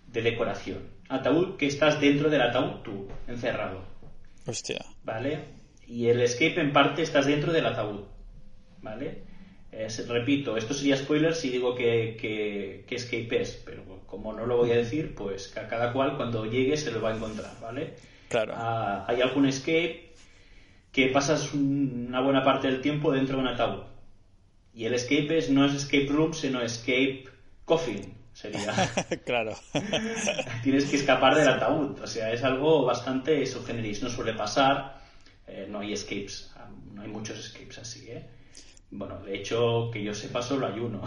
de 0.08 0.22
decoración. 0.22 0.80
Ataúd 1.10 1.58
que 1.58 1.68
estás 1.68 2.00
dentro 2.00 2.30
del 2.30 2.42
ataúd 2.42 2.82
tú, 2.84 3.08
encerrado. 3.28 3.84
Hostia. 4.46 4.80
¿Vale? 5.04 5.40
Y 5.86 6.08
el 6.08 6.22
escape 6.22 6.62
en 6.62 6.72
parte 6.72 7.02
estás 7.02 7.26
dentro 7.26 7.52
del 7.52 7.66
ataúd. 7.66 8.06
¿vale? 8.82 9.24
repito, 10.08 10.56
esto 10.56 10.74
sería 10.74 10.96
spoiler 10.96 11.36
si 11.36 11.50
digo 11.50 11.76
que, 11.76 12.16
que, 12.88 12.96
Escape 12.96 13.42
es, 13.42 13.62
pero 13.66 13.84
como 14.08 14.32
no 14.32 14.46
lo 14.46 14.56
voy 14.56 14.72
a 14.72 14.78
decir, 14.78 15.16
pues 15.16 15.56
a 15.58 15.68
cada 15.68 15.92
cual 15.92 16.16
cuando 16.16 16.46
llegue 16.46 16.78
se 16.78 16.92
lo 16.92 17.02
va 17.02 17.10
a 17.12 17.16
encontrar, 17.16 17.52
¿vale? 17.62 17.96
Claro. 18.30 18.54
Ah, 18.56 19.04
hay 19.06 19.22
algún 19.22 19.48
escape 19.48 20.14
que 20.94 21.08
pasas 21.08 21.54
una 21.54 22.22
buena 22.22 22.42
parte 22.42 22.68
del 22.68 22.82
tiempo 22.82 23.12
dentro 23.12 23.36
de 23.36 23.42
un 23.42 23.48
ataúd. 23.50 23.89
Y 24.74 24.86
el 24.86 24.94
escape 24.94 25.38
es, 25.38 25.50
no 25.50 25.66
es 25.66 25.74
escape 25.74 26.08
room, 26.08 26.34
sino 26.34 26.62
escape 26.62 27.26
coffin, 27.66 28.14
sería. 28.34 28.74
claro. 29.26 29.54
Tienes 30.64 30.86
que 30.86 30.96
escapar 30.96 31.36
del 31.36 31.50
ataúd. 31.50 32.00
O 32.02 32.08
sea, 32.08 32.32
es 32.32 32.44
algo 32.44 32.86
bastante 32.86 33.46
subgeneris. 33.46 34.04
No 34.04 34.10
suele 34.10 34.34
pasar. 34.34 35.02
Eh, 35.48 35.68
no 35.70 35.80
hay 35.80 35.94
escapes. 35.94 36.54
No 36.94 37.02
hay 37.02 37.10
muchos 37.10 37.40
escapes 37.40 37.80
así, 37.80 38.10
¿eh? 38.10 38.26
Bueno, 38.92 39.20
de 39.20 39.36
hecho, 39.36 39.92
que 39.92 40.04
yo 40.04 40.14
sepa, 40.14 40.42
solo 40.42 40.66
hay 40.66 40.80
uno. 40.80 41.02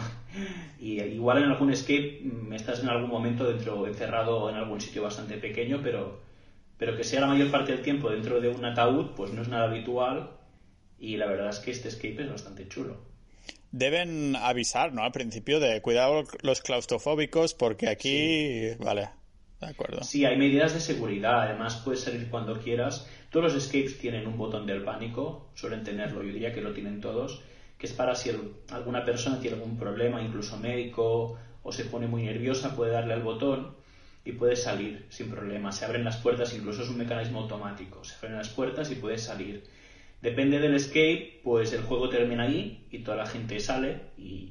Y 0.78 1.00
igual 1.02 1.38
en 1.38 1.50
algún 1.50 1.72
escape 1.72 2.20
me 2.22 2.56
estás 2.56 2.80
en 2.82 2.88
algún 2.88 3.10
momento 3.10 3.44
dentro, 3.44 3.86
encerrado 3.86 4.48
en 4.48 4.56
algún 4.56 4.80
sitio 4.80 5.02
bastante 5.02 5.36
pequeño, 5.36 5.80
pero, 5.82 6.20
pero 6.78 6.96
que 6.96 7.02
sea 7.02 7.20
la 7.20 7.26
mayor 7.26 7.50
parte 7.50 7.72
del 7.72 7.82
tiempo 7.82 8.08
dentro 8.08 8.40
de 8.40 8.48
un 8.48 8.64
ataúd, 8.64 9.14
pues 9.16 9.32
no 9.32 9.42
es 9.42 9.48
nada 9.48 9.64
habitual. 9.68 10.30
Y 10.98 11.16
la 11.16 11.26
verdad 11.26 11.48
es 11.48 11.58
que 11.58 11.72
este 11.72 11.88
escape 11.88 12.22
es 12.22 12.30
bastante 12.30 12.68
chulo. 12.68 13.11
Deben 13.72 14.36
avisar, 14.36 14.92
¿no? 14.92 15.02
Al 15.02 15.12
principio 15.12 15.58
de 15.58 15.80
cuidado 15.82 16.24
los 16.42 16.60
claustrofóbicos, 16.60 17.54
porque 17.54 17.88
aquí. 17.88 18.74
Vale, 18.78 19.08
de 19.60 19.66
acuerdo. 19.66 20.04
Sí, 20.04 20.24
hay 20.24 20.36
medidas 20.36 20.74
de 20.74 20.80
seguridad. 20.80 21.42
Además, 21.42 21.82
puedes 21.84 22.02
salir 22.02 22.28
cuando 22.30 22.60
quieras. 22.60 23.08
Todos 23.30 23.52
los 23.52 23.64
escapes 23.64 23.98
tienen 23.98 24.26
un 24.26 24.36
botón 24.36 24.66
del 24.66 24.84
pánico, 24.84 25.50
suelen 25.54 25.82
tenerlo, 25.82 26.22
yo 26.22 26.32
diría 26.32 26.52
que 26.52 26.60
lo 26.60 26.72
tienen 26.72 27.00
todos 27.00 27.42
que 27.82 27.88
es 27.88 27.94
para 27.94 28.14
si 28.14 28.30
alguna 28.70 29.04
persona 29.04 29.40
tiene 29.40 29.56
algún 29.56 29.76
problema, 29.76 30.22
incluso 30.22 30.56
médico, 30.56 31.36
o 31.64 31.72
se 31.72 31.84
pone 31.86 32.06
muy 32.06 32.22
nerviosa, 32.22 32.76
puede 32.76 32.92
darle 32.92 33.12
al 33.12 33.24
botón 33.24 33.74
y 34.24 34.30
puede 34.30 34.54
salir 34.54 35.04
sin 35.08 35.28
problema. 35.28 35.72
Se 35.72 35.84
abren 35.84 36.04
las 36.04 36.18
puertas, 36.18 36.54
incluso 36.54 36.84
es 36.84 36.88
un 36.88 36.98
mecanismo 36.98 37.40
automático. 37.40 38.04
Se 38.04 38.14
abren 38.14 38.36
las 38.36 38.50
puertas 38.50 38.88
y 38.92 38.94
puede 38.94 39.18
salir. 39.18 39.64
Depende 40.22 40.60
del 40.60 40.76
escape, 40.76 41.40
pues 41.42 41.72
el 41.72 41.82
juego 41.82 42.08
termina 42.08 42.44
ahí 42.44 42.86
y 42.92 43.00
toda 43.00 43.16
la 43.16 43.26
gente 43.26 43.58
sale 43.58 44.12
y, 44.16 44.50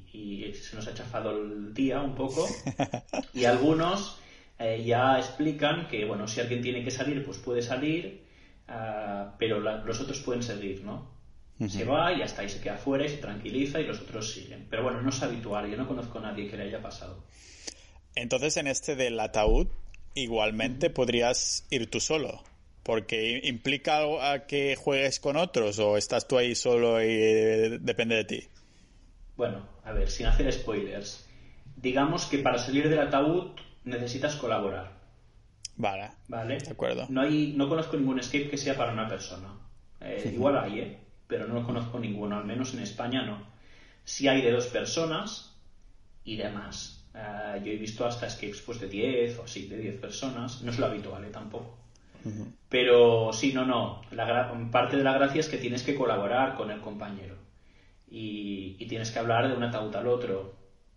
se 0.53 0.75
nos 0.75 0.85
ha 0.87 0.93
chafado 0.93 1.31
el 1.31 1.73
día 1.73 2.01
un 2.01 2.13
poco. 2.13 2.45
Y 3.33 3.45
algunos 3.45 4.17
eh, 4.59 4.83
ya 4.85 5.17
explican 5.17 5.87
que, 5.87 6.03
bueno, 6.03 6.27
si 6.27 6.41
alguien 6.41 6.61
tiene 6.61 6.83
que 6.83 6.91
salir, 6.91 7.23
pues 7.25 7.37
puede 7.37 7.61
salir, 7.61 8.25
ah, 8.67 9.33
pero 9.39 9.61
los 9.61 10.01
otros 10.01 10.19
pueden 10.19 10.43
seguir, 10.43 10.83
¿no? 10.83 11.09
Se 11.69 11.85
va 11.85 12.11
y 12.11 12.23
hasta 12.23 12.41
ahí 12.41 12.49
se 12.49 12.59
queda 12.59 12.75
fuera 12.75 13.05
y 13.05 13.09
se 13.09 13.17
tranquiliza 13.17 13.79
y 13.79 13.85
los 13.85 14.01
otros 14.01 14.33
siguen. 14.33 14.65
Pero 14.69 14.83
bueno, 14.83 15.01
no 15.01 15.09
es 15.09 15.21
habitual, 15.21 15.69
yo 15.69 15.77
no 15.77 15.87
conozco 15.87 16.17
a 16.17 16.23
nadie 16.23 16.49
que 16.49 16.57
le 16.57 16.63
haya 16.63 16.81
pasado. 16.81 17.23
Entonces, 18.15 18.57
en 18.57 18.67
este 18.67 18.95
del 18.95 19.19
ataúd, 19.19 19.67
igualmente 20.15 20.89
podrías 20.89 21.65
ir 21.69 21.89
tú 21.89 21.99
solo. 21.99 22.43
Porque 22.91 23.39
implica 23.45 24.01
a 24.33 24.45
que 24.45 24.75
juegues 24.75 25.21
con 25.21 25.37
otros 25.37 25.79
o 25.79 25.95
estás 25.95 26.27
tú 26.27 26.37
ahí 26.37 26.55
solo 26.55 27.01
y 27.01 27.07
eh, 27.07 27.77
depende 27.79 28.17
de 28.17 28.25
ti. 28.25 28.43
Bueno, 29.37 29.65
a 29.85 29.93
ver, 29.93 30.09
sin 30.09 30.25
hacer 30.25 30.51
spoilers. 30.51 31.25
Digamos 31.77 32.25
que 32.25 32.39
para 32.39 32.57
salir 32.57 32.89
del 32.89 32.99
ataúd 32.99 33.51
necesitas 33.85 34.35
colaborar. 34.35 34.91
Vale. 35.77 36.09
Vale. 36.27 36.57
De 36.57 36.69
acuerdo. 36.69 37.05
No, 37.07 37.21
hay, 37.21 37.53
no 37.55 37.69
conozco 37.69 37.95
ningún 37.95 38.19
escape 38.19 38.49
que 38.49 38.57
sea 38.57 38.75
para 38.75 38.91
una 38.91 39.07
persona. 39.07 39.57
Eh, 40.01 40.29
igual 40.33 40.57
hay, 40.57 40.79
¿eh? 40.81 40.97
pero 41.27 41.47
no 41.47 41.65
conozco 41.65 41.97
ninguno, 41.97 42.39
al 42.39 42.45
menos 42.45 42.73
en 42.73 42.81
España 42.81 43.21
no. 43.21 43.41
Si 44.03 44.27
hay 44.27 44.41
de 44.41 44.51
dos 44.51 44.67
personas 44.67 45.55
y 46.25 46.35
demás. 46.35 47.05
Eh, 47.15 47.61
yo 47.63 47.71
he 47.71 47.77
visto 47.77 48.05
hasta 48.05 48.27
escapes 48.27 48.59
pues, 48.59 48.81
de 48.81 48.89
10 48.89 49.39
o 49.39 49.43
así, 49.43 49.67
de 49.67 49.77
10 49.77 49.95
personas. 50.01 50.61
No 50.61 50.71
es 50.71 50.77
lo 50.77 50.87
habitual 50.87 51.23
¿eh? 51.23 51.29
tampoco. 51.29 51.80
Pero 52.69 53.33
sí, 53.33 53.53
no, 53.53 53.65
no. 53.65 54.01
La, 54.11 54.53
parte 54.71 54.97
de 54.97 55.03
la 55.03 55.13
gracia 55.13 55.39
es 55.39 55.49
que 55.49 55.57
tienes 55.57 55.83
que 55.83 55.95
colaborar 55.95 56.55
con 56.55 56.71
el 56.71 56.79
compañero. 56.81 57.35
Y, 58.09 58.85
tienes 58.87 59.11
que 59.11 59.19
hablar 59.19 59.47
de 59.47 59.55
un 59.55 59.63
ataúd 59.63 59.95
al 59.95 60.07
otro. 60.07 60.53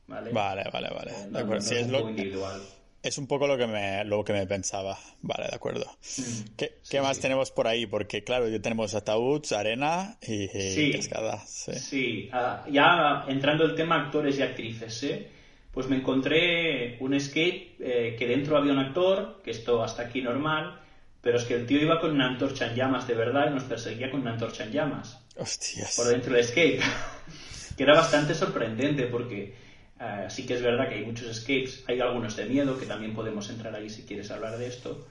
Vale, 0.06 0.32
vale, 0.32 0.64
vale. 0.72 0.88
vale. 0.90 1.12
Eh, 1.12 1.56
es, 1.58 1.88
lo... 1.88 2.08
individual. 2.08 2.60
es 3.02 3.18
un 3.18 3.26
poco 3.26 3.46
lo 3.46 3.56
que 3.56 3.66
me, 3.66 4.04
lo 4.04 4.24
que 4.24 4.32
me 4.32 4.46
pensaba. 4.46 4.98
Vale, 5.22 5.48
de 5.48 5.54
acuerdo. 5.54 5.86
Mm. 6.18 6.56
¿Qué, 6.56 7.00
más 7.00 7.20
tenemos 7.20 7.50
por 7.50 7.68
ahí? 7.68 7.86
Porque, 7.86 8.24
claro, 8.24 8.48
ya 8.48 8.60
tenemos 8.60 8.94
ataúd, 8.94 9.44
arena 9.52 10.18
y, 10.20 10.92
cascada. 10.92 11.38
Sí, 11.46 12.28
ah, 12.32 12.64
ya 12.70 13.24
entrando 13.28 13.64
el 13.64 13.74
tema 13.74 14.04
actores 14.06 14.38
y 14.38 14.42
actrices, 14.42 15.02
¿eh? 15.04 15.28
pues 15.74 15.88
me 15.88 15.96
encontré 15.96 16.96
un 17.00 17.18
skate 17.18 17.80
eh, 17.80 18.16
que 18.16 18.28
dentro 18.28 18.56
había 18.56 18.72
un 18.72 18.78
actor, 18.78 19.40
que 19.42 19.50
esto 19.50 19.82
hasta 19.82 20.02
aquí 20.02 20.22
normal, 20.22 20.80
pero 21.24 21.38
es 21.38 21.44
que 21.44 21.54
el 21.54 21.66
tío 21.66 21.80
iba 21.80 21.98
con 21.98 22.10
una 22.10 22.28
antorcha 22.28 22.66
en 22.66 22.76
llamas 22.76 23.08
de 23.08 23.14
verdad 23.14 23.50
y 23.50 23.54
nos 23.54 23.64
perseguía 23.64 24.10
con 24.10 24.20
una 24.20 24.32
antorcha 24.32 24.64
en 24.64 24.72
llamas. 24.72 25.18
Hostias. 25.36 25.96
Por 25.96 26.06
dentro 26.06 26.34
del 26.34 26.44
skate. 26.44 26.82
que 27.76 27.82
era 27.82 27.94
bastante 27.94 28.34
sorprendente 28.34 29.06
porque 29.06 29.56
uh, 29.98 30.28
sí 30.28 30.46
que 30.46 30.54
es 30.54 30.62
verdad 30.62 30.86
que 30.86 30.96
hay 30.96 31.06
muchos 31.06 31.28
escapes, 31.28 31.82
hay 31.88 31.98
algunos 32.00 32.36
de 32.36 32.44
miedo, 32.44 32.78
que 32.78 32.84
también 32.84 33.14
podemos 33.14 33.48
entrar 33.48 33.74
ahí 33.74 33.88
si 33.88 34.04
quieres 34.04 34.30
hablar 34.30 34.58
de 34.58 34.66
esto, 34.66 35.08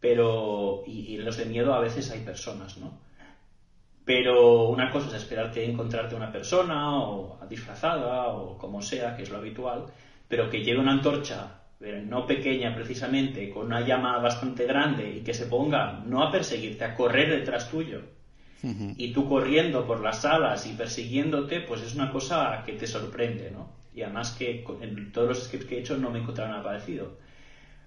pero. 0.00 0.82
Y, 0.84 1.14
en 1.14 1.24
los 1.24 1.36
de 1.36 1.44
miedo 1.44 1.72
a 1.72 1.80
veces 1.80 2.10
hay 2.10 2.20
personas, 2.20 2.76
¿no? 2.78 2.98
Pero 4.04 4.64
una 4.64 4.90
cosa 4.90 5.08
es 5.08 5.22
esperarte 5.22 5.64
encontrarte 5.64 6.16
una 6.16 6.32
persona 6.32 6.98
o 6.98 7.38
disfrazada 7.48 8.26
o 8.30 8.58
como 8.58 8.82
sea, 8.82 9.16
que 9.16 9.22
es 9.22 9.30
lo 9.30 9.38
habitual, 9.38 9.86
pero 10.26 10.50
que 10.50 10.64
lleve 10.64 10.80
una 10.80 10.90
antorcha 10.90 11.61
no 12.04 12.26
pequeña 12.26 12.74
precisamente, 12.74 13.50
con 13.50 13.66
una 13.66 13.80
llama 13.80 14.18
bastante 14.18 14.66
grande 14.66 15.16
y 15.16 15.20
que 15.20 15.34
se 15.34 15.46
ponga 15.46 16.02
no 16.06 16.22
a 16.22 16.30
perseguirte, 16.30 16.84
a 16.84 16.94
correr 16.94 17.30
detrás 17.30 17.70
tuyo. 17.70 18.00
Y 18.96 19.12
tú 19.12 19.28
corriendo 19.28 19.84
por 19.88 20.00
las 20.00 20.22
salas 20.22 20.66
y 20.66 20.74
persiguiéndote, 20.74 21.62
pues 21.62 21.82
es 21.82 21.96
una 21.96 22.12
cosa 22.12 22.62
que 22.64 22.74
te 22.74 22.86
sorprende, 22.86 23.50
¿no? 23.50 23.72
Y 23.92 24.02
además 24.02 24.30
que 24.38 24.64
en 24.80 25.10
todos 25.10 25.28
los 25.28 25.42
scripts 25.44 25.66
que 25.66 25.76
he 25.76 25.80
hecho 25.80 25.96
no 25.96 26.10
me 26.10 26.20
encontraron 26.20 26.52
nada 26.52 26.62
parecido. 26.62 27.16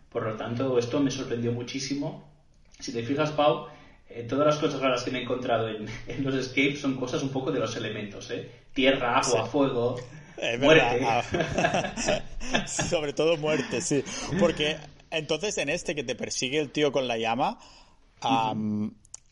Por 0.10 0.24
lo 0.24 0.34
tanto, 0.36 0.78
esto 0.78 1.00
me 1.00 1.12
sorprendió 1.12 1.54
muchísimo. 1.54 2.30
Si 2.78 2.92
te 2.92 3.04
fijas, 3.04 3.32
Pau, 3.32 3.68
eh, 4.10 4.24
todas 4.24 4.48
las 4.48 4.58
cosas 4.58 4.82
raras 4.82 5.04
que 5.04 5.12
me 5.12 5.20
he 5.20 5.24
encontrado 5.24 5.70
en, 5.70 5.88
los 6.24 6.36
escapes 6.36 6.82
son 6.82 6.96
cosas 6.96 7.24
un 7.24 7.30
poco 7.30 7.54
de 7.54 7.60
los 7.60 7.76
elementos, 7.78 8.30
¿eh? 8.32 8.50
Tierra, 8.74 9.18
agua, 9.18 9.46
fuego. 9.46 9.96
Muerte. 10.60 11.06
Ah. 11.06 11.24
Sobre 12.68 13.14
todo 13.14 13.38
muerte, 13.38 13.82
sí. 13.82 14.04
Porque 14.40 14.78
entonces 15.12 15.58
en 15.58 15.70
este 15.70 15.96
que 15.96 16.04
te 16.04 16.16
persigue 16.16 16.60
el 16.60 16.72
tío 16.72 16.92
con 16.92 17.08
la 17.08 17.18
llama, 17.18 17.60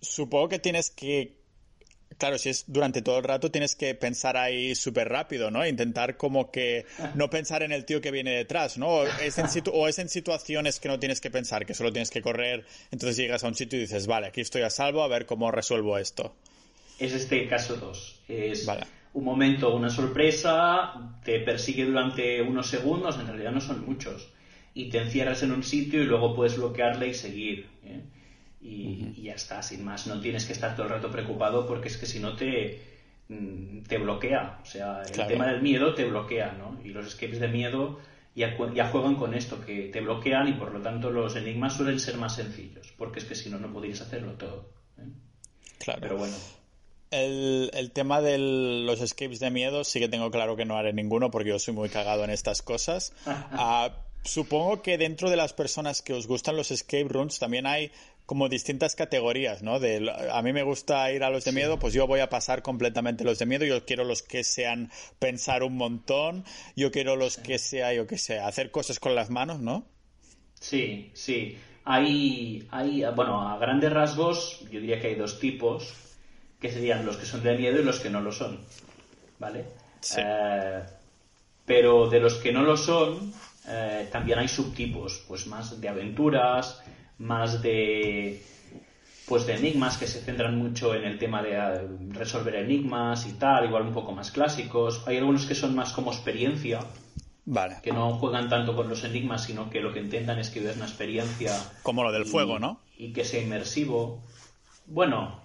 supongo 0.02 0.50
que 0.50 0.60
tienes 0.60 0.90
que 0.90 1.44
Claro, 2.18 2.38
si 2.38 2.50
es 2.50 2.66
durante 2.68 3.02
todo 3.02 3.18
el 3.18 3.24
rato 3.24 3.52
tienes 3.52 3.76
que 3.76 3.96
pensar 3.96 4.38
ahí 4.38 4.76
súper 4.76 5.10
rápido, 5.10 5.52
¿no? 5.52 5.66
Intentar 5.66 6.18
como 6.18 6.52
que 6.52 6.86
no 7.16 7.30
pensar 7.30 7.64
en 7.64 7.72
el 7.72 7.86
tío 7.86 8.02
que 8.02 8.12
viene 8.12 8.32
detrás, 8.32 8.78
¿no? 8.78 8.88
O 8.88 9.06
es, 9.06 9.38
en 9.38 9.48
o 9.72 9.88
es 9.88 10.00
en 10.00 10.10
situaciones 10.10 10.80
que 10.80 10.90
no 10.90 11.00
tienes 11.00 11.22
que 11.22 11.32
pensar, 11.32 11.66
que 11.66 11.74
solo 11.74 11.92
tienes 11.92 12.10
que 12.10 12.22
correr, 12.22 12.66
entonces 12.92 13.18
llegas 13.18 13.44
a 13.44 13.48
un 13.48 13.56
sitio 13.56 13.78
y 13.78 13.82
dices, 13.82 14.08
vale, 14.08 14.28
aquí 14.28 14.42
estoy 14.42 14.62
a 14.62 14.70
salvo, 14.70 15.04
a 15.04 15.08
ver 15.08 15.26
cómo 15.26 15.52
resuelvo 15.52 15.98
esto. 15.98 16.36
Es 17.00 17.14
este 17.14 17.48
caso 17.48 17.76
2. 17.76 18.22
Es 18.28 18.66
un 19.14 19.24
momento, 19.24 19.76
una 19.76 19.90
sorpresa, 19.90 21.20
te 21.24 21.40
persigue 21.40 21.86
durante 21.86 22.42
unos 22.42 22.68
segundos, 22.68 23.20
en 23.20 23.28
realidad 23.28 23.52
no 23.52 23.62
son 23.62 23.86
muchos, 23.86 24.30
y 24.74 24.90
te 24.90 25.00
encierras 25.00 25.44
en 25.44 25.52
un 25.52 25.64
sitio 25.64 26.02
y 26.02 26.06
luego 26.06 26.36
puedes 26.36 26.58
bloquearle 26.58 27.10
y 27.10 27.14
seguir. 27.14 27.68
¿eh? 27.84 28.02
Y, 28.62 29.22
ya 29.22 29.34
está, 29.34 29.62
sin 29.62 29.86
más. 29.86 30.08
No 30.08 30.20
tienes 30.20 30.46
que 30.46 30.54
estar 30.54 30.76
todo 30.76 30.88
el 30.88 30.94
rato 30.94 31.12
preocupado 31.12 31.68
porque 31.68 31.90
es 31.90 31.98
que 31.98 32.06
si 32.06 32.20
no 32.20 32.36
te, 32.36 32.82
mm, 33.30 33.84
te 33.84 33.98
bloquea. 33.98 34.60
O 34.64 34.66
sea, 34.66 35.04
el 35.04 35.28
tema 35.28 35.48
del 35.48 35.62
miedo 35.62 35.94
te 35.94 36.06
bloquea, 36.06 36.54
¿no? 36.54 36.80
Y 36.84 36.90
los 36.90 37.06
escapes 37.06 37.40
de 37.40 37.48
miedo 37.50 38.00
ya, 38.36 38.58
ya, 38.74 38.88
juegan 38.88 39.16
con 39.16 39.36
esto, 39.36 39.64
que 39.64 39.90
te 39.90 40.02
bloquean 40.02 40.48
y 40.48 40.54
por 40.54 40.74
lo 40.74 40.82
tanto 40.82 41.12
los 41.12 41.36
enigmas 41.36 41.76
suelen 41.76 42.00
ser 42.00 42.18
más 42.18 42.36
sencillos, 42.36 42.92
porque 42.98 43.20
es 43.20 43.26
que 43.26 43.36
si 43.36 43.50
no, 43.50 43.60
no 43.60 43.72
podrías 43.72 44.02
hacerlo 44.02 44.34
todo. 44.34 44.72
¿eh? 44.98 45.08
Claro. 45.78 46.00
Pero 46.02 46.18
bueno. 46.18 46.36
El, 47.14 47.72
el, 47.74 47.92
tema 47.92 48.22
de 48.22 48.38
los 48.38 49.00
escapes 49.02 49.40
de 49.40 49.52
miedo 49.52 49.84
sí 49.84 50.00
que 50.00 50.08
tengo 50.08 50.32
claro 50.32 50.56
que 50.56 50.66
no 50.66 50.78
haré 50.78 50.94
ninguno 50.94 51.30
porque 51.30 51.50
yo 51.50 51.60
soy 51.60 51.74
muy 51.74 51.90
cagado 51.90 52.24
en 52.24 52.30
estas 52.30 52.62
cosas. 52.62 53.14
Ah, 53.26 53.92
supongo 54.24 54.82
que 54.82 54.98
dentro 54.98 55.30
de 55.30 55.36
las 55.36 55.54
personas 55.54 56.02
que 56.02 56.14
os 56.14 56.28
gustan 56.28 56.56
los 56.56 56.72
escape 56.72 57.08
rooms 57.10 57.40
también 57.40 57.68
hay 57.68 57.92
como 58.26 58.48
distintas 58.48 58.96
categorías, 58.96 59.64
¿no? 59.64 59.80
De, 59.80 60.10
a 60.32 60.42
mí 60.42 60.54
me 60.54 60.64
gusta 60.64 61.12
ir 61.12 61.24
a 61.24 61.30
los 61.30 61.44
de 61.44 61.52
miedo, 61.52 61.78
pues 61.78 61.94
yo 61.94 62.08
voy 62.08 62.22
a 62.22 62.30
pasar 62.30 62.62
completamente 62.62 63.24
los 63.24 63.38
de 63.38 63.46
miedo. 63.46 63.66
Yo 63.66 63.86
quiero 63.86 64.06
los 64.06 64.24
que 64.24 64.44
sean 64.44 64.92
pensar 65.20 65.64
un 65.64 65.76
montón. 65.76 66.46
Yo 66.76 66.92
quiero 66.92 67.16
los 67.16 67.38
que 67.38 67.58
sea, 67.60 67.94
yo 67.94 68.08
que 68.08 68.18
sé, 68.18 68.40
hacer 68.40 68.72
cosas 68.72 69.00
con 69.00 69.14
las 69.14 69.30
manos, 69.30 69.60
¿no? 69.60 69.86
Sí, 70.54 71.12
sí. 71.14 71.58
Hay, 71.84 72.66
hay, 72.72 73.04
bueno, 73.14 73.42
a 73.42 73.58
grandes 73.58 73.92
rasgos, 73.92 74.62
yo 74.72 74.80
diría 74.80 75.02
que 75.02 75.08
hay 75.08 75.16
dos 75.16 75.38
tipos, 75.40 75.94
que 76.64 76.72
serían 76.72 77.06
los 77.06 77.18
que 77.18 77.26
son 77.26 77.44
de 77.44 77.58
miedo 77.58 77.82
y 77.82 77.84
los 77.84 78.00
que 78.00 78.10
no 78.10 78.22
lo 78.22 78.32
son, 78.32 78.58
¿vale? 79.38 79.66
Sí. 80.00 80.22
Eh, 80.24 80.82
pero 81.66 82.10
de 82.10 82.22
los 82.22 82.36
que 82.36 82.54
no 82.54 82.64
lo 82.64 82.78
son, 82.78 83.34
eh, 83.68 84.08
también 84.10 84.40
hay 84.40 84.48
subtipos, 84.48 85.26
pues 85.28 85.46
más 85.46 85.82
de 85.82 85.90
aventuras, 85.90 86.82
más 87.18 87.62
de 87.62 88.42
pues 89.28 89.46
de 89.46 89.56
enigmas 89.56 89.98
que 89.98 90.08
se 90.08 90.22
centran 90.22 90.58
mucho 90.58 90.96
en 90.96 91.04
el 91.04 91.20
tema 91.20 91.44
de 91.44 91.58
ah, 91.58 91.82
resolver 92.12 92.56
enigmas 92.56 93.28
y 93.28 93.34
tal, 93.34 93.66
igual 93.66 93.84
un 93.84 93.94
poco 93.94 94.14
más 94.14 94.32
clásicos. 94.32 95.04
Hay 95.06 95.18
algunos 95.18 95.46
que 95.46 95.56
son 95.56 95.76
más 95.76 95.92
como 95.92 96.14
experiencia, 96.14 96.80
vale. 97.44 97.76
que 97.84 97.92
no 97.92 98.14
juegan 98.20 98.48
tanto 98.48 98.74
con 98.74 98.88
los 98.88 99.04
enigmas, 99.04 99.44
sino 99.44 99.70
que 99.70 99.82
lo 99.82 99.92
que 99.92 100.00
intentan 100.00 100.40
es 100.40 100.50
que 100.50 100.62
veas 100.62 100.78
una 100.78 100.86
experiencia. 100.86 101.52
Como 101.84 102.04
lo 102.04 102.14
del 102.14 102.26
fuego, 102.26 102.58
¿no? 102.58 102.80
Y 102.98 103.12
que 103.12 103.26
sea 103.26 103.42
inmersivo. 103.42 104.24
Bueno, 104.86 105.43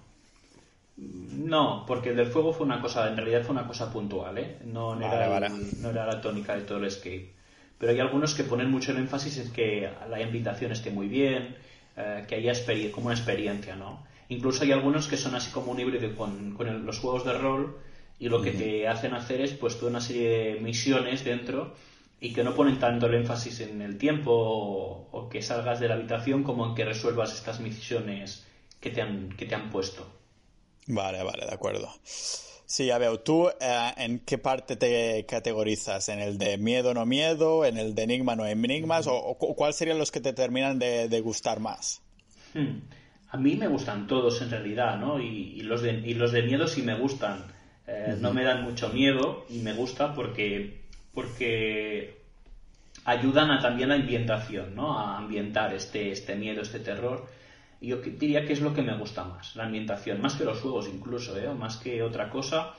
no, 0.99 1.85
porque 1.87 2.09
el 2.09 2.15
del 2.17 2.27
fuego 2.27 2.53
fue 2.53 2.65
una 2.65 2.81
cosa, 2.81 3.09
en 3.09 3.17
realidad 3.17 3.43
fue 3.43 3.51
una 3.51 3.67
cosa 3.67 3.91
puntual, 3.91 4.37
¿eh? 4.37 4.57
No, 4.65 4.99
era, 4.99 5.49
no 5.49 5.89
era 5.89 6.05
la 6.05 6.21
tónica 6.21 6.55
de 6.55 6.61
todo 6.61 6.77
el 6.79 6.85
escape 6.85 7.39
pero 7.79 7.93
hay 7.93 7.99
algunos 7.99 8.35
que 8.35 8.43
ponen 8.43 8.69
mucho 8.69 8.91
el 8.91 8.97
énfasis 8.97 9.37
en 9.39 9.51
que 9.51 9.89
la 10.09 10.21
invitación 10.21 10.71
esté 10.73 10.91
muy 10.91 11.07
bien, 11.07 11.55
eh, 11.95 12.25
que 12.27 12.35
haya 12.35 12.53
como 12.91 13.07
una 13.07 13.15
experiencia, 13.15 13.75
¿no? 13.75 14.05
Incluso 14.27 14.63
hay 14.63 14.73
algunos 14.73 15.07
que 15.07 15.17
son 15.17 15.33
así 15.33 15.49
como 15.49 15.71
un 15.71 15.79
híbrido 15.79 16.13
con, 16.15 16.53
con 16.55 16.85
los 16.85 16.99
juegos 16.99 17.25
de 17.25 17.33
rol 17.33 17.77
y 18.19 18.27
lo 18.27 18.41
que 18.41 18.51
te 18.51 18.87
hacen 18.87 19.13
hacer 19.13 19.41
es 19.41 19.53
pues 19.53 19.79
toda 19.79 19.89
una 19.89 20.01
serie 20.01 20.29
de 20.29 20.59
misiones 20.59 21.23
dentro 21.23 21.73
y 22.19 22.33
que 22.33 22.43
no 22.43 22.53
ponen 22.53 22.77
tanto 22.77 23.07
el 23.07 23.15
énfasis 23.15 23.61
en 23.61 23.81
el 23.81 23.97
tiempo 23.97 24.31
o, 24.33 25.29
que 25.29 25.41
salgas 25.41 25.79
de 25.79 25.87
la 25.87 25.95
habitación 25.95 26.43
como 26.43 26.67
en 26.67 26.75
que 26.75 26.83
resuelvas 26.83 27.33
estas 27.33 27.61
misiones 27.61 28.45
que 28.81 28.91
te 28.91 29.01
han, 29.01 29.29
que 29.29 29.45
te 29.45 29.55
han 29.55 29.69
puesto. 29.69 30.05
Vale, 30.89 31.21
vale, 31.21 31.45
de 31.45 31.53
acuerdo. 31.53 31.87
Sí, 32.03 32.87
ya 32.87 32.97
veo. 32.97 33.19
¿Tú 33.19 33.47
eh, 33.47 33.93
en 33.97 34.19
qué 34.19 34.39
parte 34.39 34.75
te 34.75 35.23
categorizas? 35.27 36.09
¿En 36.09 36.19
el 36.19 36.37
de 36.37 36.57
miedo 36.57 36.95
no 36.95 37.05
miedo? 37.05 37.63
¿En 37.63 37.77
el 37.77 37.93
de 37.93 38.03
enigma 38.03 38.35
no 38.35 38.45
enigmas? 38.45 39.05
¿O, 39.07 39.37
cuáles 39.37 39.75
serían 39.75 39.99
los 39.99 40.11
que 40.11 40.19
te 40.19 40.33
terminan 40.33 40.79
de, 40.79 41.21
gustar 41.21 41.59
más? 41.59 42.01
Hmm. 42.55 42.79
A 43.29 43.37
mí 43.37 43.55
me 43.55 43.67
gustan 43.67 44.07
todos 44.07 44.41
en 44.41 44.49
realidad, 44.49 44.97
¿no? 44.97 45.19
Y, 45.19 45.61
los, 45.61 45.83
de, 45.83 45.93
y 45.93 46.15
los 46.15 46.31
de 46.31 46.41
miedo 46.41 46.67
sí 46.67 46.81
me 46.81 46.95
gustan. 46.97 47.45
Eh, 47.85 48.17
no 48.19 48.33
me 48.33 48.43
dan 48.43 48.63
mucho 48.63 48.89
miedo 48.89 49.45
y 49.49 49.59
me 49.59 49.73
gusta 49.73 50.15
porque, 50.15 50.85
porque 51.13 52.23
ayudan 53.05 53.51
a, 53.51 53.59
también 53.61 53.91
a 53.91 53.95
la 53.95 54.01
ambientación, 54.01 54.75
¿no? 54.75 54.97
A 54.97 55.19
ambientar 55.19 55.71
este, 55.75 56.11
este 56.11 56.35
miedo, 56.35 56.63
este 56.63 56.79
terror 56.79 57.27
yo 57.81 57.97
diría 57.97 58.45
que 58.45 58.53
es 58.53 58.61
lo 58.61 58.73
que 58.73 58.81
me 58.81 58.97
gusta 58.97 59.23
más, 59.23 59.55
la 59.55 59.65
ambientación, 59.65 60.21
más 60.21 60.35
que 60.35 60.43
los 60.43 60.59
juegos 60.59 60.89
incluso, 60.93 61.37
¿eh? 61.37 61.53
más 61.53 61.77
que 61.77 62.03
otra 62.03 62.29
cosa, 62.29 62.73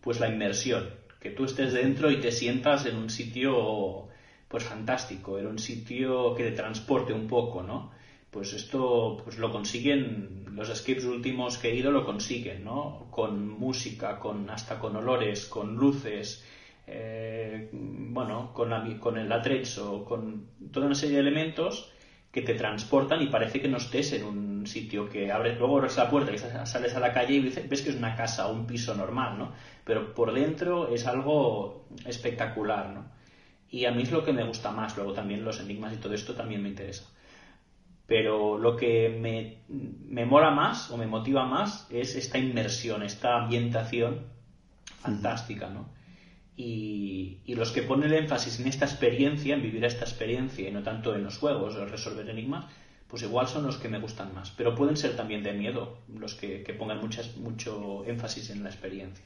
pues 0.00 0.18
la 0.18 0.28
inmersión, 0.28 0.90
que 1.20 1.30
tú 1.30 1.44
estés 1.44 1.72
dentro 1.72 2.10
y 2.10 2.20
te 2.20 2.32
sientas 2.32 2.86
en 2.86 2.96
un 2.96 3.10
sitio 3.10 4.08
pues 4.48 4.64
fantástico, 4.64 5.38
en 5.38 5.46
un 5.46 5.58
sitio 5.58 6.34
que 6.34 6.44
te 6.44 6.52
transporte 6.52 7.12
un 7.12 7.28
poco, 7.28 7.62
¿no? 7.62 7.92
Pues 8.32 8.52
esto 8.52 9.20
pues 9.22 9.38
lo 9.38 9.52
consiguen, 9.52 10.46
los 10.52 10.68
escapes 10.68 11.04
últimos 11.04 11.58
que 11.58 11.70
he 11.70 11.76
ido 11.76 11.92
lo 11.92 12.04
consiguen, 12.04 12.64
¿no? 12.64 13.06
Con 13.10 13.48
música, 13.48 14.18
con 14.18 14.50
hasta 14.50 14.80
con 14.80 14.96
olores, 14.96 15.46
con 15.46 15.76
luces, 15.76 16.44
eh, 16.86 17.68
bueno, 17.72 18.52
con, 18.52 18.98
con 18.98 19.18
el 19.18 19.30
atrezzo, 19.30 20.04
con 20.04 20.48
toda 20.72 20.86
una 20.86 20.96
serie 20.96 21.16
de 21.16 21.28
elementos 21.28 21.92
que 22.32 22.42
te 22.42 22.54
transportan 22.54 23.22
y 23.22 23.26
parece 23.26 23.60
que 23.60 23.68
no 23.68 23.78
estés 23.78 24.12
en 24.12 24.24
un 24.24 24.66
sitio 24.66 25.08
que 25.08 25.32
abres 25.32 25.58
luego 25.58 25.78
abres 25.78 25.96
la 25.96 26.08
puerta 26.08 26.32
y 26.32 26.38
sales 26.38 26.94
a 26.94 27.00
la 27.00 27.12
calle 27.12 27.34
y 27.34 27.40
ves 27.40 27.82
que 27.82 27.90
es 27.90 27.96
una 27.96 28.14
casa 28.14 28.46
o 28.46 28.52
un 28.52 28.66
piso 28.66 28.94
normal, 28.94 29.36
¿no? 29.36 29.52
Pero 29.84 30.14
por 30.14 30.32
dentro 30.32 30.94
es 30.94 31.06
algo 31.06 31.86
espectacular, 32.06 32.90
¿no? 32.90 33.10
Y 33.68 33.84
a 33.84 33.90
mí 33.90 34.02
es 34.02 34.12
lo 34.12 34.24
que 34.24 34.32
me 34.32 34.44
gusta 34.44 34.70
más, 34.70 34.96
luego 34.96 35.12
también 35.12 35.44
los 35.44 35.60
enigmas 35.60 35.92
y 35.92 35.96
todo 35.96 36.14
esto 36.14 36.34
también 36.34 36.62
me 36.62 36.68
interesa. 36.68 37.04
Pero 38.06 38.58
lo 38.58 38.76
que 38.76 39.08
me, 39.08 39.58
me 39.68 40.24
mola 40.24 40.50
más 40.50 40.90
o 40.90 40.96
me 40.96 41.06
motiva 41.06 41.46
más 41.46 41.86
es 41.90 42.16
esta 42.16 42.38
inmersión, 42.38 43.02
esta 43.02 43.36
ambientación 43.36 44.26
fantástica, 45.00 45.68
¿no? 45.68 45.88
Y, 46.62 47.38
y, 47.46 47.54
los 47.54 47.70
que 47.72 47.82
ponen 47.82 48.12
el 48.12 48.18
énfasis 48.24 48.60
en 48.60 48.66
esta 48.68 48.84
experiencia, 48.84 49.54
en 49.54 49.62
vivir 49.62 49.82
esta 49.84 50.04
experiencia 50.04 50.68
y 50.68 50.72
no 50.72 50.82
tanto 50.82 51.14
en 51.14 51.24
los 51.24 51.38
juegos 51.38 51.74
o 51.76 51.86
resolver 51.86 52.28
enigmas, 52.28 52.66
pues 53.08 53.22
igual 53.22 53.48
son 53.48 53.66
los 53.66 53.78
que 53.78 53.88
me 53.88 53.98
gustan 53.98 54.34
más. 54.34 54.50
Pero 54.50 54.74
pueden 54.74 54.96
ser 54.96 55.16
también 55.16 55.42
de 55.42 55.54
miedo 55.54 55.98
los 56.08 56.34
que, 56.34 56.62
que 56.62 56.74
pongan 56.74 57.00
mucho 57.00 58.04
énfasis 58.04 58.50
en 58.50 58.62
la 58.62 58.68
experiencia. 58.68 59.24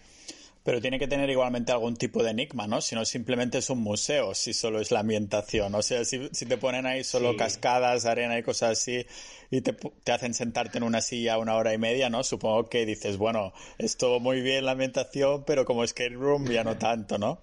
Pero 0.64 0.81
tiene 0.81 0.98
que 0.98 1.07
tener 1.07 1.29
igualmente 1.29 1.72
algún 1.72 1.94
tipo 1.94 2.22
de 2.22 2.31
enigma, 2.31 2.66
¿no? 2.66 2.81
Si 2.81 2.94
no, 2.94 3.05
simplemente 3.05 3.59
es 3.59 3.68
un 3.68 3.81
museo, 3.81 4.35
si 4.35 4.55
solo 4.55 4.81
es 4.81 4.90
la 4.90 5.00
ambientación. 5.00 5.74
O 5.74 5.83
sea, 5.83 6.07
si, 6.07 6.29
si 6.33 6.46
te 6.46 6.57
ponen 6.57 6.87
ahí 6.87 7.05
solo 7.05 7.37
cascadas, 7.37 8.07
arena 8.07 8.38
y 8.38 8.42
cosas 8.42 8.79
así, 8.79 9.05
y 9.50 9.61
te, 9.61 9.74
te, 9.74 10.12
hacen 10.12 10.33
sentarte 10.33 10.79
en 10.79 10.85
una 10.85 11.03
silla 11.03 11.37
una 11.37 11.57
hora 11.57 11.74
y 11.74 11.79
media, 11.79 12.09
¿no? 12.09 12.24
Supongo 12.24 12.70
que 12.70 12.87
dices, 12.87 13.18
bueno, 13.18 13.53
esto 13.77 14.18
muy 14.20 14.40
bien 14.40 14.64
la 14.64 14.72
ambientación, 14.72 15.44
pero 15.44 15.66
como 15.66 15.87
skate 15.87 16.14
room 16.14 16.46
ya 16.50 16.64
no 16.64 16.79
tanto, 16.79 17.18
¿no? 17.18 17.40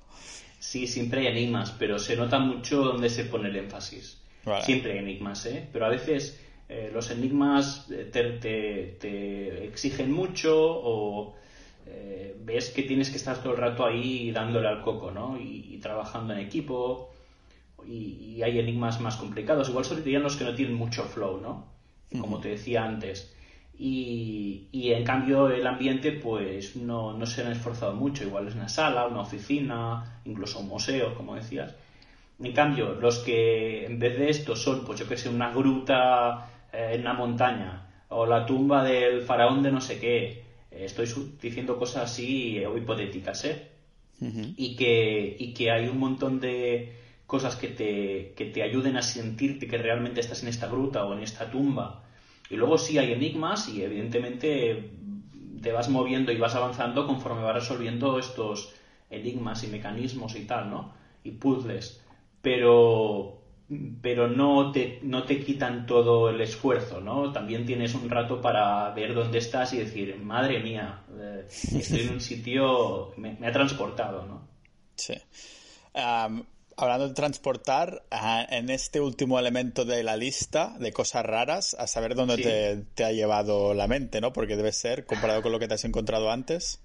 Sí, 0.57 0.87
siempre 0.87 1.21
hay 1.21 1.27
enigmas, 1.27 1.75
pero 1.77 1.99
se 1.99 2.15
nota 2.15 2.39
mucho 2.39 2.83
dónde 2.83 3.09
se 3.09 3.25
pone 3.25 3.49
el 3.49 3.55
énfasis. 3.55 4.17
Siempre 4.63 4.93
hay 4.93 4.97
enigmas, 4.97 5.45
¿eh? 5.45 5.67
Pero 5.71 5.85
a 5.85 5.89
veces 5.89 6.39
eh, 6.69 6.89
los 6.93 7.11
enigmas 7.11 7.85
te, 7.87 8.05
te, 8.39 8.97
te 8.99 9.65
exigen 9.65 10.11
mucho 10.11 10.55
o 10.55 11.35
eh, 11.93 12.35
ves 12.39 12.69
que 12.69 12.83
tienes 12.83 13.09
que 13.09 13.17
estar 13.17 13.41
todo 13.41 13.53
el 13.53 13.59
rato 13.59 13.85
ahí 13.85 14.31
dándole 14.31 14.67
al 14.67 14.81
coco, 14.81 15.11
¿no? 15.11 15.37
Y, 15.39 15.77
trabajando 15.81 16.33
en 16.33 16.39
equipo. 16.39 17.11
Y, 17.85 18.41
hay 18.43 18.59
enigmas 18.59 19.01
más 19.01 19.17
complicados. 19.17 19.69
Igual 19.69 19.85
sobre 19.85 20.01
todo 20.01 20.19
los 20.19 20.35
que 20.35 20.45
no 20.45 20.55
tienen 20.55 20.75
mucho 20.75 21.03
flow, 21.03 21.41
¿no? 21.41 21.65
Como 22.19 22.39
te 22.39 22.49
decía 22.49 22.83
antes. 22.85 23.35
Y, 23.77 24.67
en 24.71 25.03
cambio 25.03 25.49
el 25.49 25.65
ambiente 25.65 26.11
pues 26.11 26.75
no, 26.75 27.13
no 27.13 27.25
se 27.25 27.41
han 27.43 27.51
esforzado 27.51 27.93
mucho. 27.93 28.23
Igual 28.23 28.47
es 28.47 28.55
una 28.55 28.69
sala, 28.69 29.07
una 29.07 29.21
oficina, 29.21 30.21
incluso 30.25 30.59
un 30.59 30.67
museo, 30.69 31.15
como 31.15 31.35
decías. 31.35 31.75
En 32.39 32.53
cambio, 32.53 32.93
los 32.95 33.19
que 33.19 33.85
en 33.85 33.99
vez 33.99 34.17
de 34.17 34.29
esto 34.29 34.55
son, 34.55 34.83
pues 34.85 34.99
yo 34.99 35.07
que 35.07 35.17
sé, 35.17 35.29
una 35.29 35.51
gruta 35.51 36.47
eh, 36.73 36.91
en 36.93 37.01
una 37.01 37.13
montaña, 37.13 37.87
o 38.09 38.25
la 38.25 38.45
tumba 38.45 38.83
del 38.83 39.21
faraón 39.21 39.61
de 39.61 39.71
no 39.71 39.81
sé 39.81 39.99
qué, 39.99 40.43
estoy 40.71 41.07
diciendo 41.41 41.77
cosas 41.77 42.11
así 42.11 42.63
o 42.65 42.77
hipotéticas, 42.77 43.45
¿eh? 43.45 43.71
y, 44.55 44.75
que, 44.75 45.35
y 45.37 45.53
que 45.53 45.71
hay 45.71 45.87
un 45.87 45.97
montón 45.97 46.39
de 46.39 46.95
cosas 47.25 47.55
que 47.55 47.69
te, 47.69 48.33
que 48.35 48.45
te 48.45 48.61
ayuden 48.63 48.97
a 48.97 49.01
sentirte 49.01 49.67
que 49.67 49.77
realmente 49.77 50.19
estás 50.19 50.43
en 50.43 50.49
esta 50.49 50.67
gruta 50.67 51.05
o 51.05 51.13
en 51.13 51.23
esta 51.23 51.49
tumba. 51.49 52.03
Y 52.49 52.55
luego 52.55 52.77
sí 52.77 52.97
hay 52.97 53.13
enigmas 53.13 53.69
y 53.69 53.81
evidentemente 53.81 54.91
te 55.61 55.71
vas 55.71 55.89
moviendo 55.89 56.31
y 56.31 56.37
vas 56.37 56.55
avanzando 56.55 57.07
conforme 57.07 57.43
vas 57.43 57.55
resolviendo 57.55 58.19
estos 58.19 58.73
enigmas 59.09 59.63
y 59.63 59.67
mecanismos 59.67 60.35
y 60.35 60.45
tal, 60.45 60.69
¿no? 60.69 60.93
Y 61.23 61.31
puzzles. 61.31 62.01
Pero, 62.41 63.40
pero 64.01 64.27
no 64.27 64.71
te, 64.71 64.99
no 65.03 65.23
te 65.23 65.39
quitan 65.39 65.85
todo 65.85 66.29
el 66.29 66.41
esfuerzo, 66.41 66.99
¿no? 66.99 67.31
También 67.31 67.65
tienes 67.65 67.93
un 67.93 68.09
rato 68.09 68.41
para 68.41 68.89
ver 68.91 69.13
dónde 69.13 69.37
estás 69.37 69.71
y 69.73 69.77
decir, 69.77 70.17
madre 70.17 70.59
mía, 70.59 71.03
eh, 71.17 71.45
estoy 71.47 72.01
en 72.01 72.09
un 72.09 72.21
sitio, 72.21 73.13
me, 73.15 73.37
me 73.39 73.47
ha 73.47 73.51
transportado, 73.51 74.25
¿no? 74.25 74.47
Sí. 74.95 75.13
hablando 75.93 77.07
de 77.07 77.13
transportar, 77.13 78.03
en 78.49 78.69
este 78.69 78.99
último 78.99 79.39
elemento 79.39 79.85
de 79.85 80.03
la 80.03 80.17
lista 80.17 80.75
de 80.77 80.91
cosas 80.91 81.25
raras, 81.25 81.75
a 81.79 81.87
saber 81.87 82.13
dónde 82.13 82.37
te, 82.37 82.83
te, 82.93 83.05
ha 83.05 83.11
llevado 83.11 83.73
la 83.73 83.87
mente, 83.87 84.19
¿no? 84.19 84.33
Porque 84.33 84.57
debe 84.57 84.73
ser, 84.73 85.05
comparado 85.05 85.41
con 85.41 85.51
lo 85.53 85.59
que 85.59 85.67
te 85.67 85.75
has 85.75 85.85
encontrado 85.85 86.29
antes. 86.29 86.81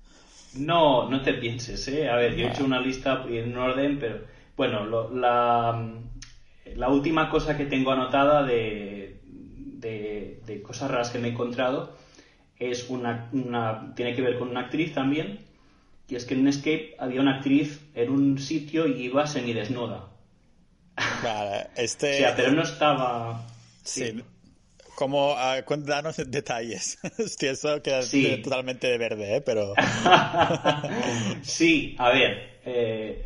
No, 0.54 1.10
no 1.10 1.20
te 1.20 1.34
pienses, 1.34 1.88
¿eh? 1.88 2.08
A 2.08 2.16
ver, 2.16 2.36
yo 2.36 2.46
he 2.46 2.50
hecho 2.50 2.64
una 2.64 2.80
lista 2.80 3.24
en 3.28 3.52
un 3.52 3.58
orden, 3.58 3.98
pero 3.98 4.20
bueno, 4.56 4.86
lo, 4.86 5.10
la 5.14 5.92
la 6.74 6.88
última 6.88 7.30
cosa 7.30 7.56
que 7.56 7.66
tengo 7.66 7.92
anotada 7.92 8.42
de, 8.42 9.20
de, 9.78 10.62
cosas 10.62 10.90
raras 10.90 11.10
que 11.10 11.18
me 11.18 11.28
he 11.28 11.30
encontrado 11.32 11.96
es 12.58 12.88
una, 12.88 13.28
una, 13.32 13.94
tiene 13.94 14.14
que 14.14 14.22
ver 14.22 14.38
con 14.38 14.48
una 14.48 14.60
actriz 14.60 14.94
también, 14.94 15.40
y 16.08 16.16
es 16.16 16.24
que 16.24 16.34
en 16.34 16.40
un 16.40 16.48
escape 16.48 16.96
había 16.98 17.20
una 17.20 17.36
actriz 17.36 17.80
en 17.94 18.10
un 18.10 18.38
sitio 18.38 18.86
y 18.86 19.04
iba 19.04 19.26
semidesnuda. 19.26 20.08
Vale, 21.22 21.68
este... 21.76 22.10
o 22.14 22.18
sea, 22.18 22.36
pero 22.36 22.52
no 22.52 22.62
estaba... 22.62 23.46
Sí. 23.82 24.22
Como, 24.96 25.34
uh, 25.34 25.62
cuéntanos 25.66 26.16
detalles. 26.16 26.98
Hostia, 27.18 27.50
eso 27.50 27.82
queda 27.82 28.00
totalmente 28.42 28.86
de 28.86 28.98
verde, 28.98 29.36
¿eh? 29.36 29.40
Pero... 29.42 29.74
sí, 31.42 31.94
a 31.98 32.08
ver, 32.08 32.60
eh, 32.64 33.25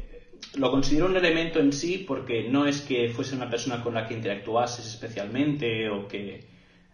lo 0.55 0.71
considero 0.71 1.07
un 1.07 1.17
elemento 1.17 1.61
en 1.61 1.73
sí 1.73 2.05
porque 2.07 2.49
no 2.49 2.67
es 2.67 2.81
que 2.81 3.09
fuese 3.09 3.37
una 3.37 3.51
persona 3.51 3.83
con 3.83 3.95
la 3.95 4.07
que 4.07 4.15
interactuases 4.15 4.87
especialmente 4.87 5.89
o 5.89 6.09
que 6.09 6.45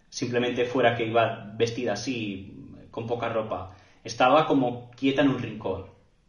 simplemente 0.09 0.65
fuera 0.65 0.95
que 0.95 1.07
iba 1.07 1.51
vestida 1.55 1.93
así, 1.93 2.53
con 2.91 3.07
poca 3.07 3.29
ropa. 3.29 3.75
Estaba 4.03 4.47
como 4.47 4.91
quieta 4.91 5.21
en 5.21 5.29
un 5.29 5.39
rincón, 5.39 5.85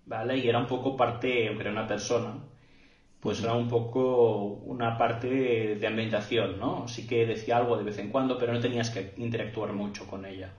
¿vale? 0.07 0.39
Y 0.39 0.49
era 0.49 0.59
un 0.59 0.67
poco 0.67 0.97
parte, 0.97 1.49
aunque 1.49 1.63
era 1.63 1.73
una 1.73 1.87
persona, 1.87 2.35
pues 3.21 3.43
era 3.43 3.55
un 3.55 3.69
poco 3.69 4.61
una 4.65 4.97
parte 4.97 5.29
de, 5.77 5.87
ambientación, 5.87 6.59
¿no? 6.59 6.89
Sí 6.89 7.07
que 7.07 7.27
decía 7.27 7.57
algo 7.59 7.77
de 7.77 7.85
vez 7.85 7.99
en 7.99 8.11
cuando, 8.11 8.39
pero 8.39 8.53
no 8.53 8.61
tenías 8.61 8.91
que 8.91 9.15
interactuar 9.17 9.73
mucho 9.73 10.07
con 10.07 10.25
ella. 10.25 10.53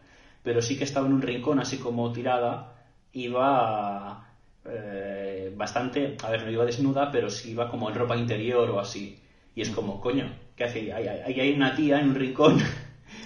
Pero 0.43 0.61
sí 0.61 0.77
que 0.77 0.83
estaba 0.85 1.07
en 1.07 1.13
un 1.13 1.21
rincón, 1.21 1.59
así 1.59 1.77
como 1.77 2.11
tirada, 2.11 2.75
iba 3.13 4.28
eh, 4.71 5.51
bastante, 5.55 6.15
a 6.23 6.29
ver, 6.29 6.43
no 6.43 6.51
iba 6.51 6.65
desnuda, 6.65 7.11
pero 7.11 7.29
sí 7.29 7.51
iba 7.51 7.69
como 7.69 7.89
en 7.89 7.95
ropa 7.95 8.15
interior 8.15 8.69
o 8.69 8.79
así. 8.79 9.19
Y 9.55 9.61
es 9.61 9.69
como, 9.69 9.99
coño, 9.99 10.31
¿qué 10.55 10.63
hace? 10.63 10.93
Ahí 10.93 11.39
hay, 11.39 11.53
una 11.53 11.75
tía 11.75 11.99
en 11.99 12.09
un 12.09 12.15
rincón 12.15 12.59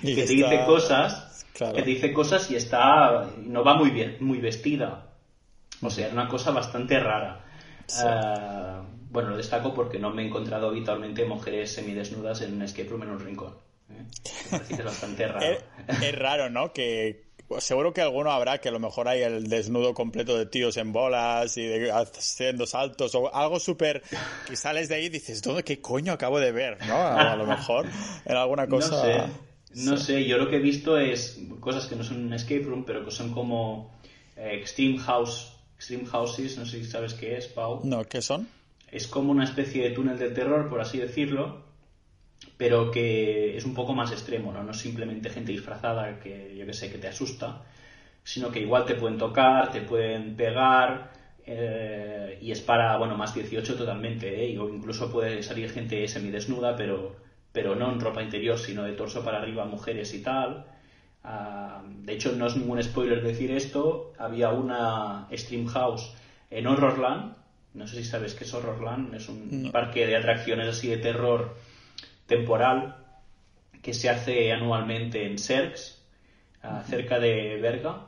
que 0.01 0.15
te 0.15 0.33
dice 0.33 0.63
cosas, 0.65 1.45
que 1.53 1.81
te 1.81 1.89
dice 1.89 2.13
cosas 2.13 2.49
y 2.51 2.55
está, 2.55 3.29
no 3.37 3.63
va 3.63 3.75
muy 3.75 3.89
bien, 3.89 4.17
muy 4.19 4.39
vestida. 4.39 5.09
O 5.81 5.89
sea, 5.89 6.05
era 6.05 6.13
una 6.13 6.27
cosa 6.27 6.51
bastante 6.51 6.99
rara. 6.99 7.45
Eh, 7.89 8.81
bueno, 9.09 9.29
lo 9.29 9.37
destaco 9.37 9.73
porque 9.73 9.99
no 9.99 10.09
me 10.09 10.23
he 10.23 10.27
encontrado 10.27 10.69
habitualmente 10.69 11.25
mujeres 11.25 11.71
semidesnudas 11.71 12.41
en 12.41 12.53
un 12.53 12.61
escape 12.63 12.89
room 12.89 13.03
en 13.03 13.09
un 13.09 13.19
rincón. 13.19 13.55
¿eh? 13.89 14.05
Es 14.69 14.83
bastante 14.83 15.27
raro. 15.27 15.57
es, 15.87 16.15
raro, 16.17 16.49
¿no? 16.49 16.73
Que, 16.73 17.22
seguro 17.59 17.93
que 17.93 18.01
alguno 18.01 18.31
habrá 18.31 18.59
que 18.59 18.69
a 18.69 18.71
lo 18.71 18.79
mejor 18.79 19.07
hay 19.07 19.21
el 19.21 19.47
desnudo 19.47 19.93
completo 19.93 20.37
de 20.37 20.45
tíos 20.45 20.77
en 20.77 20.91
bolas 20.91 21.55
y 21.57 21.63
de, 21.63 21.91
haciendo 21.91 22.65
saltos 22.65 23.13
o 23.15 23.33
algo 23.33 23.59
súper 23.59 24.01
que 24.47 24.55
sales 24.55 24.89
de 24.89 24.95
ahí 24.95 25.05
y 25.05 25.09
dices, 25.09 25.41
¿dónde 25.41 25.63
qué 25.63 25.79
coño 25.79 26.13
acabo 26.13 26.39
de 26.39 26.51
ver? 26.51 26.77
¿no? 26.87 26.95
A, 26.95 27.35
lo 27.35 27.45
mejor 27.45 27.87
en 28.25 28.35
alguna 28.35 28.67
cosa. 28.67 28.95
No 28.95 29.01
sé. 29.01 29.23
No 29.75 29.97
sé, 29.97 30.25
yo 30.25 30.37
lo 30.37 30.49
que 30.49 30.57
he 30.57 30.59
visto 30.59 30.97
es 30.97 31.39
cosas 31.59 31.87
que 31.87 31.95
no 31.95 32.03
son 32.03 32.25
un 32.25 32.33
escape 32.33 32.61
room, 32.61 32.83
pero 32.85 33.03
que 33.03 33.11
son 33.11 33.31
como 33.31 33.91
eh, 34.35 34.57
extreme 34.59 34.99
house, 34.99 35.51
extreme 35.75 36.05
houses, 36.05 36.57
no 36.57 36.65
sé 36.65 36.83
si 36.83 36.85
sabes 36.89 37.13
qué 37.15 37.37
es, 37.37 37.47
Pau. 37.47 37.81
No, 37.83 38.03
¿qué 38.03 38.21
son? 38.21 38.47
Es 38.91 39.07
como 39.07 39.31
una 39.31 39.43
especie 39.43 39.83
de 39.83 39.95
túnel 39.95 40.19
de 40.19 40.29
terror, 40.29 40.69
por 40.69 40.79
así 40.79 40.99
decirlo, 40.99 41.63
pero 42.57 42.91
que 42.91 43.57
es 43.57 43.65
un 43.65 43.73
poco 43.73 43.93
más 43.93 44.11
extremo, 44.11 44.51
¿no? 44.51 44.63
No 44.63 44.71
es 44.71 44.77
simplemente 44.77 45.29
gente 45.29 45.51
disfrazada 45.51 46.19
que 46.19 46.55
yo 46.57 46.65
que 46.65 46.73
sé, 46.73 46.91
que 46.91 46.97
te 46.97 47.07
asusta, 47.07 47.63
sino 48.23 48.51
que 48.51 48.61
igual 48.61 48.85
te 48.85 48.95
pueden 48.95 49.17
tocar, 49.17 49.71
te 49.71 49.81
pueden 49.81 50.35
pegar, 50.35 51.11
eh, 51.45 52.37
y 52.41 52.51
es 52.51 52.61
para, 52.61 52.97
bueno, 52.97 53.17
más 53.17 53.33
18 53.33 53.75
totalmente, 53.75 54.45
¿eh? 54.45 54.57
O 54.59 54.69
incluso 54.69 55.11
puede 55.11 55.43
salir 55.43 55.69
gente 55.69 56.07
semidesnuda, 56.07 56.75
pero, 56.75 57.15
pero 57.51 57.75
no 57.75 57.91
en 57.91 57.99
ropa 57.99 58.23
interior, 58.23 58.57
sino 58.57 58.83
de 58.83 58.93
torso 58.93 59.23
para 59.23 59.39
arriba, 59.39 59.65
mujeres 59.65 60.13
y 60.13 60.21
tal. 60.21 60.65
Ah, 61.23 61.83
de 61.85 62.13
hecho, 62.13 62.33
no 62.33 62.47
es 62.47 62.55
ningún 62.55 62.81
spoiler 62.83 63.21
decir 63.23 63.51
esto, 63.51 64.13
había 64.17 64.49
una 64.51 65.27
Stream 65.31 65.67
House 65.67 66.13
en 66.49 66.67
Horrorland, 66.67 67.35
no 67.73 67.87
sé 67.87 67.97
si 67.97 68.03
sabes 68.03 68.35
qué 68.35 68.43
es 68.43 68.53
Horrorland, 68.53 69.13
es 69.15 69.29
un 69.29 69.71
parque 69.71 70.05
de 70.05 70.15
atracciones 70.15 70.67
así 70.67 70.89
de 70.89 70.97
terror 70.97 71.55
temporal 72.35 72.95
que 73.81 73.93
se 73.93 74.09
hace 74.09 74.51
anualmente 74.51 75.27
en 75.27 75.37
Cercs, 75.37 76.01
cerca 76.87 77.19
de 77.19 77.59
Berga, 77.61 78.07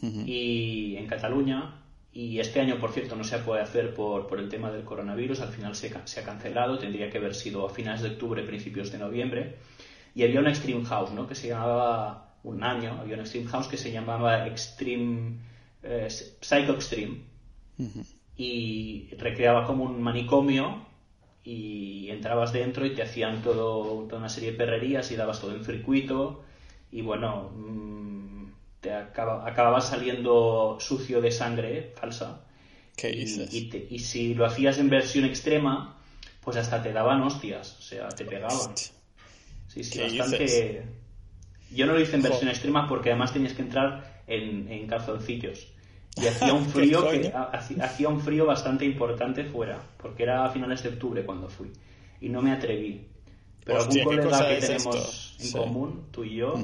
y 0.00 0.96
en 0.96 1.06
Cataluña. 1.06 1.78
Y 2.14 2.38
este 2.40 2.60
año, 2.60 2.78
por 2.78 2.92
cierto, 2.92 3.16
no 3.16 3.24
se 3.24 3.38
puede 3.38 3.62
hacer 3.62 3.94
por, 3.94 4.26
por 4.26 4.38
el 4.38 4.48
tema 4.48 4.70
del 4.70 4.84
coronavirus, 4.84 5.40
al 5.40 5.48
final 5.48 5.74
se, 5.74 5.90
se, 6.04 6.20
ha 6.20 6.24
cancelado, 6.24 6.78
tendría 6.78 7.08
que 7.10 7.18
haber 7.18 7.34
sido 7.34 7.66
a 7.66 7.70
finales 7.70 8.02
de 8.02 8.10
octubre, 8.10 8.42
principios 8.42 8.92
de 8.92 8.98
noviembre. 8.98 9.56
Y 10.14 10.22
había 10.22 10.40
un 10.40 10.46
Extreme 10.46 10.84
House, 10.84 11.12
¿no? 11.12 11.26
Que 11.26 11.34
se 11.34 11.48
llamaba, 11.48 12.34
un 12.42 12.62
año, 12.62 12.98
había 13.00 13.14
un 13.14 13.20
Extreme 13.20 13.48
House 13.48 13.66
que 13.68 13.78
se 13.78 13.90
llamaba 13.90 14.46
Extreme, 14.46 15.38
eh, 15.82 16.08
Psycho 16.08 16.74
Extreme. 16.74 17.22
Y 18.36 19.08
recreaba 19.18 19.66
como 19.66 19.84
un 19.84 20.02
manicomio 20.02 20.91
y 21.44 22.10
entrabas 22.10 22.52
dentro 22.52 22.86
y 22.86 22.94
te 22.94 23.02
hacían 23.02 23.42
todo, 23.42 24.04
toda 24.04 24.18
una 24.18 24.28
serie 24.28 24.52
de 24.52 24.58
perrerías 24.58 25.10
y 25.10 25.16
dabas 25.16 25.40
todo 25.40 25.54
el 25.54 25.64
circuito 25.64 26.44
y 26.90 27.02
bueno, 27.02 27.50
mm, 27.54 28.46
te 28.80 28.92
acababas 28.92 29.88
saliendo 29.88 30.78
sucio 30.80 31.20
de 31.20 31.30
sangre 31.30 31.92
falsa 31.96 32.44
¿Qué 32.96 33.08
dices? 33.08 33.52
Y, 33.52 33.86
y, 33.90 33.98
si 34.00 34.34
lo 34.34 34.44
hacías 34.44 34.78
en 34.78 34.90
versión 34.90 35.24
extrema, 35.24 35.98
pues 36.42 36.56
hasta 36.56 36.82
te 36.82 36.92
daban 36.92 37.22
hostias, 37.22 37.78
o 37.78 37.82
sea, 37.82 38.08
te 38.10 38.24
pegaban. 38.24 38.74
Sí, 39.68 39.82
sí, 39.82 40.18
bastante. 40.18 40.84
Yo 41.70 41.86
no 41.86 41.94
lo 41.94 42.00
hice 42.00 42.16
en 42.16 42.22
versión 42.22 42.50
extrema 42.50 42.86
porque 42.86 43.10
además 43.10 43.32
tenías 43.32 43.54
que 43.54 43.62
entrar 43.62 44.22
en, 44.26 44.68
en 44.70 44.86
calzoncillos. 44.86 45.71
Y 46.16 46.26
hacía 46.26 46.52
un 46.52 46.66
frío 46.68 47.08
que 47.08 47.32
hacía 47.80 48.08
un 48.08 48.20
frío 48.20 48.46
bastante 48.46 48.84
importante 48.84 49.44
fuera, 49.44 49.80
porque 49.96 50.24
era 50.24 50.44
a 50.44 50.50
finales 50.50 50.82
de 50.82 50.90
octubre 50.90 51.24
cuando 51.24 51.48
fui. 51.48 51.70
Y 52.20 52.28
no 52.28 52.42
me 52.42 52.52
atreví. 52.52 53.06
Pero 53.64 53.80
algún 53.80 54.04
colega 54.04 54.48
que 54.48 54.56
tenemos 54.56 55.36
en 55.40 55.52
común, 55.52 56.06
tú 56.10 56.24
y 56.24 56.36
yo, 56.36 56.54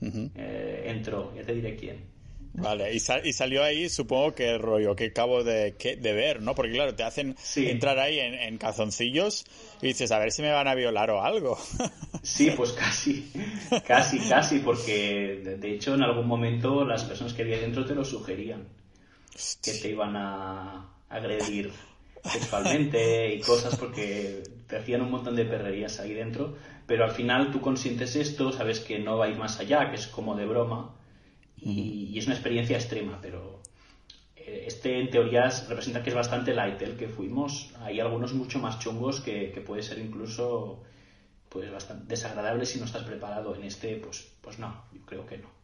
eh, 0.00 0.84
entró, 0.86 1.32
ya 1.34 1.42
te 1.42 1.54
diré 1.54 1.76
quién. 1.76 2.13
Vale, 2.56 2.94
y, 2.94 3.00
salió 3.00 3.64
ahí, 3.64 3.88
supongo 3.88 4.32
que 4.32 4.58
rollo 4.58 4.94
que 4.94 5.06
acabo 5.06 5.42
de, 5.42 5.72
de 5.72 6.12
ver, 6.12 6.40
¿no? 6.40 6.54
Porque 6.54 6.70
claro, 6.72 6.94
te 6.94 7.02
hacen 7.02 7.34
entrar 7.56 7.98
ahí 7.98 8.20
en, 8.20 8.34
en, 8.34 8.58
calzoncillos 8.58 9.44
y 9.82 9.88
dices, 9.88 10.12
a 10.12 10.20
ver 10.20 10.30
si 10.30 10.42
me 10.42 10.52
van 10.52 10.68
a 10.68 10.74
violar 10.76 11.10
o 11.10 11.22
algo. 11.22 11.58
Sí, 12.22 12.50
pues 12.56 12.72
casi, 12.72 13.30
casi, 13.86 14.18
casi, 14.18 14.60
porque 14.60 15.42
de 15.60 15.74
hecho 15.74 15.92
en 15.92 16.02
algún 16.02 16.26
momento 16.26 16.82
las 16.82 17.04
personas 17.04 17.34
que 17.34 17.42
había 17.42 17.58
dentro 17.58 17.84
te 17.84 17.94
lo 17.94 18.02
sugerían, 18.02 18.66
que 19.62 19.72
te 19.74 19.90
iban 19.90 20.16
a 20.16 20.88
agredir 21.10 21.70
sexualmente 22.24 23.34
y 23.34 23.40
cosas 23.40 23.76
porque 23.76 24.42
te 24.66 24.76
hacían 24.76 25.02
un 25.02 25.10
montón 25.10 25.36
de 25.36 25.44
perrerías 25.44 26.00
ahí 26.00 26.14
dentro, 26.14 26.56
pero 26.86 27.04
al 27.04 27.10
final 27.10 27.50
tú 27.50 27.60
consientes 27.60 28.16
esto, 28.16 28.52
sabes 28.52 28.80
que 28.80 28.98
no 28.98 29.18
va 29.18 29.26
a 29.26 29.28
ir 29.28 29.36
más 29.36 29.60
allá, 29.60 29.90
que 29.90 29.96
es 29.96 30.06
como 30.06 30.34
de 30.34 30.46
broma 30.46 30.94
y, 31.56 32.18
es 32.18 32.26
una 32.26 32.34
experiencia 32.34 32.76
extrema, 32.76 33.18
pero 33.20 33.60
eh, 34.36 34.64
este 34.66 35.00
en 35.00 35.10
teoría 35.10 35.48
representa 35.68 36.02
que 36.02 36.10
es 36.10 36.16
bastante 36.16 36.54
light 36.54 36.80
el 36.82 36.96
que 36.96 37.08
fuimos. 37.08 37.74
Hay 37.80 38.00
algunos 38.00 38.34
mucho 38.34 38.58
más 38.58 38.78
chungos 38.78 39.20
que, 39.20 39.50
que 39.52 39.60
puede 39.60 39.82
ser 39.82 39.98
incluso 39.98 40.82
pues 41.48 41.70
bastante 41.70 42.06
desagradable 42.08 42.66
si 42.66 42.78
no 42.78 42.84
estás 42.84 43.04
preparado. 43.04 43.54
En 43.54 43.62
este, 43.62 43.96
pues, 43.96 44.28
pues 44.40 44.58
no, 44.58 44.84
yo 44.92 45.00
creo 45.06 45.26
que 45.26 45.38
no. 45.38 45.63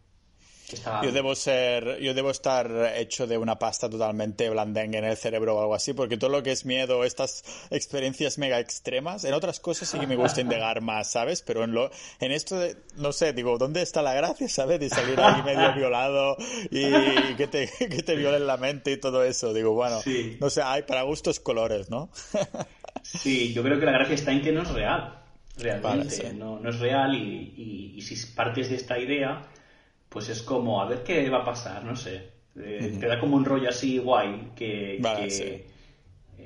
Yo 1.02 1.12
debo 1.12 1.34
ser, 1.34 1.98
yo 2.00 2.14
debo 2.14 2.30
estar 2.30 2.94
hecho 2.96 3.26
de 3.26 3.38
una 3.38 3.58
pasta 3.58 3.88
totalmente 3.88 4.48
blandengue 4.50 4.98
en 4.98 5.04
el 5.04 5.16
cerebro 5.16 5.56
o 5.56 5.60
algo 5.60 5.74
así, 5.74 5.92
porque 5.92 6.16
todo 6.16 6.30
lo 6.30 6.42
que 6.42 6.52
es 6.52 6.64
miedo, 6.64 7.04
estas 7.04 7.44
experiencias 7.70 8.38
mega 8.38 8.58
extremas, 8.58 9.24
en 9.24 9.34
otras 9.34 9.60
cosas 9.60 9.88
sí 9.88 9.98
que 9.98 10.06
me 10.06 10.16
gusta 10.16 10.40
indagar 10.40 10.80
más, 10.80 11.10
¿sabes? 11.10 11.42
Pero 11.42 11.64
en 11.64 11.72
lo, 11.72 11.90
en 12.20 12.32
esto 12.32 12.60
no 12.96 13.12
sé, 13.12 13.32
digo, 13.32 13.58
¿dónde 13.58 13.82
está 13.82 14.02
la 14.02 14.14
gracia, 14.14 14.48
¿sabes? 14.48 14.80
De 14.80 14.88
salir 14.88 15.20
ahí 15.20 15.42
medio 15.44 15.74
violado 15.74 16.36
y 16.70 17.34
que 17.34 17.46
te, 17.46 17.68
que 17.78 18.02
te 18.02 18.16
violen 18.16 18.46
la 18.46 18.56
mente 18.56 18.92
y 18.92 18.96
todo 18.96 19.24
eso. 19.24 19.52
Digo, 19.52 19.72
bueno, 19.72 20.00
no 20.40 20.50
sé, 20.50 20.62
hay 20.62 20.82
para 20.82 21.02
gustos 21.02 21.40
colores, 21.40 21.90
¿no? 21.90 22.10
sí, 23.02 23.52
yo 23.52 23.62
creo 23.62 23.78
que 23.78 23.86
la 23.86 23.92
gracia 23.92 24.14
está 24.14 24.32
en 24.32 24.42
que 24.42 24.52
no 24.52 24.62
es 24.62 24.70
real. 24.70 25.16
Realmente, 25.58 26.32
no, 26.32 26.58
no, 26.58 26.70
es 26.70 26.78
real 26.78 27.14
y, 27.14 27.94
y 27.96 28.00
si 28.00 28.16
partes 28.34 28.70
de 28.70 28.76
esta 28.76 28.98
idea, 28.98 29.42
pues 30.10 30.28
es 30.28 30.42
como, 30.42 30.82
a 30.82 30.86
ver 30.86 31.02
qué 31.02 31.30
va 31.30 31.38
a 31.38 31.44
pasar, 31.44 31.82
no 31.84 31.96
sé. 31.96 32.28
Eh, 32.56 32.96
te 32.98 33.06
da 33.06 33.18
como 33.18 33.36
un 33.36 33.44
rollo 33.44 33.70
así 33.70 33.98
guay, 33.98 34.50
que, 34.56 34.98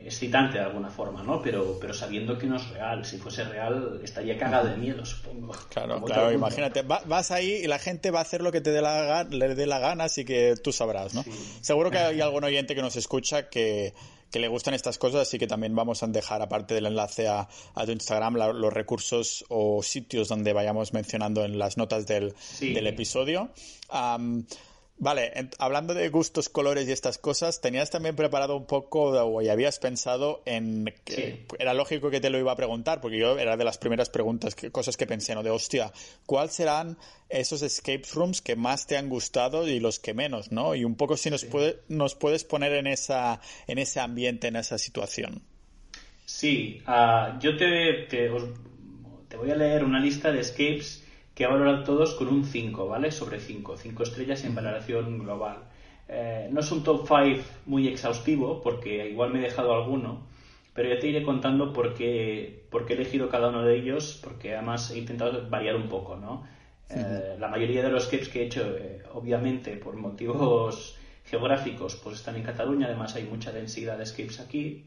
excitante 0.04 0.58
de 0.58 0.64
alguna 0.64 0.90
forma, 0.90 1.22
¿no? 1.22 1.40
Pero, 1.40 1.78
pero 1.80 1.94
sabiendo 1.94 2.36
que 2.36 2.46
no 2.46 2.56
es 2.56 2.68
real. 2.68 3.06
Si 3.06 3.16
fuese 3.16 3.42
real, 3.44 4.00
estaría 4.04 4.36
cagado 4.36 4.68
de 4.68 4.76
miedo, 4.76 5.04
supongo. 5.06 5.54
Claro, 5.70 6.02
claro, 6.04 6.30
imagínate. 6.30 6.82
vas 6.82 7.30
ahí 7.30 7.60
y 7.64 7.66
la 7.66 7.78
gente 7.78 8.10
va 8.10 8.18
a 8.18 8.22
hacer 8.22 8.42
lo 8.42 8.52
que 8.52 8.60
te 8.60 8.70
dé 8.70 8.82
la, 8.82 9.24
le 9.24 9.54
dé 9.54 9.66
la 9.66 9.78
gana, 9.78 10.04
así 10.04 10.26
que 10.26 10.56
tú 10.62 10.72
sabrás, 10.72 11.14
¿no? 11.14 11.24
Seguro 11.62 11.90
que 11.90 11.98
hay 11.98 12.20
algún 12.20 12.44
oyente 12.44 12.74
que 12.74 12.82
nos 12.82 12.96
escucha 12.96 13.48
que, 13.48 13.94
que 14.34 14.40
le 14.40 14.48
gustan 14.48 14.74
estas 14.74 14.98
cosas, 14.98 15.28
así 15.28 15.38
que 15.38 15.46
también 15.46 15.76
vamos 15.76 16.02
a 16.02 16.08
dejar, 16.08 16.42
aparte 16.42 16.74
del 16.74 16.86
enlace 16.86 17.28
a, 17.28 17.46
tu 17.86 17.92
Instagram, 17.92 18.34
los 18.34 18.72
recursos 18.72 19.44
o 19.48 19.80
sitios 19.80 20.26
donde 20.26 20.52
vayamos 20.52 20.92
mencionando 20.92 21.44
en 21.44 21.56
las 21.56 21.76
notas 21.76 22.04
del, 22.08 22.34
del 22.58 22.86
episodio. 22.88 23.50
Vale, 24.96 25.32
hablando 25.58 25.92
de 25.92 26.08
gustos, 26.08 26.48
colores 26.48 26.88
y 26.88 26.92
estas 26.92 27.18
cosas, 27.18 27.60
tenías 27.60 27.90
también 27.90 28.14
preparado 28.14 28.56
un 28.56 28.64
poco 28.64 29.10
o 29.10 29.42
ya 29.42 29.52
habías 29.52 29.80
pensado 29.80 30.40
en 30.46 30.94
que 31.04 31.46
era 31.58 31.74
lógico 31.74 32.10
que 32.10 32.20
te 32.20 32.30
lo 32.30 32.38
iba 32.38 32.52
a 32.52 32.56
preguntar, 32.56 33.00
porque 33.00 33.18
yo 33.18 33.36
era 33.36 33.56
de 33.56 33.64
las 33.64 33.76
primeras 33.76 34.08
preguntas, 34.08 34.54
que, 34.54 34.70
cosas 34.70 34.96
que 34.96 35.06
pensé, 35.06 35.34
¿no? 35.34 35.42
De 35.42 35.50
hostia, 35.50 35.92
¿cuáles 36.26 36.54
serán 36.54 36.96
esos 37.28 37.62
escape 37.62 38.04
rooms 38.14 38.40
que 38.40 38.54
más 38.54 38.86
te 38.86 38.96
han 38.96 39.08
gustado 39.08 39.66
y 39.66 39.80
los 39.80 39.98
que 39.98 40.14
menos, 40.14 40.52
¿no? 40.52 40.76
Y 40.76 40.84
un 40.84 40.94
poco 40.94 41.16
si 41.16 41.28
nos, 41.28 41.44
puede, 41.44 41.80
nos 41.88 42.14
puedes 42.14 42.44
poner 42.44 42.72
en, 42.74 42.86
esa, 42.86 43.40
en 43.66 43.78
ese 43.78 43.98
ambiente, 43.98 44.46
en 44.46 44.56
esa 44.56 44.78
situación. 44.78 45.42
Sí, 46.24 46.80
ah, 46.86 47.36
yo 47.42 47.56
te, 47.56 48.06
te, 48.08 48.30
te 49.28 49.36
voy 49.36 49.50
a 49.50 49.56
leer 49.56 49.82
una 49.84 49.98
lista 49.98 50.30
de 50.30 50.40
escapes 50.40 51.03
que 51.34 51.46
valoran 51.46 51.84
todos 51.84 52.14
con 52.14 52.28
un 52.28 52.44
5, 52.44 52.86
¿vale? 52.86 53.10
Sobre 53.10 53.40
5, 53.40 53.76
5 53.76 54.02
estrellas 54.02 54.44
en 54.44 54.54
valoración 54.54 55.18
global. 55.18 55.64
Eh, 56.08 56.48
no 56.52 56.60
es 56.60 56.70
un 56.70 56.84
top 56.84 57.06
5 57.08 57.42
muy 57.66 57.88
exhaustivo, 57.88 58.62
porque 58.62 59.08
igual 59.08 59.32
me 59.32 59.40
he 59.40 59.42
dejado 59.42 59.74
alguno, 59.74 60.26
pero 60.74 60.88
ya 60.88 61.00
te 61.00 61.08
iré 61.08 61.22
contando 61.22 61.72
por 61.72 61.94
qué, 61.94 62.66
por 62.70 62.86
qué 62.86 62.92
he 62.92 62.96
elegido 62.96 63.28
cada 63.28 63.48
uno 63.48 63.64
de 63.64 63.76
ellos, 63.76 64.20
porque 64.22 64.54
además 64.54 64.90
he 64.90 64.98
intentado 64.98 65.48
variar 65.48 65.76
un 65.76 65.88
poco, 65.88 66.16
¿no? 66.16 66.46
Eh, 66.90 67.36
la 67.38 67.48
mayoría 67.48 67.82
de 67.82 67.90
los 67.90 68.04
escapes 68.04 68.28
que 68.28 68.42
he 68.42 68.46
hecho, 68.46 68.76
eh, 68.76 69.02
obviamente, 69.14 69.76
por 69.76 69.96
motivos 69.96 70.96
geográficos, 71.24 71.96
pues 71.96 72.16
están 72.16 72.36
en 72.36 72.44
Cataluña, 72.44 72.86
además 72.86 73.16
hay 73.16 73.24
mucha 73.24 73.50
densidad 73.50 73.96
de 73.96 74.04
escapes 74.04 74.38
aquí, 74.38 74.84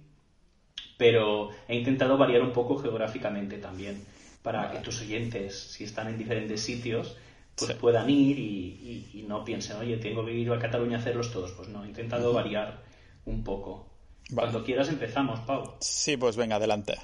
pero 0.97 1.49
he 1.67 1.75
intentado 1.75 2.17
variar 2.17 2.41
un 2.41 2.53
poco 2.53 2.77
geográficamente 2.77 3.57
también 3.57 4.01
para 4.47 4.71
que 4.71 4.77
tus 4.77 5.01
oyentes, 5.01 5.73
si 5.73 5.83
están 5.83 6.07
en 6.07 6.17
diferentes 6.17 6.61
sitios, 6.61 7.17
pues 7.53 7.73
puedan 7.73 8.09
ir 8.09 8.39
y, 8.39 9.25
no 9.27 9.43
piensen, 9.43 9.75
oye, 9.75 9.97
tengo 9.97 10.25
que 10.25 10.31
ir 10.31 10.49
a 10.49 10.57
Cataluña 10.57 10.95
a 10.95 10.99
hacerlos 11.01 11.33
todos. 11.33 11.51
Pues 11.51 11.67
no, 11.67 11.83
he 11.83 11.87
intentado 11.87 12.31
variar 12.31 12.81
un 13.25 13.43
poco. 13.43 13.89
Cuando 14.33 14.63
quieras 14.63 14.87
empezamos, 14.87 15.41
Pau. 15.41 15.73
Sí, 15.81 16.15
pues 16.15 16.37
venga, 16.37 16.55
adelante. 16.55 16.95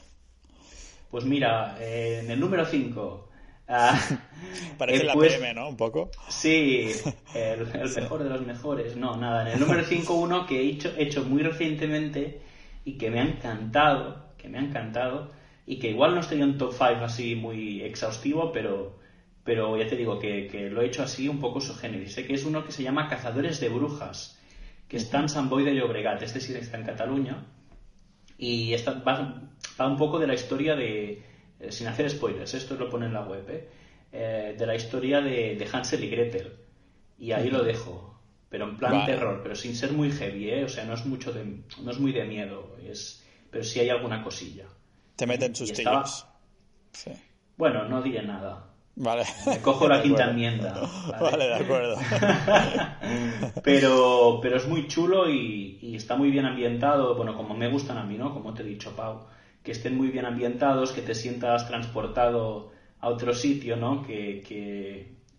Pues 1.11 1.25
mira, 1.25 1.75
en 1.81 2.31
el 2.31 2.39
número 2.39 2.65
5... 2.65 3.29
Ah, 3.67 3.99
Parece 4.77 5.03
la 5.03 5.13
PM, 5.13 5.53
¿no? 5.53 5.67
Un 5.67 5.75
poco. 5.75 6.11
Sí, 6.29 6.91
el, 7.35 7.67
mejor 7.93 8.23
de 8.23 8.29
los 8.29 8.45
mejores. 8.45 8.95
No, 8.95 9.17
nada. 9.17 9.41
En 9.41 9.55
el 9.55 9.59
número 9.59 9.83
5, 9.83 10.13
uno 10.13 10.45
que 10.45 10.61
he 10.61 10.69
hecho, 10.69 10.93
hecho 10.97 11.25
muy 11.25 11.43
recientemente 11.43 12.39
y 12.85 12.97
que 12.97 13.11
me 13.11 13.19
ha 13.19 13.23
encantado, 13.23 14.29
que 14.37 14.47
me 14.47 14.59
ha 14.59 14.61
encantado, 14.61 15.42
y 15.66 15.80
que 15.80 15.89
igual 15.89 16.14
no 16.14 16.22
estaría 16.22 16.45
un 16.45 16.57
top 16.57 16.74
5 16.74 17.05
así 17.05 17.36
muy 17.36 17.82
exhaustivo, 17.82 18.51
pero, 18.51 18.99
pero 19.43 19.78
ya 19.78 19.88
te 19.88 19.95
digo 19.95 20.20
que, 20.20 20.70
lo 20.72 20.82
he 20.82 20.88
hecho 20.88 21.03
así 21.03 21.28
un 21.28 21.39
poco 21.39 21.61
su 21.61 21.74
Sé 21.74 22.26
que 22.26 22.34
es 22.34 22.45
uno 22.45 22.66
que 22.66 22.72
se 22.72 22.84
llama 22.84 23.07
Cazadores 23.07 23.59
de 23.59 23.70
Brujas, 23.70 24.39
que 24.88 24.97
está 24.97 25.20
en 25.20 25.30
San 25.30 25.49
Boy 25.49 25.64
de 25.64 25.76
Llobregat, 25.76 26.22
este 26.22 26.39
sí 26.39 26.53
está 26.53 26.78
en 26.78 26.86
Cataluña, 26.86 27.45
y 28.38 28.74
está, 28.74 28.93
va, 28.93 29.88
un 29.88 29.97
poco 29.97 30.20
de 30.20 30.28
la 30.28 30.34
historia 30.34 30.76
de, 30.76 31.24
eh, 31.59 31.72
sin 31.72 31.88
hacer 31.88 32.09
spoilers, 32.09 32.53
esto 32.53 32.76
lo 32.76 32.89
pone 32.89 33.05
en 33.05 33.14
la 33.14 33.26
web, 33.26 33.49
¿eh? 33.49 33.70
Eh, 34.11 34.55
de 34.57 34.68
la 34.68 34.76
historia 34.76 35.22
de, 35.22 35.68
Hansel 35.72 36.03
y 36.03 36.09
Gretel. 36.09 36.53
Y 37.18 37.32
ahí 37.32 37.49
lo 37.49 37.64
dejo, 37.64 38.20
pero 38.49 38.70
en 38.70 38.78
plan 38.78 39.05
terror, 39.05 39.39
pero 39.41 39.55
sin 39.55 39.76
ser 39.76 39.93
muy 39.93 40.11
heavy, 40.11 40.51
o 40.64 40.68
sea, 40.68 40.84
no 40.84 40.93
es, 40.93 41.05
mucho 41.05 41.32
de, 41.32 41.61
no 41.82 41.89
es 41.89 41.99
muy 41.99 42.11
de 42.11 42.26
miedo, 42.26 42.76
es, 42.86 43.26
pero 43.49 43.64
sí 43.64 43.80
hay 43.80 43.89
alguna 43.89 44.24
cosilla. 44.24 44.66
Te 45.16 45.28
meten 45.28 45.55
sus 45.55 45.72
tíos. 45.72 46.26
Bueno, 47.57 47.88
no 47.88 48.01
diré 48.01 48.24
nada. 48.24 48.74
Vale. 48.95 49.24
Me 49.47 49.59
cojo 49.59 49.88
la 49.88 50.01
quinta 50.03 50.30
enmienda. 50.30 50.74
¿vale? 51.20 51.45
de 51.45 51.55
acuerdo. 51.55 51.97
pero, 53.64 54.39
pero 54.41 54.57
es 54.57 54.68
muy 54.68 54.88
chulo 54.88 55.30
y, 55.30 55.95
está 55.95 56.16
muy 56.16 56.32
bien 56.32 56.45
ambientado. 56.45 57.16
Bueno, 57.16 57.36
como 57.36 57.55
me 57.55 57.70
gustan 57.70 57.97
a 57.97 58.03
mí, 58.03 58.18
¿no? 58.18 58.34
Como 58.34 58.53
te 58.53 58.64
he 58.64 58.66
dicho, 58.66 58.95
Pau. 58.95 59.26
Que 59.64 59.72
estén 59.72 59.95
muy 59.95 60.09
bien 60.09 60.26
ambientados, 60.26 60.91
que 60.91 61.01
te 61.01 61.16
sientas 61.16 61.68
transportado 61.68 62.72
a 62.99 63.09
otro 63.09 63.34
sitio, 63.34 63.78
¿no? 63.78 64.03
Que, 64.03 64.43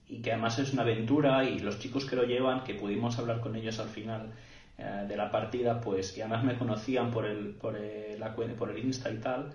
y 0.09 0.23
que 0.23 0.33
además 0.33 0.59
es 0.59 0.73
una 0.73 0.83
aventura 0.83 1.45
y 1.45 1.59
los 1.59 1.79
chicos 1.79 2.05
que 2.07 2.17
lo 2.17 2.25
llevan, 2.25 2.65
que 2.65 2.75
pudimos 2.75 3.19
hablar 3.19 3.41
con 3.41 3.55
ellos 3.57 3.79
al 3.79 3.89
final 3.89 4.33
eh, 4.79 5.05
de 5.09 5.17
la 5.17 5.31
partida, 5.31 5.81
pues 5.81 6.13
que 6.13 6.23
además 6.23 6.45
me 6.45 6.59
conocían 6.59 7.11
por 7.11 7.27
el, 7.27 7.51
por 7.51 7.77
el, 7.77 8.19
por 8.57 8.71
el 8.71 8.79
Insta 8.85 9.11
y 9.11 9.19
tal, 9.19 9.55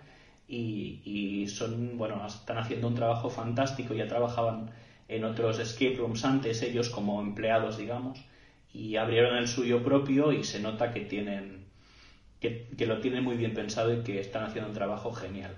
y, 0.50 1.48
son, 1.48 1.98
bueno, 1.98 2.26
están 2.26 2.58
haciendo 2.58 2.88
un 2.88 2.96
trabajo 2.96 3.30
fantástico, 3.30 3.94
ya 3.94 4.08
trabajaban 4.08 4.72
en 5.08 5.24
otros 5.24 5.60
escape 5.60 5.96
rooms 5.96 6.26
antes 6.26 6.62
ellos 6.64 6.90
como 6.90 7.22
empleados, 7.22 7.78
digamos, 7.78 8.20
y 8.74 8.96
abrieron 8.96 9.38
el 9.38 9.48
suyo 9.48 9.84
propio 9.84 10.32
y 10.32 10.44
se 10.44 10.60
nota 10.60 10.92
que 10.92 11.02
tienen, 11.02 11.66
que, 12.40 12.68
lo 12.80 13.00
tienen 13.00 13.24
muy 13.24 13.38
bien 13.38 13.54
pensado 13.54 13.94
y 13.94 14.04
que 14.04 14.20
están 14.20 14.44
haciendo 14.44 14.70
un 14.70 14.76
trabajo 14.76 15.12
genial. 15.12 15.56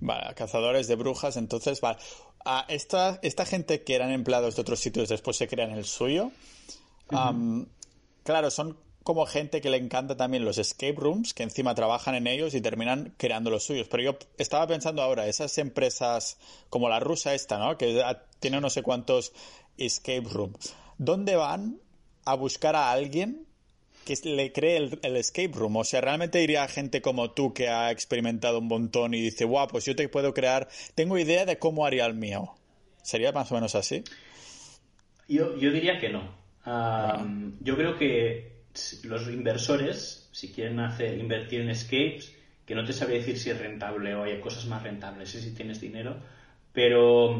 Vale, 0.00 0.34
cazadores 0.34 0.88
de 0.88 0.96
brujas, 0.96 1.36
entonces, 1.36 1.80
vale. 1.80 1.98
A 2.44 2.66
esta, 2.68 3.20
esta 3.22 3.46
gente 3.46 3.82
que 3.82 3.94
eran 3.94 4.10
empleados 4.10 4.56
de 4.56 4.62
otros 4.62 4.80
sitios 4.80 5.08
después 5.08 5.36
se 5.36 5.46
crean 5.46 5.70
el 5.70 5.84
suyo. 5.84 6.32
Claro, 8.24 8.50
son 8.50 8.76
como 9.02 9.26
gente 9.26 9.60
que 9.60 9.70
le 9.70 9.76
encanta 9.76 10.16
también 10.16 10.44
los 10.44 10.58
escape 10.58 10.96
rooms, 10.96 11.34
que 11.34 11.42
encima 11.42 11.74
trabajan 11.74 12.14
en 12.14 12.26
ellos 12.26 12.54
y 12.54 12.60
terminan 12.60 13.14
creando 13.16 13.50
los 13.50 13.64
suyos. 13.64 13.88
Pero 13.88 14.02
yo 14.02 14.18
estaba 14.38 14.66
pensando 14.66 15.02
ahora, 15.02 15.26
esas 15.26 15.56
empresas 15.58 16.38
como 16.70 16.88
la 16.88 17.00
rusa 17.00 17.34
esta, 17.34 17.58
¿no? 17.58 17.76
Que 17.78 18.02
tiene 18.40 18.60
no 18.60 18.70
sé 18.70 18.82
cuántos 18.82 19.32
escape 19.76 20.28
rooms. 20.30 20.74
¿Dónde 20.98 21.36
van 21.36 21.80
a 22.24 22.34
buscar 22.34 22.76
a 22.76 22.90
alguien 22.90 23.46
que 24.04 24.16
le 24.24 24.52
cree 24.52 24.76
el, 24.76 25.16
escape 25.16 25.52
room. 25.54 25.76
O 25.76 25.84
sea, 25.84 26.00
realmente 26.00 26.42
iría 26.42 26.64
a 26.64 26.68
gente 26.68 27.00
como 27.00 27.30
tú 27.30 27.52
que 27.54 27.68
ha 27.68 27.90
experimentado 27.90 28.58
un 28.58 28.68
montón 28.68 29.14
y 29.14 29.20
dice, 29.20 29.44
guau, 29.44 29.68
pues 29.68 29.84
yo 29.84 29.94
te 29.94 30.08
puedo 30.08 30.34
crear, 30.34 30.68
tengo 30.94 31.18
idea 31.18 31.44
de 31.46 31.58
cómo 31.58 31.86
haría 31.86 32.06
el 32.06 32.14
mío. 32.14 32.54
¿Sería 33.02 33.32
más 33.32 33.50
o 33.50 33.54
menos 33.54 33.74
así? 33.74 34.04
Yo, 35.28 35.56
yo 35.56 35.70
diría 35.70 35.98
que 35.98 36.08
no. 36.08 36.42
Yo 37.60 37.76
creo 37.76 37.98
que 37.98 38.51
los 39.04 39.28
inversores, 39.28 40.28
si 40.32 40.52
quieren 40.52 40.80
hacer 40.80 41.18
invertir 41.18 41.60
en 41.60 41.70
escapes, 41.70 42.34
que 42.66 42.74
no 42.74 42.84
te 42.84 42.92
sabría 42.92 43.18
decir 43.18 43.38
si 43.38 43.50
es 43.50 43.58
rentable 43.58 44.14
o 44.14 44.24
hay 44.24 44.40
cosas 44.40 44.66
más 44.66 44.82
rentables, 44.82 45.30
si 45.30 45.54
tienes 45.54 45.80
dinero, 45.80 46.16
pero 46.72 47.36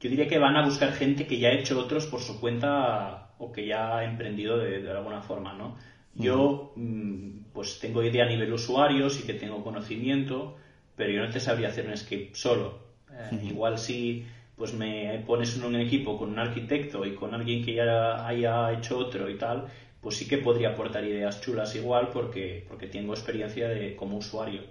yo 0.00 0.10
diría 0.10 0.28
que 0.28 0.38
van 0.38 0.56
a 0.56 0.64
buscar 0.64 0.92
gente 0.92 1.26
que 1.26 1.38
ya 1.38 1.48
ha 1.48 1.52
hecho 1.52 1.78
otros 1.78 2.06
por 2.06 2.20
su 2.20 2.40
cuenta 2.40 3.30
o 3.38 3.52
que 3.52 3.66
ya 3.66 3.98
ha 3.98 4.04
emprendido 4.04 4.58
de, 4.58 4.90
alguna 4.90 5.22
forma, 5.22 5.54
¿no? 5.54 5.76
Yo, 6.14 6.72
mm, 6.76 7.52
pues 7.52 7.78
tengo 7.78 8.02
idea 8.02 8.24
a 8.24 8.28
nivel 8.28 8.52
usuario, 8.52 9.10
sí 9.10 9.24
que 9.24 9.34
tengo 9.34 9.62
conocimiento, 9.62 10.56
pero 10.96 11.12
yo 11.12 11.22
no 11.22 11.30
te 11.30 11.40
sabría 11.40 11.68
hacer 11.68 11.86
un 11.86 11.92
escape 11.92 12.30
solo. 12.34 12.80
Eh, 13.10 13.40
igual 13.44 13.78
si 13.78 14.26
pues 14.56 14.74
me 14.74 15.22
pones 15.24 15.56
en 15.56 15.64
un 15.64 15.76
equipo 15.76 16.18
con 16.18 16.30
un 16.30 16.38
arquitecto 16.38 17.06
y 17.06 17.14
con 17.14 17.32
alguien 17.32 17.64
que 17.64 17.74
ya 17.74 18.26
haya 18.26 18.72
hecho 18.72 18.98
otro 18.98 19.30
y 19.30 19.38
tal, 19.38 19.68
pues 20.00 20.16
sí 20.16 20.28
que 20.28 20.38
podría 20.38 20.70
aportar 20.70 21.04
ideas 21.04 21.40
chulas 21.40 21.74
igual 21.74 22.10
porque, 22.12 22.64
porque 22.68 22.86
tengo 22.86 23.14
experiencia 23.14 23.68
de, 23.68 23.96
como 23.96 24.18
usuario. 24.18 24.62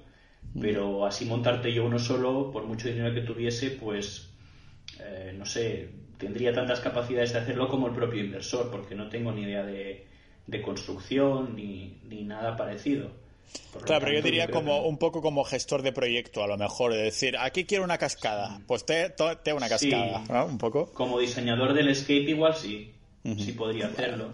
Pero 0.60 1.06
así 1.06 1.26
montarte 1.26 1.74
yo 1.74 1.86
uno 1.86 2.00
solo, 2.00 2.52
por 2.52 2.64
mucho 2.64 2.88
dinero 2.88 3.14
que 3.14 3.22
tuviese, 3.22 3.72
pues 3.72 4.30
eh, 5.00 5.34
no 5.38 5.46
sé, 5.46 5.90
tendría 6.18 6.54
tantas 6.54 6.80
capacidades 6.80 7.34
de 7.34 7.40
hacerlo 7.40 7.68
como 7.68 7.88
el 7.88 7.94
propio 7.94 8.24
inversor, 8.24 8.72
porque 8.72 8.96
no 8.96 9.10
tengo 9.10 9.32
ni 9.32 9.44
idea 9.44 9.64
de, 9.64 10.06
construcción 10.64 11.56
ni, 11.56 12.00
ni, 12.10 12.24
nada 12.24 12.56
parecido. 12.56 13.12
claro, 13.84 14.06
pero 14.06 14.18
yo 14.18 14.22
diría 14.24 14.50
como 14.50 14.88
un 14.88 14.98
poco 14.98 15.22
como 15.22 15.44
gestor 15.44 15.82
de 15.82 15.92
proyecto, 15.92 16.44
a 16.44 16.48
lo 16.48 16.58
mejor, 16.58 16.94
de 16.94 17.04
decir, 17.04 17.38
aquí 17.38 17.66
quiero 17.66 17.84
una 17.84 17.98
cascada, 17.98 18.60
pues 18.66 18.86
te, 18.86 19.14
te 19.44 19.54
una 19.54 19.70
cascada, 19.70 20.24
¿no? 20.30 20.46
Un 20.46 20.58
poco. 20.58 20.92
Como 20.94 21.20
diseñador 21.20 21.74
del 21.74 21.90
escape 21.90 22.32
igual 22.32 22.56
sí, 22.56 22.94
sí 23.24 23.52
podría 23.52 23.88
hacerlo. 23.88 24.32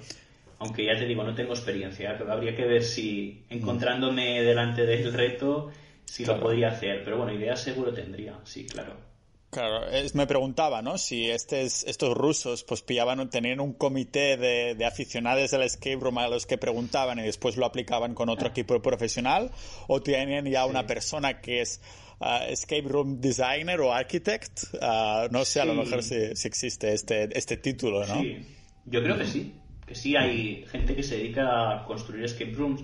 Aunque 0.64 0.86
ya 0.86 0.96
te 0.96 1.06
digo, 1.06 1.24
no 1.24 1.36
tengo 1.36 1.54
experiencia, 1.54 2.16
pero 2.18 2.32
habría 2.32 2.56
que 2.56 2.66
ver 2.66 2.84
si 2.84 3.44
encontrándome 3.50 4.42
delante 4.42 4.86
del 4.86 5.12
reto, 5.14 5.72
si 6.06 6.26
lo 6.26 6.40
podría 6.40 6.70
hacer. 6.70 7.04
Pero 7.04 7.18
bueno, 7.18 7.34
idea 7.34 7.56
seguro 7.56 7.94
tendría, 7.94 8.40
sí, 8.44 8.66
claro. 8.66 9.14
Claro, 9.54 9.86
me 10.16 10.26
preguntaba, 10.26 10.82
¿no? 10.82 10.98
Si 10.98 11.30
estos, 11.30 11.84
estos 11.84 12.18
rusos 12.18 12.64
pues 12.64 12.82
pillaban, 12.82 13.30
tenían 13.30 13.60
un 13.60 13.74
comité 13.74 14.36
de, 14.36 14.84
aficionados 14.84 15.52
del 15.52 15.62
escape 15.62 15.98
room 15.98 16.18
a 16.18 16.28
los 16.28 16.48
que 16.48 16.58
preguntaban 16.58 17.20
y 17.20 17.22
después 17.22 17.56
lo 17.56 17.68
aplicaban 17.68 18.16
con 18.16 18.30
otro 18.30 18.48
equipo 18.48 18.82
profesional 18.82 19.52
o 19.88 20.02
tenían 20.02 20.46
ya 20.46 20.66
una 20.66 20.88
persona 20.88 21.40
que 21.40 21.62
es 21.62 21.82
uh, 22.20 22.50
escape 22.50 22.88
room 22.88 23.22
designer 23.22 23.80
o 23.82 23.94
architect. 23.94 24.74
Uh, 24.74 25.28
no 25.30 25.46
sé, 25.46 25.62
a 25.62 25.66
lo 25.66 25.76
mejor 25.76 26.02
si, 26.02 26.16
existe 26.16 26.92
este, 26.92 27.30
este 27.38 27.58
título, 27.58 28.08
¿no? 28.08 28.22
Sí, 28.22 28.44
yo 28.86 29.04
creo 29.04 29.20
que 29.20 29.28
sí, 29.28 29.54
que 29.86 29.96
sí 29.96 30.16
hay 30.16 30.66
gente 30.68 30.96
que 30.96 31.04
se 31.04 31.18
dedica 31.18 31.72
a 31.72 31.86
construir 31.86 32.24
escape 32.24 32.54
rooms 32.54 32.82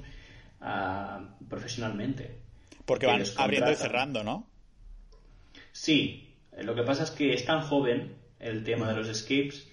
uh, 0.61 1.45
profesionalmente. 1.47 2.39
Porque 2.85 3.05
van 3.05 3.23
abriendo 3.37 3.71
y 3.71 3.75
cerrando, 3.75 4.23
¿no? 4.23 4.47
Sí, 5.71 6.35
eh, 6.51 6.63
lo 6.63 6.75
que 6.75 6.83
pasa 6.83 7.03
es 7.03 7.11
que 7.11 7.33
es 7.33 7.45
tan 7.45 7.61
joven 7.61 8.15
el 8.39 8.63
tema 8.63 8.89
de 8.89 8.95
los 8.95 9.07
escapes 9.09 9.67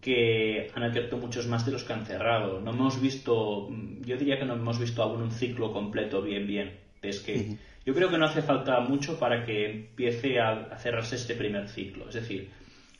que 0.00 0.70
han 0.74 0.82
abierto 0.82 1.16
muchos 1.16 1.46
más 1.46 1.66
de 1.66 1.72
los 1.72 1.84
que 1.84 1.92
han 1.92 2.06
cerrado. 2.06 2.60
No 2.60 2.70
hemos 2.70 3.00
visto, 3.00 3.68
yo 4.00 4.16
diría 4.16 4.38
que 4.38 4.44
no 4.44 4.54
hemos 4.54 4.78
visto 4.78 5.02
aún 5.02 5.22
un 5.22 5.30
ciclo 5.30 5.72
completo 5.72 6.22
bien, 6.22 6.46
bien 6.46 6.78
de 7.02 7.08
escape. 7.08 7.58
Yo 7.84 7.94
creo 7.94 8.10
que 8.10 8.18
no 8.18 8.26
hace 8.26 8.42
falta 8.42 8.80
mucho 8.80 9.18
para 9.18 9.44
que 9.44 9.70
empiece 9.70 10.40
a, 10.40 10.76
cerrarse 10.78 11.16
este 11.16 11.34
primer 11.34 11.68
ciclo. 11.68 12.08
Es 12.08 12.16
decir, 12.16 12.50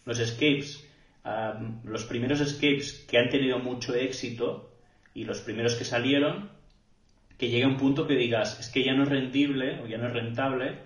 los 0.05 0.19
escapes, 0.19 0.86
los 1.85 2.05
primeros 2.05 2.41
escapes 2.41 3.05
que 3.09 3.19
han 3.19 3.31
tenido 3.31 3.59
mucho 3.59 3.95
éxito 3.95 4.71
y 5.15 5.25
los 5.25 5.41
primeros 5.41 5.75
que 5.75 5.85
salieron, 5.85 6.51
que 7.39 7.49
llegue 7.49 7.67
un 7.67 7.77
punto 7.77 8.07
que 8.07 8.15
digas, 8.15 8.61
es 8.61 8.69
que 8.69 8.85
ya 8.85 8.95
no 8.95 9.03
es 9.03 9.09
rendible 9.09 9.81
o 9.81 9.87
ya 9.87 9.99
no 9.99 10.07
es 10.07 10.13
rentable 10.13 10.79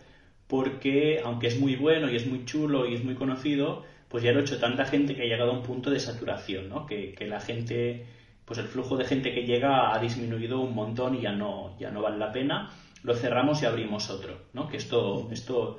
porque 0.51 1.20
aunque 1.24 1.47
es 1.47 1.61
muy 1.61 1.76
bueno 1.76 2.11
y 2.11 2.16
es 2.16 2.26
muy 2.26 2.45
chulo 2.45 2.86
y 2.86 2.95
es 2.95 3.05
muy 3.05 3.14
conocido, 3.14 3.84
pues 4.09 4.24
ya 4.24 4.32
lo 4.32 4.41
ha 4.41 4.43
hecho 4.43 4.59
tanta 4.59 4.84
gente 4.84 5.14
que 5.14 5.22
ha 5.22 5.26
llegado 5.26 5.53
a 5.53 5.55
un 5.55 5.62
punto 5.62 5.91
de 5.91 6.01
saturación, 6.01 6.68
¿no? 6.68 6.86
Que, 6.86 7.14
la 7.20 7.38
gente, 7.38 8.07
pues 8.45 8.59
el 8.59 8.66
flujo 8.66 8.97
de 8.97 9.05
gente 9.05 9.32
que 9.32 9.47
llega 9.47 9.95
ha 9.95 9.99
disminuido 10.01 10.61
un 10.61 10.74
montón 10.74 11.14
y 11.14 11.20
ya 11.20 11.32
no, 11.32 11.78
ya 11.78 11.93
no 11.93 12.03
vale 12.03 12.18
la 12.18 12.32
pena, 12.32 12.70
lo 13.05 13.14
cerramos 13.14 13.62
y 13.62 13.66
abrimos 13.66 14.11
otro, 14.11 14.38
¿no? 14.53 14.68
Que 14.68 14.78
esto, 14.78 15.28
esto 15.30 15.78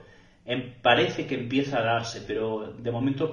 parece 0.81 1.27
que 1.27 1.35
empieza 1.35 1.79
a 1.79 1.83
darse, 1.83 2.21
pero 2.21 2.73
de 2.77 2.91
momento 2.91 3.29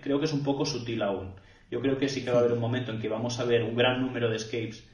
creo 0.00 0.18
que 0.18 0.24
es 0.24 0.32
un 0.32 0.42
poco 0.42 0.64
sutil 0.64 1.02
aún. 1.02 1.34
Yo 1.70 1.80
creo 1.80 1.98
que 1.98 2.08
sí 2.08 2.24
que 2.24 2.30
va 2.30 2.38
a 2.38 2.40
haber 2.40 2.52
un 2.52 2.60
momento 2.60 2.92
en 2.92 3.00
que 3.00 3.08
vamos 3.08 3.38
a 3.40 3.44
ver 3.44 3.62
un 3.62 3.76
gran 3.76 4.00
número 4.00 4.30
de 4.30 4.36
escapes 4.36 4.88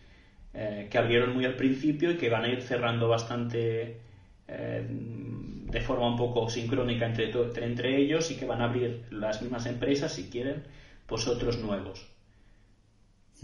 eh, 0.53 0.89
que 0.91 0.99
abrieron 0.99 1.35
muy 1.35 1.45
al 1.45 1.55
principio 1.55 2.11
y 2.11 2.17
que 2.17 2.29
van 2.29 2.45
a 2.45 2.49
ir 2.49 2.63
cerrando 2.63 3.09
bastante 3.09 4.01
eh, 4.49 4.87
de 4.89 5.81
forma 5.81 6.09
un 6.09 6.17
poco 6.17 6.49
sincrónica 6.49 7.07
entre, 7.07 7.31
entre 7.65 7.97
ellos 7.97 8.31
y 8.31 8.37
que 8.37 8.45
van 8.45 8.61
a 8.61 8.67
abrir 8.67 9.07
las 9.11 9.43
mismas 9.43 9.67
empresas, 9.67 10.13
si 10.13 10.31
quieren, 10.31 10.65
pues 11.07 11.27
otros 11.29 11.59
nuevos. 11.59 12.09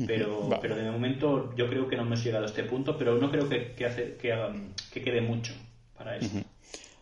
Pero, 0.06 0.48
pero 0.62 0.76
de 0.76 0.90
momento 0.90 1.54
yo 1.56 1.68
creo 1.68 1.86
que 1.86 1.96
no 1.96 2.02
hemos 2.02 2.24
llegado 2.24 2.44
a 2.44 2.46
este 2.46 2.62
punto, 2.64 2.96
pero 2.96 3.18
no 3.18 3.30
creo 3.30 3.48
que, 3.48 3.72
que, 3.72 3.84
hace, 3.84 4.16
que, 4.16 4.34
que 4.92 5.02
quede 5.02 5.20
mucho 5.20 5.52
para 5.96 6.16
eso. 6.16 6.40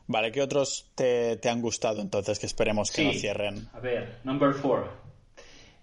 Vale, 0.09 0.33
¿qué 0.33 0.41
otros 0.41 0.91
te, 0.95 1.37
te, 1.37 1.51
han 1.51 1.61
gustado 1.61 2.01
entonces 2.01 2.39
que 2.39 2.47
esperemos 2.47 2.91
que 2.91 3.05
no 3.05 3.13
cierren? 3.13 3.69
A 3.75 3.81
ver, 3.81 4.21
number 4.25 4.55
four. 4.55 4.91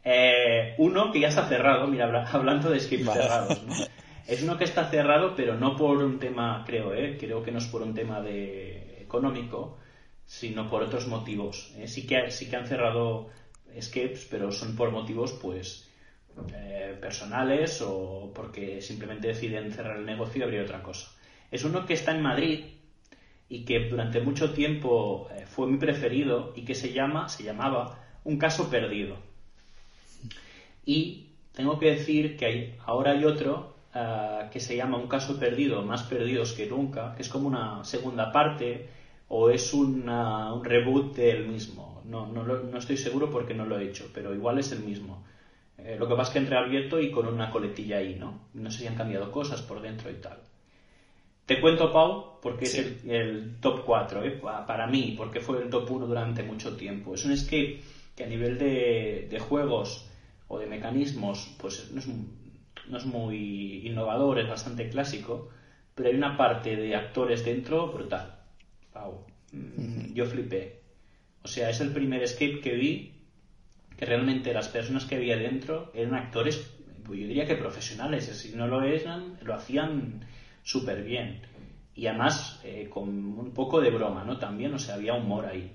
Eh, 0.04 0.74
uno 0.80 1.12
que 1.12 1.20
ya 1.20 1.28
está 1.28 1.48
cerrado, 1.48 1.86
mira, 1.88 2.28
hablando 2.32 2.72
de 2.72 2.80
skips 2.80 3.14
cerrados. 3.14 3.62
Es 4.28 4.42
uno 4.42 4.58
que 4.58 4.64
está 4.64 4.90
cerrado, 4.90 5.36
pero 5.36 5.56
no 5.56 5.76
por 5.76 5.98
un 5.98 6.18
tema, 6.18 6.64
creo, 6.66 6.96
¿eh? 6.96 7.18
creo 7.20 7.44
que 7.44 7.52
no 7.52 7.60
es 7.60 7.66
por 7.66 7.84
un 7.84 7.94
tema 7.94 8.20
de 8.20 9.00
económico, 9.00 9.78
sino 10.26 10.68
por 10.68 10.82
otros 10.82 11.08
motivos. 11.08 11.72
¿eh? 11.78 11.88
Sí, 11.88 12.08
que, 12.08 12.32
sí 12.32 12.50
que 12.50 12.56
han 12.56 12.66
cerrado 12.66 13.30
escapes, 13.76 14.28
pero 14.30 14.52
son 14.52 14.76
por 14.76 14.90
motivos, 14.90 15.34
pues, 15.34 15.88
eh, 16.56 16.98
personales 17.00 17.80
o 17.86 18.32
porque 18.34 18.82
simplemente 18.82 19.28
deciden 19.28 19.72
cerrar 19.72 19.98
el 19.98 20.06
negocio 20.06 20.40
y 20.40 20.44
abrir 20.44 20.62
otra 20.62 20.82
cosa. 20.82 21.12
Es 21.52 21.64
uno 21.64 21.86
que 21.86 21.94
está 21.94 22.12
en 22.16 22.24
Madrid 22.24 22.66
y 23.50 23.66
que 23.66 23.90
durante 23.90 24.22
mucho 24.22 24.54
tiempo 24.54 25.28
eh, 25.32 25.46
fue 25.48 25.68
mi 25.68 25.78
preferido 25.78 26.52
y 26.56 26.64
que 26.66 26.76
se 26.76 26.94
llama, 26.94 27.30
se 27.30 27.44
llamaba 27.44 28.00
Un 28.24 28.38
caso 28.38 28.70
perdido. 28.70 29.18
Y 30.86 31.26
tengo 31.54 31.80
que 31.80 31.92
decir 31.92 32.38
que 32.38 32.46
hay, 32.46 32.76
ahora 32.86 33.12
hay 33.12 33.26
otro 33.26 33.74
eh, 33.94 34.48
que 34.52 34.60
se 34.60 34.76
llama 34.76 34.98
Un 34.98 35.08
caso 35.08 35.40
perdido, 35.40 35.84
más 35.84 36.04
perdidos 36.04 36.54
que 36.54 36.68
nunca, 36.68 37.14
que 37.16 37.22
es 37.24 37.30
como 37.30 37.48
una 37.48 37.84
segunda 37.84 38.32
parte 38.32 38.88
o 39.28 39.50
es 39.50 39.74
un 39.74 40.06
reboot 40.64 41.16
del 41.16 41.48
mismo. 41.48 42.02
No, 42.06 42.28
no, 42.28 42.44
no, 42.44 42.78
estoy 42.78 42.98
seguro 42.98 43.30
porque 43.32 43.54
no 43.56 43.66
lo 43.66 43.80
he 43.80 43.86
hecho, 43.86 44.10
pero 44.14 44.34
igual 44.34 44.60
es 44.60 44.72
el 44.72 44.80
mismo. 44.80 45.24
Eh, 45.78 45.98
lo 46.00 46.08
que 46.08 46.16
pasa 46.16 46.30
es 46.30 46.34
que 46.34 46.40
entre 46.40 46.58
abierto 46.58 47.00
y 47.00 47.12
con 47.12 47.28
una 47.28 47.50
coletilla 47.52 47.98
ahí, 47.98 48.16
¿no? 48.16 48.40
No 48.54 48.72
sé 48.72 48.80
si 48.80 48.88
han 48.88 48.96
cambiado 48.96 49.32
cosas 49.32 49.62
por 49.62 49.82
dentro 49.82 50.12
y 50.12 50.16
tal. 50.16 50.40
Te 51.46 51.60
cuento, 51.62 51.92
Pau, 51.92 52.40
porque 52.42 52.66
es 52.66 52.76
el, 52.76 53.60
top 53.60 53.84
4, 53.86 54.24
¿eh? 54.24 54.40
para 54.42 54.88
mí, 54.88 55.14
porque 55.16 55.40
fue 55.40 55.62
el 55.62 55.70
top 55.70 55.92
1 55.92 56.08
durante 56.08 56.44
mucho 56.44 56.76
tiempo. 56.76 57.14
Es 57.14 57.24
un 57.24 57.32
escape 57.32 57.80
que 58.16 58.24
a 58.24 58.28
nivel 58.28 58.58
de, 58.58 59.28
de 59.30 59.40
juegos 59.40 60.08
o 60.48 60.58
de 60.58 60.66
mecanismos, 60.66 61.56
pues 61.60 61.92
no 61.92 62.00
es, 62.00 62.08
no 62.08 62.98
es 62.98 63.06
muy 63.06 63.86
innovador, 63.86 64.40
es 64.40 64.48
bastante 64.48 64.90
clásico, 64.90 65.50
pero 65.94 66.10
hay 66.10 66.16
una 66.16 66.36
parte 66.36 66.76
de 66.76 66.96
actores 66.96 67.44
dentro 67.44 67.92
brutal. 67.92 68.40
Wow. 68.94 69.24
Mm, 69.52 70.14
yo 70.14 70.26
flipé. 70.26 70.80
O 71.44 71.48
sea, 71.48 71.70
es 71.70 71.80
el 71.80 71.92
primer 71.92 72.24
escape 72.24 72.60
que 72.60 72.74
vi 72.74 73.12
que 73.98 74.06
realmente 74.06 74.52
las 74.52 74.68
personas 74.68 75.06
que 75.06 75.16
había 75.16 75.38
dentro 75.38 75.92
eran 75.94 76.16
actores, 76.16 76.58
pues 77.06 77.20
yo 77.20 77.28
diría 77.28 77.46
que 77.46 77.56
profesionales, 77.56 78.26
si 78.26 78.56
no 78.56 78.68
lo 78.68 78.82
eran, 78.82 79.38
lo 79.42 79.54
hacían 79.54 80.26
súper 80.66 81.04
bien. 81.04 81.42
Y 81.94 82.08
además 82.08 82.60
eh, 82.64 82.90
con 82.90 83.08
un 83.08 83.54
poco 83.54 83.80
de 83.80 83.92
broma, 83.92 84.26
¿no? 84.26 84.38
También, 84.38 84.74
o 84.74 84.80
sea, 84.80 84.96
había 84.96 85.14
humor 85.14 85.46
ahí. 85.46 85.72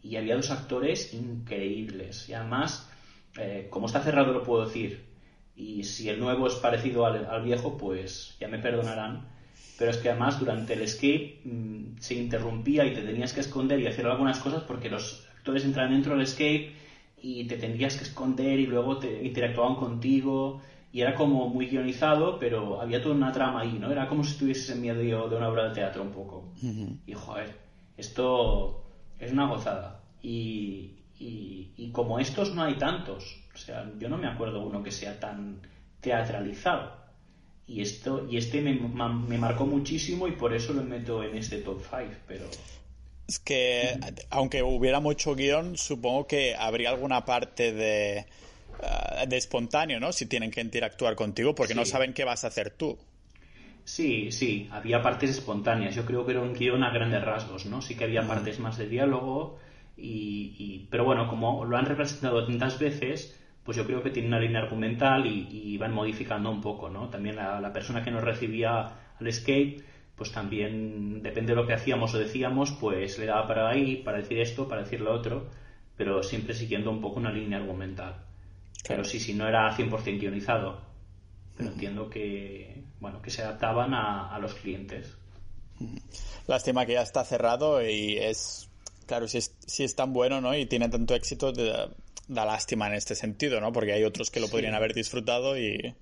Y 0.00 0.14
había 0.14 0.36
dos 0.36 0.52
actores 0.52 1.12
increíbles. 1.12 2.28
Y 2.28 2.34
además, 2.34 2.88
eh, 3.36 3.66
como 3.68 3.86
está 3.86 4.00
cerrado 4.00 4.32
lo 4.32 4.44
puedo 4.44 4.64
decir, 4.64 5.08
Y 5.56 5.82
si 5.82 6.08
el 6.08 6.20
nuevo 6.20 6.46
es 6.46 6.54
parecido 6.54 7.04
al, 7.04 7.42
viejo, 7.42 7.76
pues 7.76 8.36
ya 8.38 8.46
me 8.46 8.60
perdonarán. 8.60 9.28
Pero 9.76 9.90
es 9.90 9.96
que 9.96 10.10
además 10.10 10.38
durante 10.38 10.74
el 10.74 10.82
escape 10.82 11.40
mm, 11.44 11.98
se 11.98 12.14
interrumpía 12.14 12.84
y 12.86 12.94
te 12.94 13.02
tenías 13.02 13.32
que 13.32 13.40
esconder 13.40 13.80
y 13.80 13.88
hacer 13.88 14.06
algunas 14.06 14.38
cosas 14.38 14.62
porque 14.62 14.88
los 14.88 15.26
actores 15.36 15.64
entraban 15.64 15.92
dentro 15.92 16.12
del 16.12 16.22
escape 16.22 16.72
y 17.20 17.44
te 17.48 17.56
tendrías 17.56 17.96
que 17.96 18.04
esconder 18.04 18.60
y 18.60 18.66
luego 18.66 18.98
te 18.98 19.24
interactuaban 19.26 19.76
contigo 19.76 20.60
y 20.90 21.02
era 21.02 21.14
como 21.14 21.48
muy 21.48 21.66
guionizado, 21.66 22.38
pero 22.38 22.80
había 22.80 23.02
toda 23.02 23.14
una 23.14 23.32
trama 23.32 23.60
ahí, 23.60 23.78
¿no? 23.78 23.90
Era 23.90 24.08
como 24.08 24.24
si 24.24 24.32
estuvieses 24.32 24.70
en 24.70 24.80
medio 24.80 25.28
de 25.28 25.36
una 25.36 25.48
obra 25.48 25.68
de 25.68 25.74
teatro 25.74 26.02
un 26.02 26.10
poco. 26.10 26.52
Y 27.06 27.12
joder, 27.12 27.54
esto 27.96 28.84
es 29.18 29.32
una 29.32 29.46
gozada. 29.46 30.00
Y, 30.22 30.92
y, 31.18 31.90
como 31.92 32.18
estos 32.18 32.54
no 32.54 32.62
hay 32.62 32.74
tantos. 32.74 33.38
O 33.54 33.58
sea, 33.58 33.90
yo 33.98 34.08
no 34.08 34.16
me 34.16 34.28
acuerdo 34.28 34.64
uno 34.64 34.82
que 34.82 34.90
sea 34.90 35.18
tan 35.20 35.60
teatralizado. 36.00 36.96
Y, 37.66 37.82
esto, 37.82 38.26
y 38.30 38.38
este 38.38 38.62
me, 38.62 38.72
me 38.72 39.36
marcó 39.38 39.66
muchísimo 39.66 40.26
y 40.26 40.32
por 40.32 40.54
eso 40.54 40.72
lo 40.72 40.82
meto 40.82 41.22
en 41.22 41.36
este 41.36 41.58
top 41.58 41.82
5, 41.82 42.12
pero... 42.26 42.46
Es 43.26 43.38
que, 43.38 44.00
aunque 44.30 44.62
hubiera 44.62 45.00
mucho 45.00 45.34
guion, 45.34 45.76
supongo 45.76 46.26
que 46.26 46.54
habría 46.54 46.88
alguna 46.88 47.26
parte 47.26 47.74
de, 47.74 48.24
de 49.26 49.36
espontáneo, 49.36 50.00
¿no? 50.00 50.12
Si 50.12 50.26
tienen 50.26 50.50
que 50.50 50.60
interactuar 50.60 51.14
contigo, 51.14 51.54
porque 51.54 51.74
no 51.74 51.84
saben 51.84 52.12
qué 52.12 52.24
vas 52.24 52.44
a 52.44 52.48
hacer 52.48 52.70
tú. 52.70 52.98
Sí, 53.84 54.30
sí, 54.32 54.68
había 54.70 55.02
partes 55.02 55.30
espontáneas. 55.30 55.94
Yo 55.94 56.04
creo 56.04 56.24
que 56.24 56.32
era 56.32 56.42
un 56.42 56.52
guion 56.52 56.84
a 56.84 56.92
grandes 56.92 57.24
rasgos, 57.24 57.66
¿no? 57.66 57.80
Sí 57.80 57.96
que 57.96 58.04
había 58.04 58.26
partes 58.26 58.58
más 58.58 58.76
de 58.76 58.86
diálogo, 58.86 59.58
y, 59.96 60.86
pero 60.90 61.04
bueno, 61.04 61.28
como 61.28 61.64
lo 61.64 61.76
han 61.76 61.86
representado 61.86 62.46
tantas 62.46 62.78
veces, 62.78 63.40
pues 63.64 63.76
yo 63.76 63.86
creo 63.86 64.02
que 64.02 64.10
tiene 64.10 64.28
una 64.28 64.40
línea 64.40 64.60
argumental 64.60 65.26
y, 65.26 65.76
van 65.78 65.92
modificando 65.92 66.50
un 66.50 66.60
poco, 66.60 66.90
¿no? 66.90 67.08
También 67.08 67.36
la, 67.36 67.60
la 67.60 67.72
persona 67.72 68.04
que 68.04 68.10
nos 68.10 68.22
recibía 68.22 68.92
al 69.18 69.26
escape 69.26 69.82
pues 70.18 70.32
también 70.32 71.22
depende 71.22 71.52
de 71.52 71.56
lo 71.56 71.66
que 71.66 71.74
hacíamos 71.74 72.12
o 72.12 72.18
decíamos, 72.18 72.72
pues 72.72 73.18
le 73.20 73.26
daba 73.26 73.46
para 73.46 73.68
ahí, 73.70 73.96
para 73.96 74.18
decir 74.18 74.40
esto, 74.40 74.68
para 74.68 74.82
decir 74.82 75.00
lo 75.00 75.14
otro, 75.14 75.48
pero 75.96 76.24
siempre 76.24 76.54
siguiendo 76.54 76.90
un 76.90 77.00
poco 77.00 77.20
una 77.20 77.30
línea 77.30 77.58
argumental. 77.58 78.27
Pero 78.86 79.04
sí, 79.04 79.18
sí, 79.18 79.34
no 79.34 79.48
era 79.48 79.76
100% 79.76 80.18
guionizado, 80.18 80.80
pero 81.56 81.70
entiendo 81.70 82.08
que, 82.08 82.84
bueno, 83.00 83.20
que 83.20 83.30
se 83.30 83.42
adaptaban 83.42 83.92
a, 83.94 84.38
los 84.38 84.54
clientes. 84.54 85.16
Lástima 86.46 86.86
que 86.86 86.94
ya 86.94 87.02
está 87.02 87.24
cerrado 87.24 87.82
y 87.86 88.16
es, 88.18 88.70
claro, 89.06 89.28
si 89.28 89.38
es, 89.38 89.56
si 89.66 89.84
es 89.84 89.94
tan 89.94 90.12
bueno, 90.12 90.40
¿no? 90.40 90.56
Y 90.56 90.66
tiene 90.66 90.88
tanto 90.88 91.14
éxito, 91.14 91.52
da 91.52 92.44
lástima 92.44 92.86
en 92.86 92.94
este 92.94 93.14
sentido, 93.14 93.60
¿no? 93.60 93.72
Porque 93.72 93.92
hay 93.92 94.04
otros 94.04 94.30
que 94.30 94.40
lo 94.40 94.48
podrían 94.48 94.74
haber 94.74 94.94
disfrutado 94.94 95.58
y... 95.58 95.94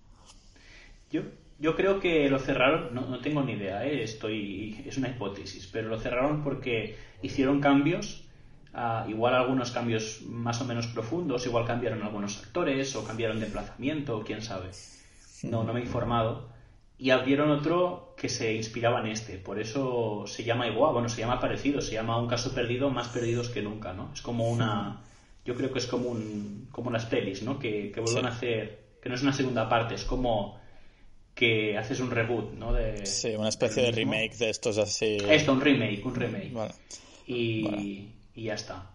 Yo 1.11 1.23
yo 1.59 1.75
creo 1.75 2.01
que 2.01 2.29
lo 2.29 2.39
cerraron, 2.39 2.95
no, 2.95 3.09
no 3.09 3.21
tengo 3.21 3.43
ni 3.43 3.53
idea, 3.53 3.85
¿eh? 3.87 4.03
estoy, 4.03 4.85
es 4.87 4.99
una 4.99 5.09
hipótesis, 5.09 5.69
pero 5.73 5.89
lo 5.89 5.99
cerraron 5.99 6.43
porque 6.43 6.97
hicieron 7.23 7.61
cambios, 7.61 8.26
ah, 8.77 9.05
igual 9.09 9.35
algunos 9.35 9.73
cambios 9.73 10.23
más 10.23 10.61
o 10.61 10.65
menos 10.65 10.87
profundos, 10.87 11.45
igual 11.47 11.67
cambiaron 11.67 12.03
algunos 12.03 12.41
actores 12.41 12.95
o 12.95 13.05
cambiaron 13.05 13.41
de 13.41 13.47
emplazamiento, 13.47 14.23
quién 14.25 14.43
sabe. 14.43 14.71
No, 15.43 15.65
no 15.65 15.73
me 15.73 15.81
he 15.81 15.83
informado. 15.85 16.55
Y 16.99 17.11
abrieron 17.11 17.51
otro 17.51 18.15
que 18.17 18.29
se 18.29 18.55
inspiraba 18.55 19.01
en 19.01 19.09
este, 19.09 19.39
por 19.39 19.59
eso 19.59 20.25
se 20.27 20.45
llama 20.45 20.69
igual, 20.69 20.95
bueno, 20.95 21.09
se 21.09 21.21
llama 21.21 21.41
parecido, 21.41 21.81
se 21.81 21.93
llama 21.93 22.19
Un 22.19 22.29
caso 22.29 22.55
perdido, 22.55 22.89
más 22.89 23.09
perdidos 23.09 23.51
que 23.51 23.61
nunca, 23.61 23.93
¿no? 23.93 24.13
Es 24.15 24.23
como 24.23 24.49
una, 24.49 25.03
yo 25.45 25.55
creo 25.55 25.73
que 25.73 25.79
es 25.79 25.87
como 25.87 26.09
un, 26.09 26.69
como 26.71 26.91
las 26.91 27.05
pelis, 27.07 27.43
¿no? 27.43 27.59
Que, 27.59 27.91
que 27.93 28.01
vuelven 28.01 28.27
a 28.27 28.31
hacer, 28.31 28.97
que 29.03 29.09
no 29.09 29.15
es 29.15 29.23
una 29.23 29.33
segunda 29.33 29.69
parte, 29.69 29.95
es 29.95 30.05
como 30.05 30.59
que 31.35 31.77
haces 31.77 32.01
un 32.01 32.11
reboot, 32.11 32.55
¿no? 32.55 32.73
De, 32.73 33.05
sí, 33.05 33.29
una 33.37 33.51
especie 33.51 33.83
de 33.83 33.93
remake 33.93 34.35
de 34.39 34.49
estos 34.49 34.79
así. 34.79 35.19
Esto, 35.29 35.53
un 35.53 35.61
remake, 35.61 36.01
un 36.03 36.15
remake. 36.15 36.53
Y, 37.27 38.09
y 38.37 38.45
ya 38.45 38.55
está. 38.55 38.91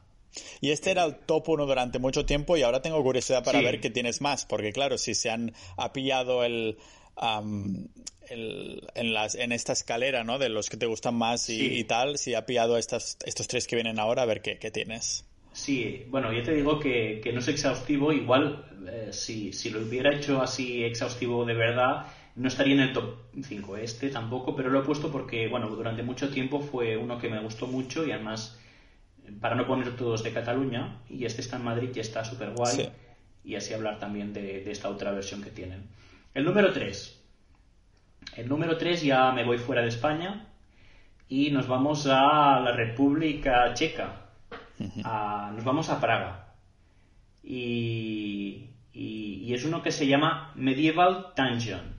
Y 0.62 0.72
este 0.72 0.92
era 0.92 1.04
el 1.04 1.16
top 1.18 1.50
1 1.50 1.66
durante 1.66 2.00
mucho 2.00 2.26
tiempo 2.26 2.56
y 2.56 2.64
ahora 2.64 2.82
tengo 2.82 3.04
curiosidad 3.04 3.44
para 3.44 3.60
ver 3.60 3.82
qué 3.82 3.90
tienes 3.90 4.22
más, 4.22 4.46
porque 4.46 4.72
claro, 4.72 4.98
si 4.98 5.14
se 5.14 5.30
han 5.30 5.54
ha 5.76 5.92
pillado 5.92 6.46
el, 6.46 6.78
el 8.30 8.88
en, 8.96 9.14
las, 9.14 9.36
en 9.36 9.52
esta 9.52 9.74
escalera, 9.74 10.24
¿no? 10.24 10.40
De 10.40 10.48
los 10.48 10.70
que 10.70 10.78
te 10.78 10.86
gustan 10.86 11.16
más 11.16 11.50
y, 11.50 11.84
tal, 11.84 12.18
si 12.18 12.34
ha 12.34 12.46
pillado 12.46 12.78
estas, 12.78 13.18
estos 13.26 13.48
tres 13.48 13.68
que 13.68 13.76
vienen 13.76 14.00
ahora, 14.00 14.22
a 14.22 14.26
ver 14.26 14.42
qué, 14.42 14.58
qué 14.58 14.72
tienes. 14.72 15.26
Sí, 15.54 16.06
bueno, 16.08 16.32
yo 16.32 16.44
te 16.44 16.54
digo 16.54 16.80
que, 16.80 17.20
que 17.22 17.34
no 17.34 17.40
es 17.40 17.48
exhaustivo, 17.50 18.14
igual 18.14 18.66
eh, 18.88 19.10
si, 19.12 19.52
si 19.52 19.70
lo 19.70 19.82
hubiera 19.82 20.16
hecho 20.16 20.42
así 20.42 20.84
exhaustivo 20.84 21.44
de 21.44 21.54
verdad, 21.54 22.06
no 22.36 22.48
estaría 22.48 22.74
en 22.76 22.80
el 22.80 22.94
top 22.94 23.16
5 23.44 23.78
este 23.78 24.10
tampoco, 24.10 24.56
pero 24.56 24.70
lo 24.70 24.80
he 24.80 24.84
puesto 24.84 25.12
porque, 25.12 25.50
bueno, 25.50 25.68
durante 25.68 26.04
mucho 26.04 26.30
tiempo 26.30 26.62
fue 26.62 26.96
uno 26.96 27.20
que 27.20 27.30
me 27.30 27.42
gustó 27.42 27.68
mucho 27.68 28.06
y 28.08 28.12
además, 28.12 28.58
para 29.40 29.56
no 29.56 29.66
poner 29.68 29.96
todos 29.96 30.24
de 30.24 30.34
Cataluña, 30.34 31.00
y 31.10 31.26
este 31.26 31.42
está 31.42 31.58
en 31.58 31.64
Madrid 31.64 31.90
y 31.96 32.00
está 32.00 32.24
súper 32.24 32.52
guay, 32.52 32.92
y 33.44 33.56
así 33.56 33.74
hablar 33.74 34.00
también 34.00 34.34
de, 34.34 34.70
esta 34.72 34.90
otra 34.90 35.12
versión 35.12 35.42
que 35.42 35.50
tienen. 35.50 35.88
El 36.34 36.46
número 36.46 36.72
3. 36.72 37.20
El 38.38 38.50
número 38.50 38.78
3 38.78 39.02
ya 39.04 39.32
me 39.32 39.44
voy 39.44 39.58
fuera 39.58 39.82
de 39.82 39.90
España 39.90 40.48
y 41.28 41.52
nos 41.52 41.68
vamos 41.68 42.08
a 42.08 42.60
la 42.60 42.72
República 42.74 43.74
Checa. 43.74 44.28
nos 44.96 45.64
vamos 45.64 45.90
a 45.90 46.00
Praga. 46.00 46.54
Y, 47.44 48.70
y, 48.94 49.54
es 49.54 49.66
uno 49.66 49.82
que 49.82 49.92
se 49.92 50.08
llama 50.08 50.52
Medieval 50.56 51.34
Dungeon. 51.36 51.96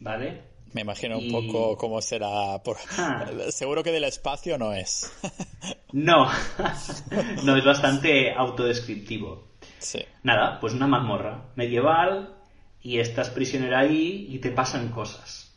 ¿Vale? 0.00 0.51
Me 0.72 0.80
imagino 0.80 1.18
un 1.18 1.30
poco 1.30 1.76
cómo 1.76 2.00
será. 2.00 2.62
Por... 2.62 2.76
Ah. 2.98 3.26
Seguro 3.50 3.82
que 3.82 3.92
del 3.92 4.04
espacio 4.04 4.58
no 4.58 4.72
es. 4.72 5.12
no, 5.92 6.28
no, 7.44 7.56
es 7.56 7.64
bastante 7.64 8.32
autodescriptivo. 8.32 9.52
Nada, 10.22 10.60
pues 10.60 10.74
una 10.74 10.86
mazmorra 10.86 11.50
medieval 11.56 12.36
y 12.80 13.00
estás 13.00 13.30
prisionero 13.30 13.76
ahí 13.76 14.26
y 14.30 14.38
te 14.38 14.50
pasan 14.50 14.88
cosas. 14.88 15.52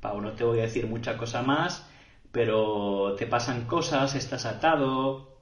Pau, 0.00 0.20
no 0.20 0.32
te 0.32 0.44
voy 0.44 0.60
a 0.60 0.62
decir 0.62 0.86
mucha 0.86 1.16
cosa 1.16 1.42
más, 1.42 1.86
pero 2.30 3.14
te 3.18 3.26
pasan 3.26 3.66
cosas, 3.66 4.14
estás 4.14 4.44
atado, 4.46 5.33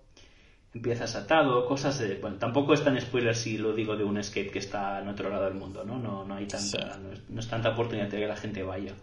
empiezas 0.74 1.14
atado, 1.16 1.66
cosas 1.66 1.98
de... 1.98 2.16
Bueno, 2.16 2.36
tampoco 2.38 2.74
es 2.74 2.82
tan 2.82 2.98
spoiler 3.00 3.34
si 3.34 3.58
lo 3.58 3.74
digo 3.74 3.96
de 3.96 4.04
un 4.04 4.16
escape 4.16 4.50
que 4.50 4.58
está 4.58 5.00
en 5.00 5.08
otro 5.08 5.28
lado 5.28 5.44
del 5.44 5.54
mundo, 5.54 5.84
¿no? 5.84 5.98
No, 5.98 6.24
no 6.24 6.34
hay 6.34 6.46
tanta... 6.46 6.98
No, 7.28 7.40
es, 7.40 7.48
tanta 7.48 7.70
oportunidad 7.70 8.08
de 8.08 8.18
que 8.18 8.26
la 8.26 8.36
gente 8.36 8.62
vaya. 8.62 8.94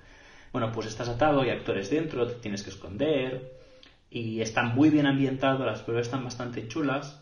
Bueno, 0.51 0.71
pues 0.71 0.87
estás 0.87 1.09
atado, 1.09 1.41
hay 1.41 1.51
actores 1.51 1.89
dentro, 1.89 2.27
te 2.27 2.35
tienes 2.35 2.63
que 2.63 2.71
esconder 2.71 3.59
y 4.09 4.41
están 4.41 4.73
muy 4.73 4.89
bien 4.89 5.05
ambientados, 5.05 5.63
las 5.63 5.81
pruebas 5.81 6.07
están 6.07 6.23
bastante 6.23 6.67
chulas 6.67 7.21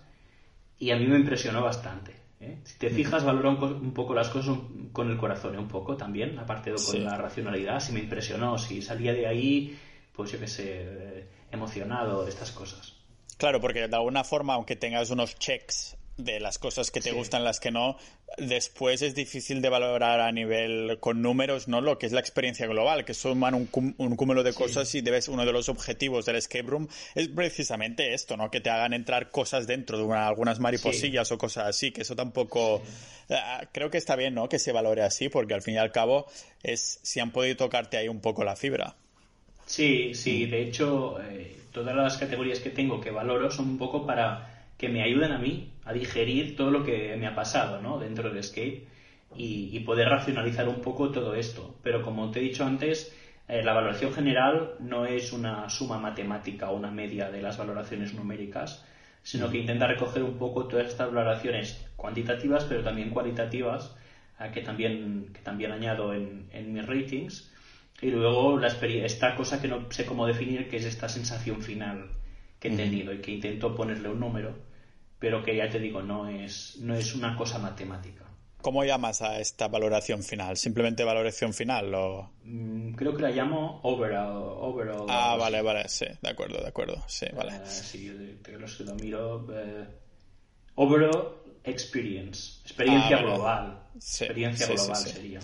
y 0.79 0.91
a 0.91 0.97
mí 0.97 1.07
me 1.07 1.17
impresionó 1.17 1.61
bastante. 1.61 2.15
¿eh? 2.39 2.59
Si 2.63 2.77
te 2.77 2.89
fijas, 2.89 3.25
valora 3.25 3.49
un, 3.49 3.93
poco 3.93 4.13
las 4.13 4.29
cosas 4.29 4.57
con 4.93 5.11
el 5.11 5.17
corazón, 5.17 5.55
¿eh? 5.55 5.57
un 5.57 5.67
poco 5.67 5.97
también, 5.97 6.39
aparte 6.39 6.71
de 6.71 6.77
con 6.77 7.03
la 7.03 7.17
racionalidad, 7.17 7.81
si 7.81 7.91
me 7.91 7.99
impresionó, 7.99 8.57
si 8.57 8.81
salía 8.81 9.11
de 9.11 9.27
ahí, 9.27 9.77
pues 10.15 10.31
yo 10.31 10.39
qué 10.39 10.47
sé, 10.47 10.63
eh, 10.67 11.27
emocionado 11.51 12.23
de 12.23 12.29
estas 12.29 12.51
cosas. 12.51 12.96
Claro, 13.37 13.61
porque 13.61 13.87
de 13.87 13.95
alguna 13.95 14.23
forma, 14.23 14.55
aunque 14.55 14.75
tengas 14.75 15.09
unos 15.11 15.37
checks 15.37 15.95
de 16.17 16.39
las 16.39 16.57
cosas 16.57 16.89
que 16.89 16.99
te 16.99 17.11
gustan, 17.11 17.43
las 17.43 17.59
que 17.59 17.69
no, 17.69 17.95
después 18.37 19.03
es 19.03 19.13
difícil 19.13 19.61
de 19.61 19.69
valorar 19.69 20.19
a 20.19 20.31
nivel 20.31 20.97
con 20.99 21.21
números, 21.21 21.67
¿no? 21.67 21.79
Lo 21.79 21.99
que 21.99 22.07
es 22.07 22.11
la 22.11 22.19
experiencia 22.19 22.65
global, 22.65 23.05
que 23.05 23.13
suman 23.13 23.53
un, 23.53 23.69
un 23.97 24.15
cúmulo 24.15 24.41
de 24.41 24.53
cosas 24.53 24.93
y 24.95 25.01
debes, 25.01 25.27
uno 25.27 25.45
de 25.45 25.51
los 25.53 25.69
objetivos 25.69 26.25
del 26.25 26.37
escape 26.37 26.63
room 26.63 26.87
es 27.13 27.27
precisamente 27.27 28.15
esto, 28.15 28.35
¿no? 28.35 28.49
Que 28.49 28.61
te 28.61 28.71
hagan 28.71 28.93
entrar 28.93 29.29
cosas 29.29 29.67
dentro 29.67 29.99
de 29.99 30.15
algunas 30.15 30.59
mariposillas 30.59 31.31
o 31.31 31.37
cosas 31.37 31.67
así, 31.67 31.91
que 31.91 32.01
eso 32.01 32.15
tampoco, 32.15 32.81
ah, 33.29 33.61
creo 33.71 33.91
que 33.91 33.99
está 33.99 34.15
bien, 34.15 34.33
¿no? 34.33 34.49
Que 34.49 34.57
se 34.57 34.71
valore 34.71 35.03
así, 35.03 35.29
porque 35.29 35.53
al 35.53 35.61
fin 35.61 35.75
y 35.75 35.77
al 35.77 35.91
cabo 35.91 36.25
es 36.63 36.99
si 37.03 37.19
han 37.19 37.31
podido 37.31 37.55
tocarte 37.57 37.97
ahí 37.97 38.07
un 38.07 38.21
poco 38.21 38.43
la 38.43 38.55
fibra. 38.55 38.95
Sí, 39.67 40.13
sí, 40.13 40.45
de 40.45 40.61
hecho, 40.61 41.21
eh, 41.21 41.61
todas 41.73 41.93
las 41.93 42.17
categorías 42.17 42.61
que 42.61 42.69
tengo 42.69 43.01
que 43.01 43.11
valoro 43.11 43.51
son 43.51 43.67
un 43.67 43.77
poco 43.77 44.05
para 44.05 44.65
que 44.77 44.87
me 44.87 45.03
ayuden 45.03 45.33
a 45.33 45.39
mí 45.39 45.73
a 45.83 45.91
digerir 45.91 46.55
todo 46.55 46.71
lo 46.71 46.85
que 46.85 47.17
me 47.17 47.27
ha 47.27 47.35
pasado 47.35 47.81
¿no? 47.81 47.99
dentro 47.99 48.31
de 48.31 48.39
Escape 48.39 48.87
y, 49.35 49.79
poder 49.81 50.07
racionalizar 50.07 50.69
un 50.69 50.81
poco 50.81 51.11
todo 51.11 51.35
esto. 51.35 51.75
Pero 51.83 52.01
como 52.01 52.31
te 52.31 52.39
he 52.39 52.43
dicho 52.43 52.65
antes, 52.65 53.13
eh, 53.49 53.61
la 53.61 53.73
valoración 53.73 54.13
general 54.13 54.75
no 54.79 55.05
es 55.05 55.33
una 55.33 55.67
suma 55.69 55.99
matemática 55.99 56.69
o 56.69 56.77
una 56.77 56.89
media 56.91 57.29
de 57.29 57.41
las 57.41 57.57
valoraciones 57.57 58.13
numéricas, 58.13 58.85
sino 59.21 59.49
que 59.51 59.57
intenta 59.57 59.85
recoger 59.87 60.23
un 60.23 60.37
poco 60.37 60.67
todas 60.67 60.87
estas 60.87 61.11
valoraciones 61.11 61.85
cuantitativas, 61.97 62.63
pero 62.63 62.83
también 62.83 63.09
cualitativas, 63.09 63.93
que, 64.53 64.61
también, 64.61 65.33
que 65.33 65.41
también 65.41 65.71
añado 65.71 66.13
en, 66.13 66.47
en 66.53 66.73
mis 66.73 66.85
ratings 66.85 67.51
y 68.01 68.11
luego 68.11 68.57
la 68.57 68.67
esta 68.67 69.35
cosa 69.35 69.61
que 69.61 69.67
no 69.67 69.91
sé 69.91 70.05
cómo 70.05 70.27
definir, 70.27 70.69
que 70.69 70.77
es 70.77 70.85
esta 70.85 71.09
sensación 71.09 71.61
final 71.61 72.11
que 72.59 72.69
he 72.69 72.75
tenido 72.75 73.13
y 73.13 73.21
que 73.21 73.31
intento 73.31 73.75
ponerle 73.75 74.09
un 74.09 74.19
número, 74.19 74.55
pero 75.19 75.43
que 75.43 75.55
ya 75.55 75.69
te 75.69 75.79
digo, 75.79 76.01
no 76.01 76.27
es, 76.27 76.77
no 76.79 76.95
es 76.95 77.15
una 77.15 77.35
cosa 77.35 77.59
matemática. 77.59 78.23
¿Cómo 78.61 78.83
llamas 78.83 79.21
a 79.21 79.39
esta 79.39 79.67
valoración 79.67 80.23
final? 80.23 80.57
¿Simplemente 80.57 81.03
valoración 81.03 81.53
final 81.53 81.93
o...? 81.93 82.31
Mm, 82.43 82.93
creo 82.93 83.15
que 83.15 83.21
la 83.21 83.29
llamo 83.29 83.79
overall. 83.83 85.05
ah, 85.09 85.37
vale, 85.39 85.61
vale, 85.61 85.87
sí, 85.87 86.05
de 86.21 86.29
acuerdo, 86.29 86.59
de 86.59 86.67
acuerdo, 86.67 87.03
sí, 87.07 87.27
vale. 87.35 87.53
Uh, 87.53 87.65
sí, 87.65 88.05
yo 88.05 88.85
lo 88.85 88.95
miro. 88.95 89.45
Uh, 89.47 89.85
overall 90.75 91.35
experience, 91.63 92.59
experiencia 92.63 93.17
ah, 93.17 93.21
global. 93.21 93.79
experiencia 93.95 94.67
global 94.67 94.95
sería. 94.95 95.39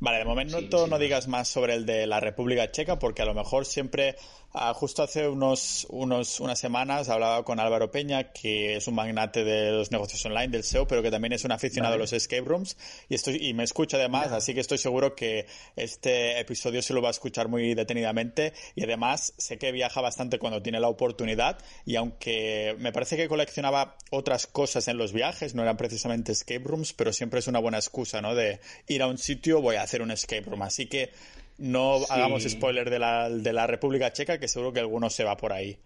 Vale, 0.00 0.18
de 0.18 0.24
momento 0.24 0.86
no 0.86 0.98
digas 0.98 1.26
más 1.26 1.48
sobre 1.48 1.74
el 1.74 1.84
de 1.84 2.06
la 2.06 2.20
República 2.20 2.70
Checa 2.70 2.98
porque 2.98 3.22
a 3.22 3.24
lo 3.24 3.34
mejor 3.34 3.66
siempre 3.66 4.16
Ah, 4.54 4.72
justo 4.72 5.02
hace 5.02 5.28
unos, 5.28 5.86
unos, 5.90 6.40
unas 6.40 6.58
semanas 6.58 7.10
hablaba 7.10 7.44
con 7.44 7.60
Álvaro 7.60 7.90
Peña, 7.90 8.32
que 8.32 8.76
es 8.76 8.88
un 8.88 8.94
magnate 8.94 9.44
de 9.44 9.72
los 9.72 9.92
negocios 9.92 10.24
online 10.24 10.48
del 10.48 10.64
SEO, 10.64 10.88
pero 10.88 11.02
que 11.02 11.10
también 11.10 11.34
es 11.34 11.44
un 11.44 11.52
aficionado 11.52 11.96
a 11.96 11.98
los 11.98 12.14
escape 12.14 12.42
rooms 12.42 12.78
y, 13.10 13.14
estoy, 13.14 13.46
y 13.46 13.52
me 13.52 13.62
escucha 13.62 13.98
además, 13.98 14.32
así 14.32 14.54
que 14.54 14.60
estoy 14.60 14.78
seguro 14.78 15.14
que 15.14 15.46
este 15.76 16.40
episodio 16.40 16.80
se 16.80 16.94
lo 16.94 17.02
va 17.02 17.08
a 17.08 17.10
escuchar 17.10 17.48
muy 17.48 17.74
detenidamente 17.74 18.54
y 18.74 18.84
además 18.84 19.34
sé 19.36 19.58
que 19.58 19.70
viaja 19.70 20.00
bastante 20.00 20.38
cuando 20.38 20.62
tiene 20.62 20.80
la 20.80 20.88
oportunidad 20.88 21.58
y 21.84 21.96
aunque 21.96 22.74
me 22.78 22.90
parece 22.90 23.18
que 23.18 23.28
coleccionaba 23.28 23.96
otras 24.10 24.46
cosas 24.46 24.88
en 24.88 24.96
los 24.96 25.12
viajes, 25.12 25.54
no 25.54 25.60
eran 25.60 25.76
precisamente 25.76 26.32
escape 26.32 26.64
rooms, 26.64 26.94
pero 26.94 27.12
siempre 27.12 27.40
es 27.40 27.48
una 27.48 27.58
buena 27.58 27.76
excusa, 27.76 28.22
¿no? 28.22 28.34
De 28.34 28.60
ir 28.86 29.02
a 29.02 29.08
un 29.08 29.18
sitio, 29.18 29.60
voy 29.60 29.76
a 29.76 29.82
hacer 29.88 30.02
un 30.02 30.10
escape 30.10 30.42
room. 30.42 30.62
Así 30.62 30.86
que 30.86 31.10
no 31.58 31.96
hagamos 32.10 32.44
spoiler 32.44 32.90
de 32.90 32.98
la, 32.98 33.28
de 33.30 33.52
la 33.52 33.66
República 33.66 34.12
Checa, 34.12 34.38
que 34.38 34.46
seguro 34.46 34.72
que 34.72 34.80
alguno 34.80 35.10
se 35.10 35.24
va 35.24 35.36
por 35.36 35.52
ahí. 35.52 35.76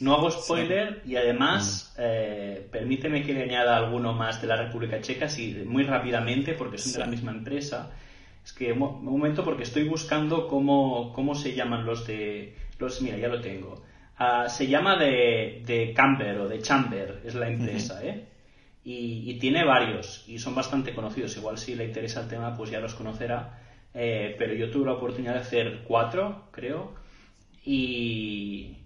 No 0.00 0.14
hago 0.14 0.30
spoiler 0.30 1.02
y 1.04 1.16
además 1.16 1.92
mm. 1.96 2.00
eh, 2.02 2.68
permíteme 2.70 3.24
que 3.24 3.34
le 3.34 3.42
añada 3.42 3.76
alguno 3.76 4.12
más 4.12 4.40
de 4.40 4.46
la 4.46 4.56
República 4.56 5.00
Checa, 5.00 5.28
sí, 5.28 5.62
muy 5.66 5.82
rápidamente, 5.84 6.54
porque 6.54 6.78
son 6.78 6.92
de 6.92 6.98
la 7.00 7.06
misma 7.06 7.32
empresa. 7.32 7.90
Es 8.44 8.52
que 8.52 8.72
un 8.72 9.04
momento 9.04 9.44
porque 9.44 9.64
estoy 9.64 9.88
buscando 9.88 10.46
cómo, 10.46 11.12
cómo 11.12 11.34
se 11.34 11.54
llaman 11.54 11.84
los 11.84 12.06
de... 12.06 12.54
Los, 12.78 13.02
mira, 13.02 13.18
ya 13.18 13.28
lo 13.28 13.40
tengo. 13.40 13.82
Ah, 14.16 14.48
se 14.48 14.68
llama 14.68 14.96
de, 14.96 15.62
de 15.66 15.92
Camber 15.92 16.38
o 16.38 16.48
de 16.48 16.62
Chamber, 16.62 17.20
es 17.24 17.34
la 17.34 17.48
empresa, 17.48 18.00
¿eh? 18.04 18.24
Y, 18.88 19.30
y, 19.30 19.38
tiene 19.38 19.64
varios 19.64 20.24
y 20.26 20.38
son 20.38 20.54
bastante 20.54 20.94
conocidos. 20.94 21.36
Igual 21.36 21.58
si 21.58 21.74
le 21.74 21.84
interesa 21.84 22.22
el 22.22 22.28
tema, 22.28 22.56
pues 22.56 22.70
ya 22.70 22.80
los 22.80 22.94
conocerá. 22.94 23.60
Eh, 23.92 24.34
pero 24.38 24.54
yo 24.54 24.70
tuve 24.70 24.86
la 24.86 24.94
oportunidad 24.94 25.34
de 25.34 25.40
hacer 25.40 25.82
cuatro, 25.86 26.48
creo, 26.52 26.94
y, 27.66 28.78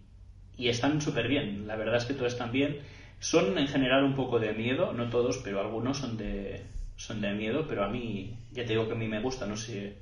y 0.56 0.68
están 0.68 1.00
súper 1.00 1.28
bien. 1.28 1.68
La 1.68 1.76
verdad 1.76 1.98
es 1.98 2.04
que 2.04 2.14
todos 2.14 2.32
están 2.32 2.50
bien. 2.50 2.80
Son 3.20 3.56
en 3.56 3.68
general 3.68 4.02
un 4.02 4.16
poco 4.16 4.40
de 4.40 4.52
miedo, 4.54 4.92
no 4.92 5.08
todos, 5.08 5.38
pero 5.38 5.60
algunos 5.60 5.98
son 5.98 6.16
de, 6.16 6.64
son 6.96 7.20
de 7.20 7.32
miedo, 7.34 7.66
pero 7.68 7.84
a 7.84 7.88
mí, 7.88 8.36
ya 8.50 8.64
te 8.64 8.70
digo 8.70 8.88
que 8.88 8.94
a 8.94 8.96
mí 8.96 9.06
me 9.06 9.20
gusta, 9.20 9.46
no 9.46 9.56
sé. 9.56 9.98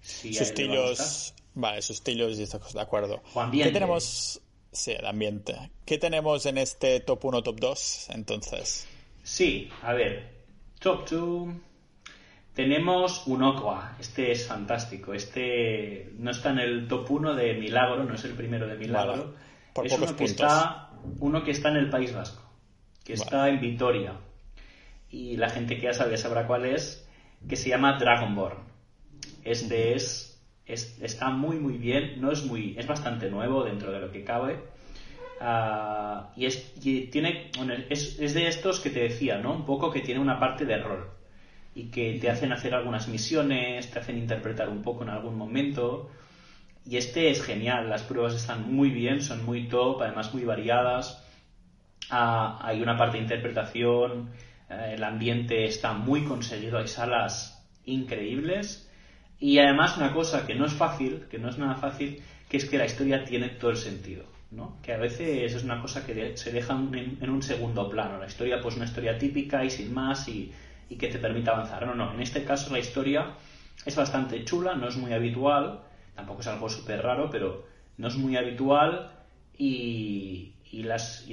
si 0.00 0.34
sus 0.34 0.40
estilos, 0.40 1.34
vale, 1.54 1.82
sus 1.82 1.96
estilos 1.96 2.38
y 2.38 2.44
estas 2.44 2.60
cosas, 2.60 2.74
de 2.74 2.82
acuerdo. 2.82 3.22
¿Qué 3.50 3.72
tenemos? 3.72 4.40
Sí, 4.78 4.92
el 4.92 5.06
ambiente. 5.06 5.70
¿Qué 5.84 5.98
tenemos 5.98 6.46
en 6.46 6.56
este 6.56 7.00
top 7.00 7.24
1, 7.24 7.42
top 7.42 7.58
2, 7.58 8.10
entonces? 8.10 8.86
Sí, 9.24 9.68
a 9.82 9.92
ver, 9.92 10.30
top 10.78 11.08
2 11.10 11.48
tenemos 12.54 13.24
Unokwa, 13.26 13.96
este 13.98 14.30
es 14.30 14.46
fantástico. 14.46 15.14
Este 15.14 16.12
no 16.18 16.30
está 16.30 16.50
en 16.50 16.60
el 16.60 16.86
top 16.86 17.10
1 17.10 17.34
de 17.34 17.54
Milagro, 17.54 18.04
no 18.04 18.14
es 18.14 18.24
el 18.24 18.34
primero 18.34 18.68
de 18.68 18.76
Milagro. 18.76 19.34
es 19.82 19.92
uno 19.92 20.16
que, 20.16 20.24
está, 20.24 20.90
uno 21.18 21.42
que 21.42 21.50
está 21.50 21.70
en 21.70 21.76
el 21.76 21.90
País 21.90 22.14
Vasco, 22.14 22.42
que 23.04 23.14
está 23.14 23.48
en 23.48 23.60
Vitoria. 23.60 24.14
Y 25.10 25.36
la 25.36 25.50
gente 25.50 25.76
que 25.76 25.86
ya 25.86 25.92
sabe 25.92 26.16
sabrá 26.16 26.46
cuál 26.46 26.66
es, 26.66 27.08
que 27.48 27.56
se 27.56 27.68
llama 27.68 27.98
Dragonborn. 27.98 28.58
Este 29.42 29.94
es, 29.94 30.37
está 30.68 31.30
muy 31.30 31.58
muy 31.58 31.78
bien, 31.78 32.20
no 32.20 32.30
es 32.30 32.44
muy, 32.44 32.74
es 32.78 32.86
bastante 32.86 33.30
nuevo 33.30 33.64
dentro 33.64 33.92
de 33.92 34.00
lo 34.00 34.10
que 34.10 34.24
cabe. 34.24 34.58
Ah, 35.40 36.30
y, 36.36 36.46
es, 36.46 36.74
tiene, 36.74 37.50
es, 37.88 38.18
es 38.18 38.34
de 38.34 38.48
estos 38.48 38.80
que 38.80 38.90
te 38.90 39.00
decía, 39.00 39.38
¿no? 39.38 39.54
Un 39.54 39.64
poco 39.64 39.90
que 39.90 40.00
tiene 40.00 40.20
una 40.20 40.38
parte 40.38 40.64
de 40.64 40.78
rol 40.78 41.08
y 41.74 41.90
que 41.90 42.14
te 42.14 42.28
hacen 42.28 42.52
hacer 42.52 42.74
algunas 42.74 43.08
misiones, 43.08 43.90
te 43.90 44.00
hacen 44.00 44.18
interpretar 44.18 44.68
un 44.68 44.82
poco 44.82 45.04
en 45.04 45.10
algún 45.10 45.36
momento. 45.36 46.08
Y 46.84 46.96
este 46.96 47.30
es 47.30 47.42
genial, 47.42 47.88
las 47.88 48.02
pruebas 48.02 48.34
están 48.34 48.72
muy 48.72 48.90
bien, 48.90 49.22
son 49.22 49.44
muy 49.44 49.68
top, 49.68 50.02
además 50.02 50.34
muy 50.34 50.44
variadas. 50.44 51.22
Ah, 52.10 52.58
hay 52.62 52.82
una 52.82 52.96
parte 52.96 53.18
de 53.18 53.22
interpretación, 53.22 54.30
eh, 54.70 54.94
el 54.94 55.04
ambiente 55.04 55.66
está 55.66 55.92
muy 55.92 56.24
conseguido, 56.24 56.78
hay 56.78 56.88
salas 56.88 57.64
increíbles. 57.84 58.87
Y 59.40 59.58
además 59.58 59.96
una 59.96 60.12
cosa 60.12 60.46
que 60.46 60.54
no 60.54 60.66
es 60.66 60.72
fácil, 60.72 61.26
que 61.30 61.38
no 61.38 61.48
es 61.48 61.58
nada 61.58 61.76
fácil, 61.76 62.20
que 62.48 62.56
es 62.56 62.64
que 62.64 62.78
la 62.78 62.86
historia 62.86 63.24
tiene 63.24 63.48
todo 63.50 63.70
el 63.70 63.76
sentido. 63.76 64.24
¿no? 64.50 64.78
Que 64.82 64.92
a 64.94 64.96
veces 64.98 65.54
es 65.54 65.62
una 65.62 65.80
cosa 65.80 66.06
que 66.06 66.36
se 66.36 66.52
deja 66.52 66.72
en, 66.74 67.18
en 67.20 67.30
un 67.30 67.42
segundo 67.42 67.88
plano. 67.88 68.18
La 68.18 68.26
historia, 68.26 68.60
pues 68.60 68.76
una 68.76 68.86
historia 68.86 69.18
típica 69.18 69.64
y 69.64 69.70
sin 69.70 69.92
más, 69.92 70.26
y 70.28 70.50
y 70.88 70.96
que 70.96 71.08
te 71.08 71.18
permita 71.18 71.52
avanzar. 71.52 71.86
No, 71.86 71.94
no, 71.94 72.12
en 72.12 72.20
este 72.20 72.44
caso 72.44 72.72
la 72.72 72.78
historia 72.78 73.34
es 73.84 73.96
bastante 73.96 74.44
chula, 74.44 74.74
no 74.74 74.88
es 74.88 74.96
muy 74.96 75.12
habitual, 75.12 75.80
tampoco 76.14 76.40
es 76.40 76.46
algo 76.46 76.68
súper 76.68 77.02
raro, 77.02 77.30
pero 77.30 77.64
no 77.96 78.08
es 78.08 78.16
muy 78.16 78.36
habitual 78.36 79.10
y, 79.56 80.52
y 80.70 80.82
las... 80.84 81.26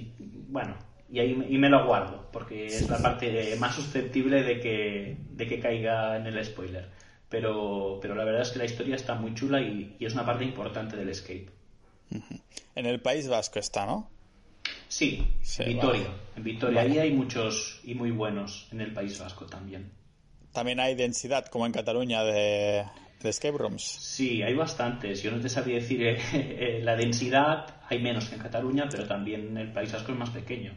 bueno, 0.49 0.76
y 1.12 1.20
ahí 1.20 1.32
y 1.49 1.58
me 1.58 1.70
lo 1.70 1.86
guardo, 1.86 2.30
porque 2.32 2.66
es 2.66 2.89
la 2.89 3.01
parte 3.01 3.56
más 3.60 3.76
susceptible 3.76 4.43
de 4.43 4.60
que, 4.60 5.18
de 5.30 5.47
que 5.47 5.60
caiga 5.60 6.18
en 6.18 6.28
el 6.28 6.43
spoiler. 6.43 6.89
Pero, 7.30 7.99
pero 8.01 8.15
la 8.15 8.23
verdad 8.23 8.41
es 8.41 8.51
que 8.51 8.59
la 8.59 8.65
historia 8.65 8.95
está 8.95 9.15
muy 9.15 9.34
chula 9.34 9.61
y, 9.61 9.95
y 9.99 10.05
es 10.05 10.13
una 10.13 10.26
parte 10.26 10.43
importante 10.43 10.95
del 10.95 11.09
escape. 11.09 11.47
En 12.76 12.86
el 12.86 13.01
País 13.01 13.28
Vasco 13.28 13.59
está, 13.59 13.86
¿no? 13.86 14.09
Sí, 14.88 15.28
Vitoria. 15.65 16.07
En 16.36 16.43
Vitoria. 16.43 16.82
Ahí 16.82 16.97
hay 16.99 17.11
muchos 17.11 17.80
y 17.84 17.95
muy 17.95 18.11
buenos 18.11 18.67
en 18.71 18.82
el 18.82 18.93
País 18.93 19.19
Vasco 19.19 19.45
también. 19.45 19.91
También 20.51 20.80
hay 20.80 20.95
densidad, 20.95 21.45
como 21.47 21.65
en 21.65 21.71
Cataluña, 21.71 22.23
de, 22.23 22.86
escape 23.23 23.57
rooms. 23.57 23.84
Sí, 23.84 24.41
hay 24.43 24.53
bastantes. 24.53 25.21
Yo 25.21 25.32
no 25.32 25.41
te 25.41 25.49
sabía 25.49 25.76
decir 25.76 26.03
eh, 26.03 26.17
eh, 26.34 26.80
la 26.82 26.95
densidad, 26.95 27.82
hay 27.89 28.01
menos 28.01 28.30
que 28.30 28.36
en 28.36 28.41
Cataluña, 28.41 28.88
pero 28.89 29.07
también 29.07 29.57
el 29.57 29.71
País 29.73 29.91
Vasco 29.91 30.11
es 30.11 30.17
más 30.17 30.30
pequeño. 30.30 30.73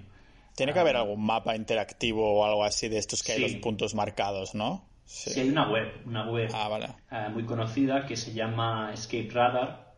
Tiene 0.56 0.72
que 0.72 0.80
haber 0.80 0.96
ah. 0.96 1.00
algún 1.00 1.24
mapa 1.24 1.54
interactivo 1.54 2.40
o 2.40 2.44
algo 2.44 2.64
así 2.64 2.88
de 2.88 2.98
estos 2.98 3.22
que 3.22 3.32
hay 3.32 3.40
los 3.40 3.54
puntos 3.56 3.94
marcados, 3.94 4.54
¿no? 4.54 4.87
Sí. 5.08 5.40
hay 5.40 5.48
una 5.48 5.70
web, 5.70 5.90
una 6.04 6.30
web 6.30 6.50
ah, 6.52 6.90
eh, 7.10 7.28
muy 7.32 7.44
conocida 7.44 8.04
que 8.04 8.14
se 8.14 8.34
llama 8.34 8.90
Escape 8.92 9.30
Radar 9.32 9.94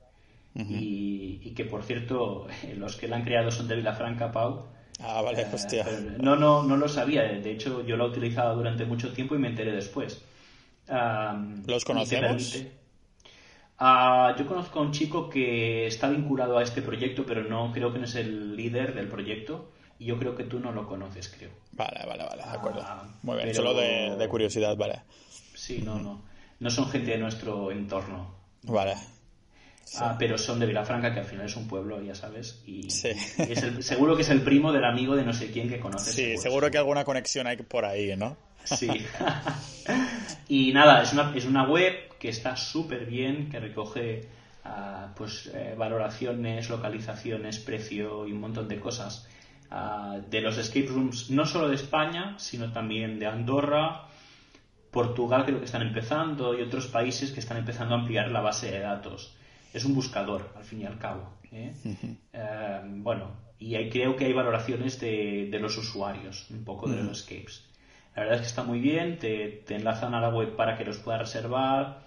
y, 0.55 1.51
que 1.57 1.65
por 1.65 1.83
cierto, 1.83 2.47
los 2.77 2.95
que 2.95 3.09
la 3.09 3.17
han 3.17 3.25
creado 3.25 3.51
son 3.51 3.67
de 3.67 3.75
Vilafranca, 3.75 4.31
Pau. 4.31 4.67
Ah, 5.01 5.21
vale, 5.21 5.43
eh, 5.43 5.47
hostia. 5.53 5.85
No, 6.21 6.37
no, 6.37 6.63
no 6.63 6.77
lo 6.77 6.87
sabía. 6.87 7.23
De 7.23 7.51
hecho, 7.51 7.85
yo 7.85 7.97
lo 7.97 8.07
he 8.07 8.11
utilizado 8.11 8.55
durante 8.55 8.85
mucho 8.85 9.13
tiempo 9.13 9.35
y 9.35 9.39
me 9.39 9.49
enteré 9.49 9.73
después. 9.73 10.25
¿Los 11.67 11.85
conocemos? 11.85 12.63
Ah, 13.79 14.37
yo 14.39 14.47
conozco 14.47 14.79
a 14.79 14.83
un 14.83 14.93
chico 14.93 15.29
que 15.29 15.89
está 15.89 16.09
vinculado 16.09 16.57
a 16.59 16.63
este 16.63 16.83
proyecto, 16.83 17.25
pero 17.27 17.43
no 17.43 17.73
creo 17.73 17.93
que 17.93 17.99
no 17.99 18.05
es 18.05 18.15
el 18.15 18.55
líder 18.55 18.95
del 18.95 19.09
proyecto. 19.09 19.73
Y 20.01 20.07
yo 20.07 20.19
creo 20.19 20.35
que 20.35 20.45
tú 20.45 20.59
no 20.59 20.73
lo 20.73 20.89
conoces, 20.89 21.29
creo. 21.29 21.51
Vale, 21.73 22.01
vale, 22.05 22.25
vale, 22.25 22.43
de 22.43 22.51
acuerdo. 22.51 22.83
Ah, 22.83 23.07
Muy 23.23 23.37
bien, 23.37 23.55
solo 23.55 23.75
de, 23.75 24.17
de, 24.17 24.29
curiosidad, 24.29 24.77
vale. 24.77 25.03
Sí, 25.55 25.83
no, 25.85 26.01
no. 26.01 26.23
No 26.59 26.71
son 26.71 26.89
gente 26.89 27.13
de 27.13 27.19
nuestro 27.19 27.71
entorno. 27.71 28.35
Vale, 28.63 28.97
Ah, 29.99 30.17
pero 30.19 30.39
son 30.39 30.61
de 30.61 30.67
Vilafranca, 30.67 31.13
que 31.13 31.21
al 31.21 31.27
final 31.27 31.47
es 31.47 31.57
un 31.57 31.67
pueblo, 31.67 32.01
ya 32.01 32.15
sabes. 32.15 32.63
Y, 32.67 32.89
seguro 32.91 34.15
que 34.15 34.23
es 34.23 34.29
el 34.31 34.43
primo 34.43 34.73
del 34.73 34.85
amigo 34.85 35.17
de 35.17 35.25
no 35.25 35.33
sé 35.33 35.51
quién 35.51 35.69
que 35.69 35.81
conoces. 35.81 36.15
Sí, 36.15 36.37
seguro 36.37 36.71
que 36.71 36.79
alguna 36.79 37.05
conexión 37.05 37.47
hay 37.47 37.57
por 37.57 37.85
ahí, 37.85 38.15
¿no? 38.17 38.37
Sí. 38.65 38.89
y 40.49 40.73
nada, 40.73 41.03
es 41.03 41.13
una, 41.13 41.33
es 41.35 41.45
una 41.45 41.65
web 41.65 42.17
que 42.19 42.29
está 42.29 42.57
súper 42.57 43.07
bien, 43.07 43.51
que 43.51 43.59
recoge 43.59 44.29
ah, 44.65 45.09
pues 45.17 45.51
eh, 45.53 45.75
valoraciones, 45.77 46.71
localizaciones, 46.71 47.59
precio 47.59 48.29
y 48.29 48.33
un 48.33 48.41
montón 48.41 48.69
de 48.69 48.79
cosas 48.79 49.27
ah, 49.71 50.19
de 50.29 50.41
los 50.41 50.59
escape 50.59 50.87
rooms, 50.87 51.31
no 51.31 51.47
solo 51.47 51.69
de 51.69 51.77
España, 51.77 52.39
sino 52.39 52.73
también 52.73 53.19
de 53.19 53.27
Andorra, 53.27 54.07
Portugal 54.91 55.45
creo 55.45 55.59
que 55.59 55.67
están 55.67 55.83
empezando 55.83 56.59
y 56.59 56.63
otros 56.63 56.89
países 56.89 57.31
que 57.31 57.41
están 57.41 57.59
empezando 57.59 57.95
a 57.95 57.99
ampliar 58.01 58.31
la 58.31 58.41
base 58.41 58.71
de 58.71 58.81
datos 58.81 59.37
es 59.73 59.85
un 59.85 59.95
buscador, 59.95 60.51
al 60.57 60.65
fin 60.65 60.83
y 60.83 60.85
al 60.85 60.99
cabo. 60.99 61.31
¿eh? 61.53 61.73
Eh, 62.33 62.81
bueno, 62.85 63.31
y 63.59 63.75
ahí 63.75 63.91
creo 63.91 64.17
que 64.17 64.25
hay 64.25 64.33
valoraciones 64.33 65.01
de, 65.01 65.59
los 65.61 65.77
usuarios, 65.77 66.51
un 66.51 66.65
poco 66.65 66.89
de 66.89 67.03
los 67.03 67.21
escapes. 67.21 67.67
La 68.15 68.23
verdad 68.23 68.37
es 68.37 68.41
que 68.43 68.49
está 68.49 68.65
muy 68.65 68.81
bien, 68.81 69.19
te, 69.19 69.65
enlazan 69.69 70.15
a 70.15 70.21
la 70.21 70.31
web 70.31 70.57
para 70.57 70.77
que 70.77 70.85
los 70.85 70.99
puedas 70.99 71.21
reservar. 71.21 72.03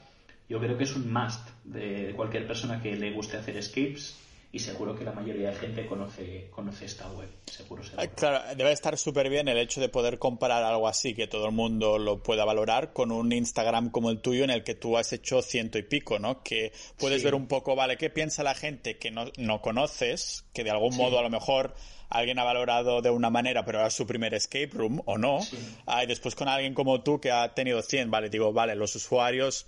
Yo 0.50 0.60
creo 0.60 0.78
que 0.78 0.84
es 0.84 0.96
un 0.96 1.12
must 1.12 1.50
de 1.64 2.14
cualquier 2.16 2.46
persona 2.46 2.82
que 2.82 2.96
le 2.96 3.12
guste 3.12 3.38
hacer 3.38 3.58
escapes 3.58 4.20
y 4.56 4.60
seguro 4.60 4.96
que 4.96 5.04
la 5.04 5.14
mayoría 5.14 5.50
de 5.50 5.56
gente 5.56 5.88
conoce, 5.88 6.48
conoce 6.52 6.86
esta 6.86 7.12
web, 7.12 7.28
seguro, 7.48 7.82
ah, 7.98 8.06
Claro, 8.06 8.56
debe 8.56 8.72
estar 8.72 8.96
súper 9.00 9.28
bien 9.28 9.48
el 9.48 9.58
hecho 9.58 9.82
de 9.82 9.90
poder 9.90 10.20
comparar 10.20 10.64
algo 10.64 10.88
así, 10.88 11.16
que 11.16 11.26
todo 11.26 11.48
el 11.48 11.54
mundo 11.54 11.98
lo 11.98 12.22
pueda 12.22 12.46
valorar, 12.46 12.94
con 12.94 13.12
un 13.12 13.32
Instagram 13.32 13.90
como 13.90 14.12
el 14.12 14.22
tuyo 14.22 14.44
en 14.44 14.52
el 14.52 14.64
que 14.64 14.76
tú 14.76 14.96
has 14.96 15.12
hecho 15.12 15.42
ciento 15.42 15.80
y 15.80 15.82
pico, 15.82 16.20
¿no? 16.20 16.44
Que 16.44 16.72
puedes 17.00 17.24
ver 17.24 17.34
un 17.34 17.48
poco, 17.48 17.76
vale, 17.76 17.98
¿qué 17.98 18.12
piensa 18.12 18.44
la 18.44 18.54
gente 18.54 19.00
que 19.00 19.10
no, 19.10 19.26
no 19.38 19.60
conoces, 19.60 20.46
que 20.54 20.64
de 20.64 20.70
algún 20.70 20.96
modo 20.98 21.18
a 21.18 21.24
lo 21.24 21.32
mejor 21.32 21.74
alguien 22.10 22.38
ha 22.38 22.44
valorado 22.44 23.02
de 23.02 23.10
una 23.10 23.32
manera, 23.32 23.66
pero 23.66 23.80
era 23.80 23.90
su 23.90 24.06
primer 24.06 24.36
escape 24.36 24.70
room 24.72 25.02
o 25.06 25.18
no. 25.18 25.40
y 26.04 26.06
después 26.06 26.36
con 26.36 26.48
alguien 26.48 26.76
como 26.76 27.02
tú 27.02 27.20
que 27.20 27.32
ha 27.32 27.56
tenido 27.56 27.82
100, 27.82 28.12
vale, 28.12 28.30
digo, 28.30 28.54
vale, 28.54 28.76
los 28.76 28.96
usuarios 28.96 29.66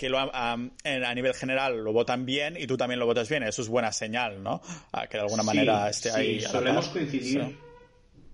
que 0.00 0.08
lo, 0.08 0.18
a, 0.18 0.52
a, 0.54 1.14
nivel 1.14 1.34
general 1.34 1.84
lo 1.84 1.92
votan 1.92 2.24
bien 2.24 2.56
y 2.56 2.66
tú 2.66 2.78
también 2.78 2.98
lo 2.98 3.04
votas 3.04 3.28
bien. 3.28 3.42
Eso 3.42 3.60
es 3.60 3.68
buena 3.68 3.92
señal, 3.92 4.42
¿no? 4.42 4.62
que 5.10 5.18
de 5.18 5.22
alguna 5.22 5.42
manera 5.42 5.90
esté 5.90 6.10
ahí. 6.10 6.40
solemos 6.40 6.88
coincidir. 6.88 7.58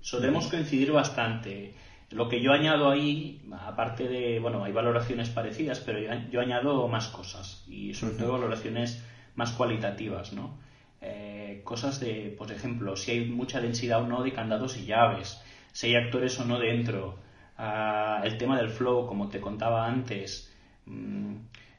Solemos 0.01 0.47
coincidir 0.47 0.93
bastante. 0.93 1.75
Lo 2.11 2.29
que 2.29 2.41
yo 2.41 2.53
añado 2.53 2.89
ahí, 2.89 3.43
aparte 3.67 4.07
de, 4.07 4.39
bueno, 4.39 4.63
hay 4.63 4.71
valoraciones 4.71 5.29
parecidas, 5.31 5.81
pero 5.81 5.99
yo, 6.31 6.41
añado 6.41 6.87
más 6.87 7.09
cosas 7.09 7.65
y 7.67 7.95
sobre 7.95 8.15
todo 8.15 8.35
valoraciones 8.35 9.03
más 9.35 9.51
cualitativas, 9.51 10.33
¿no? 10.33 10.57
Eh, 11.01 11.63
cosas 11.65 11.99
de, 11.99 12.33
por 12.39 12.53
ejemplo, 12.53 12.95
si 12.95 13.11
hay 13.11 13.25
mucha 13.25 13.61
densidad 13.61 14.03
o 14.03 14.07
no 14.07 14.23
de 14.23 14.33
candados 14.33 14.77
y 14.77 14.87
llaves, 14.87 15.43
si 15.73 15.89
hay 15.89 15.97
actores 15.97 16.39
o 16.39 16.45
no 16.45 16.61
dentro, 16.61 17.19
ah, 17.59 18.21
el 18.23 18.39
tema 18.39 18.57
del 18.57 18.71
flow, 18.71 19.09
como 19.09 19.29
te 19.29 19.41
contaba 19.41 19.89
antes, 19.89 20.55
mm, 20.87 21.35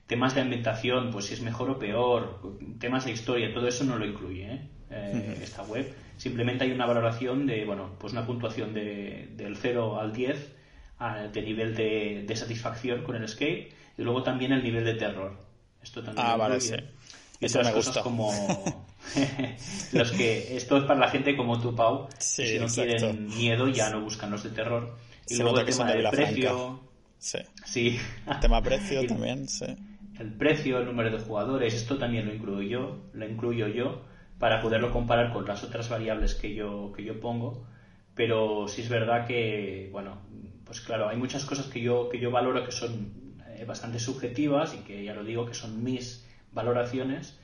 temas 0.08 0.34
de 0.34 0.41
ambientación, 0.41 1.12
pues 1.12 1.26
si 1.26 1.34
es 1.34 1.41
mejor 1.41 1.70
o 1.70 1.78
peor, 1.78 2.41
temas 2.80 3.05
de 3.05 3.12
historia, 3.12 3.53
todo 3.53 3.68
eso 3.68 3.84
no 3.84 3.97
lo 3.97 4.05
incluye 4.05 4.53
¿eh? 4.53 4.70
Eh, 4.89 5.39
esta 5.43 5.64
web. 5.64 5.93
Simplemente 6.16 6.64
hay 6.64 6.72
una 6.72 6.86
valoración 6.86 7.45
de, 7.45 7.66
bueno, 7.66 7.91
pues 7.99 8.14
una 8.14 8.26
puntuación 8.26 8.74
de, 8.74 9.30
del 9.36 9.55
0 9.58 9.99
al 9.99 10.14
10 10.14 10.53
de 11.32 11.41
nivel 11.43 11.76
de, 11.76 12.36
satisfacción 12.36 13.03
con 13.03 13.16
el 13.16 13.24
escape 13.26 13.70
y 13.97 14.01
luego 14.01 14.24
también 14.24 14.51
el 14.51 14.64
nivel 14.64 14.84
de 14.84 14.95
terror. 14.95 15.38
Esto 15.84 16.01
también 16.01 16.26
ah, 16.26 16.36
vale, 16.38 16.60
sí. 16.60 16.74
Y 17.39 17.45
Eso 17.45 17.62
me 17.62 17.72
gusta. 17.72 18.01
como 18.01 18.32
los 19.91 20.12
que 20.12 20.58
esto 20.58 20.78
es 20.78 20.84
para 20.86 20.99
la 20.99 21.10
gente 21.10 21.38
como 21.38 21.62
tú, 21.62 21.76
Pau, 21.76 22.08
si 22.18 22.58
no 22.58 22.66
quieren 22.66 23.28
miedo 23.28 23.68
ya 23.68 23.91
no 23.91 24.01
buscan 24.01 24.32
los 24.32 24.43
de 24.43 24.49
terror. 24.49 24.97
Y 25.30 25.36
luego 25.36 25.60
el 25.60 25.66
tema 25.68 25.91
del 25.91 26.10
precio. 26.10 26.80
Sí. 27.20 27.39
sí. 27.64 27.99
El 28.26 28.39
tema 28.39 28.64
precio 28.64 29.05
también, 29.08 29.47
sí 29.47 29.68
el 30.20 30.34
precio, 30.34 30.80
el 30.80 30.86
número 30.86 31.11
de 31.11 31.24
jugadores, 31.24 31.74
esto 31.74 31.97
también 31.97 32.26
lo 32.26 32.34
incluyo 32.34 32.61
yo, 32.61 32.97
lo 33.13 33.28
incluyo 33.28 33.68
yo 33.68 34.01
para 34.39 34.61
poderlo 34.61 34.91
comparar 34.91 35.34
con 35.34 35.45
las 35.45 35.63
otras 35.63 35.89
variables 35.89 36.36
que 36.36 36.53
yo, 36.53 36.91
que 36.95 37.03
yo 37.03 37.20
pongo, 37.20 37.65
pero 38.15 38.68
sí 38.68 38.82
es 38.82 38.89
verdad 38.89 39.26
que, 39.28 39.89
bueno, 39.91 40.18
pues 40.63 40.82
claro, 40.82 41.09
hay 41.09 41.18
muchas 41.18 41.45
cosas 41.45 41.68
que 41.68 41.82
yo, 41.82 42.09
que 42.09 42.20
yo 42.20 42.32
valoro 42.32 42.65
que 42.65 42.72
son 42.72 43.11
eh, 43.47 43.65
bastante 43.65 43.99
subjetivas 43.99 44.74
y 44.74 44.80
que 44.80 45.03
ya 45.03 45.13
lo 45.13 45.24
digo 45.24 45.45
que 45.45 45.53
son 45.53 45.84
mis 45.84 46.26
valoraciones 46.51 47.39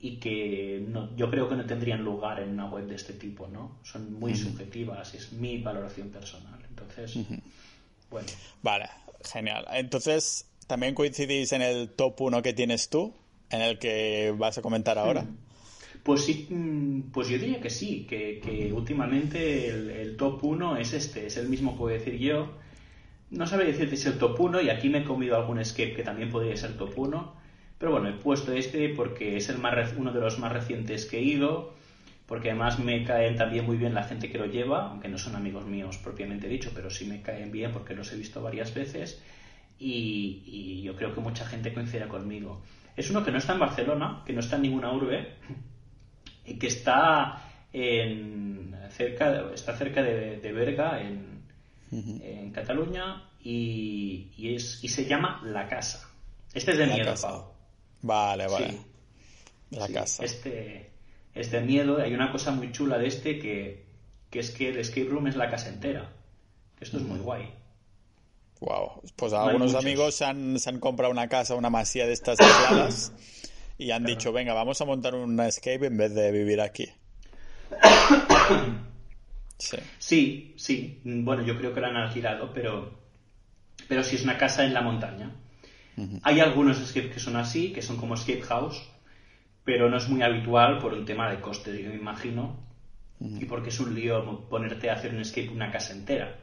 y 0.00 0.18
que 0.18 0.84
no, 0.88 1.14
yo 1.16 1.30
creo 1.30 1.48
que 1.48 1.56
no 1.56 1.66
tendrían 1.66 2.04
lugar 2.04 2.40
en 2.40 2.50
una 2.50 2.66
web 2.66 2.86
de 2.86 2.94
este 2.94 3.12
tipo, 3.14 3.48
¿no? 3.48 3.78
Son 3.82 4.12
muy 4.12 4.34
subjetivas, 4.36 5.14
es 5.14 5.32
mi 5.32 5.58
valoración 5.58 6.10
personal. 6.10 6.60
Entonces, 6.68 7.18
bueno. 8.10 8.28
Vale, 8.62 8.88
genial. 9.24 9.66
Entonces, 9.72 10.47
¿También 10.68 10.94
coincidís 10.94 11.52
en 11.54 11.62
el 11.62 11.88
top 11.88 12.20
1 12.20 12.42
que 12.42 12.52
tienes 12.52 12.90
tú, 12.90 13.14
en 13.48 13.62
el 13.62 13.78
que 13.78 14.34
vas 14.36 14.58
a 14.58 14.62
comentar 14.62 14.98
ahora? 14.98 15.24
Pues 16.02 16.26
sí, 16.26 16.46
mm, 16.50 17.10
pues 17.10 17.28
yo 17.28 17.38
diría 17.38 17.58
que 17.58 17.70
sí, 17.70 18.06
que, 18.06 18.70
últimamente 18.74 19.68
el, 19.68 20.14
top 20.18 20.44
1 20.44 20.76
es 20.76 20.92
este, 20.92 21.26
es 21.26 21.38
el 21.38 21.48
mismo 21.48 21.72
que 21.72 21.78
voy 21.78 21.94
a 21.94 21.98
decir 21.98 22.18
yo. 22.18 22.52
No 23.30 23.46
sabría 23.46 23.68
decirte 23.68 23.96
si 23.96 24.08
es 24.08 24.12
el 24.12 24.18
top 24.18 24.38
1 24.38 24.60
y 24.60 24.68
aquí 24.68 24.90
me 24.90 24.98
he 24.98 25.04
comido 25.04 25.36
algún 25.36 25.58
escape 25.58 25.94
que 25.94 26.02
también 26.02 26.28
podría 26.28 26.54
ser 26.54 26.76
top 26.76 26.98
1. 26.98 27.34
Pero 27.78 27.92
bueno, 27.92 28.10
he 28.10 28.12
puesto 28.12 28.52
este 28.52 28.90
porque 28.90 29.38
es 29.38 29.48
el 29.48 29.56
más, 29.56 29.94
uno 29.96 30.12
de 30.12 30.20
los 30.20 30.38
más 30.38 30.52
recientes 30.52 31.06
que 31.06 31.16
he 31.16 31.22
ido, 31.22 31.72
porque 32.26 32.50
además 32.50 32.78
me 32.78 33.04
caen 33.04 33.36
también 33.36 33.64
muy 33.64 33.78
bien 33.78 33.94
la 33.94 34.02
gente 34.04 34.30
que 34.30 34.36
lo 34.36 34.44
lleva, 34.44 34.90
aunque 34.90 35.08
no 35.08 35.16
son 35.16 35.34
amigos 35.34 35.64
míos 35.64 35.96
propiamente 35.96 36.46
dicho, 36.46 36.72
pero 36.74 36.90
sí 36.90 37.06
me 37.06 37.22
caen 37.22 37.50
bien 37.50 37.72
porque 37.72 37.94
los 37.94 38.12
he 38.12 38.16
visto 38.16 38.42
varias 38.42 38.74
veces 38.74 39.22
y, 39.78 40.82
yo 40.82 40.96
creo 40.96 41.14
que 41.14 41.20
mucha 41.20 41.46
gente 41.46 41.72
coincide 41.72 42.08
conmigo. 42.08 42.62
Es 42.96 43.10
uno 43.10 43.24
que 43.24 43.30
no 43.30 43.38
está 43.38 43.52
en 43.52 43.60
Barcelona, 43.60 44.22
que 44.26 44.32
no 44.32 44.40
está 44.40 44.56
en 44.56 44.62
ninguna 44.62 44.92
urbe, 44.92 45.34
y 46.44 46.58
que 46.58 46.66
está 46.66 47.42
en, 47.72 48.74
cerca, 48.90 49.52
está 49.54 49.76
cerca 49.76 50.02
de, 50.02 50.52
Berga, 50.52 51.00
en, 51.00 51.42
en 51.90 52.50
Cataluña, 52.50 53.28
y, 53.42 54.54
es, 54.54 54.82
y 54.82 54.88
se 54.88 55.04
llama 55.04 55.40
La 55.44 55.68
Casa. 55.68 56.08
Este 56.52 56.72
es 56.72 56.78
de 56.78 56.86
miedo, 56.86 57.14
Pau. 57.20 57.52
Vale, 58.02 58.46
vale. 58.46 58.78
La 59.70 59.88
Casa. 59.88 60.24
Este 60.24 60.90
es 61.34 61.50
de 61.50 61.60
miedo. 61.60 61.98
Hay 61.98 62.14
una 62.14 62.32
cosa 62.32 62.50
muy 62.50 62.72
chula 62.72 62.98
de 62.98 63.06
este 63.06 63.38
que, 63.38 63.84
que 64.30 64.40
es 64.40 64.50
que 64.50 64.70
el 64.70 64.78
escape 64.78 65.08
room 65.08 65.28
es 65.28 65.36
la 65.36 65.50
casa 65.50 65.68
entera. 65.68 66.10
Esto 66.80 66.98
es 66.98 67.02
muy 67.04 67.18
guay. 67.18 67.52
Wow, 68.60 69.02
pues 69.14 69.32
algunos 69.32 69.74
amigos 69.74 70.16
se 70.16 70.24
han, 70.24 70.58
se 70.58 70.68
han, 70.68 70.80
comprado 70.80 71.12
una 71.12 71.28
casa, 71.28 71.54
una 71.54 71.70
masía 71.70 72.06
de 72.06 72.12
estas 72.12 72.40
aisladas 72.40 73.12
y 73.78 73.92
han 73.92 74.04
dicho, 74.04 74.32
venga, 74.32 74.52
vamos 74.52 74.80
a 74.80 74.84
montar 74.84 75.14
un 75.14 75.38
escape 75.40 75.86
en 75.86 75.96
vez 75.96 76.14
de 76.14 76.32
vivir 76.32 76.60
aquí. 76.60 76.88
Sí. 79.98 80.54
sí, 80.56 81.00
Bueno, 81.02 81.44
yo 81.44 81.58
creo 81.58 81.74
que 81.74 81.80
lo 81.80 81.88
han 81.88 81.96
alquilado, 81.96 82.52
pero, 82.52 82.96
pero 83.88 84.04
sí 84.04 84.14
es 84.14 84.22
una 84.22 84.38
casa 84.38 84.64
en 84.64 84.72
la 84.72 84.82
montaña. 84.82 85.32
Hay 86.22 86.38
algunos 86.38 86.80
escapes 86.80 87.14
que 87.14 87.18
son 87.18 87.34
así, 87.34 87.72
que 87.72 87.82
son 87.82 87.96
como 87.96 88.14
escape 88.14 88.42
house, 88.42 88.88
pero 89.64 89.90
no 89.90 89.96
es 89.96 90.08
muy 90.08 90.22
habitual 90.22 90.78
por 90.78 90.94
un 90.94 91.04
tema 91.04 91.28
de 91.28 91.40
coste, 91.40 91.82
yo 91.82 91.88
me 91.88 91.96
imagino, 91.96 92.56
y 93.20 93.46
porque 93.46 93.70
es 93.70 93.80
un 93.80 93.96
lío 93.96 94.48
ponerte 94.48 94.90
a 94.90 94.94
hacer 94.94 95.12
un 95.12 95.22
escape 95.22 95.48
una 95.48 95.72
casa 95.72 95.92
entera. 95.92 96.38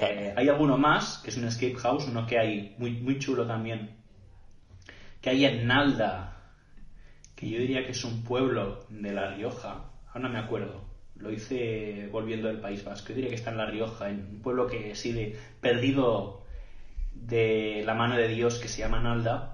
Eh, 0.00 0.34
hay 0.36 0.48
alguno 0.48 0.76
más, 0.76 1.18
que 1.18 1.30
es 1.30 1.36
un 1.36 1.44
escape 1.44 1.76
house, 1.76 2.06
uno 2.08 2.26
que 2.26 2.38
hay 2.38 2.74
muy, 2.78 2.92
muy 2.92 3.18
chulo 3.18 3.46
también, 3.46 3.96
que 5.20 5.30
hay 5.30 5.44
en 5.44 5.66
Nalda, 5.66 6.52
que 7.34 7.48
yo 7.48 7.58
diría 7.58 7.84
que 7.84 7.92
es 7.92 8.04
un 8.04 8.22
pueblo 8.24 8.86
de 8.88 9.12
La 9.12 9.34
Rioja, 9.34 9.90
ahora 10.08 10.20
no 10.20 10.28
me 10.28 10.38
acuerdo, 10.38 10.84
lo 11.16 11.32
hice 11.32 12.08
volviendo 12.10 12.48
del 12.48 12.60
País 12.60 12.84
Vasco, 12.84 13.10
yo 13.10 13.16
diría 13.16 13.30
que 13.30 13.36
está 13.36 13.50
en 13.50 13.58
La 13.58 13.66
Rioja, 13.66 14.10
en 14.10 14.26
un 14.26 14.42
pueblo 14.42 14.66
que 14.66 14.94
sigue 14.94 15.36
perdido 15.60 16.46
de 17.14 17.82
la 17.84 17.94
mano 17.94 18.16
de 18.16 18.28
Dios 18.28 18.58
que 18.58 18.68
se 18.68 18.80
llama 18.80 19.00
Nalda. 19.00 19.52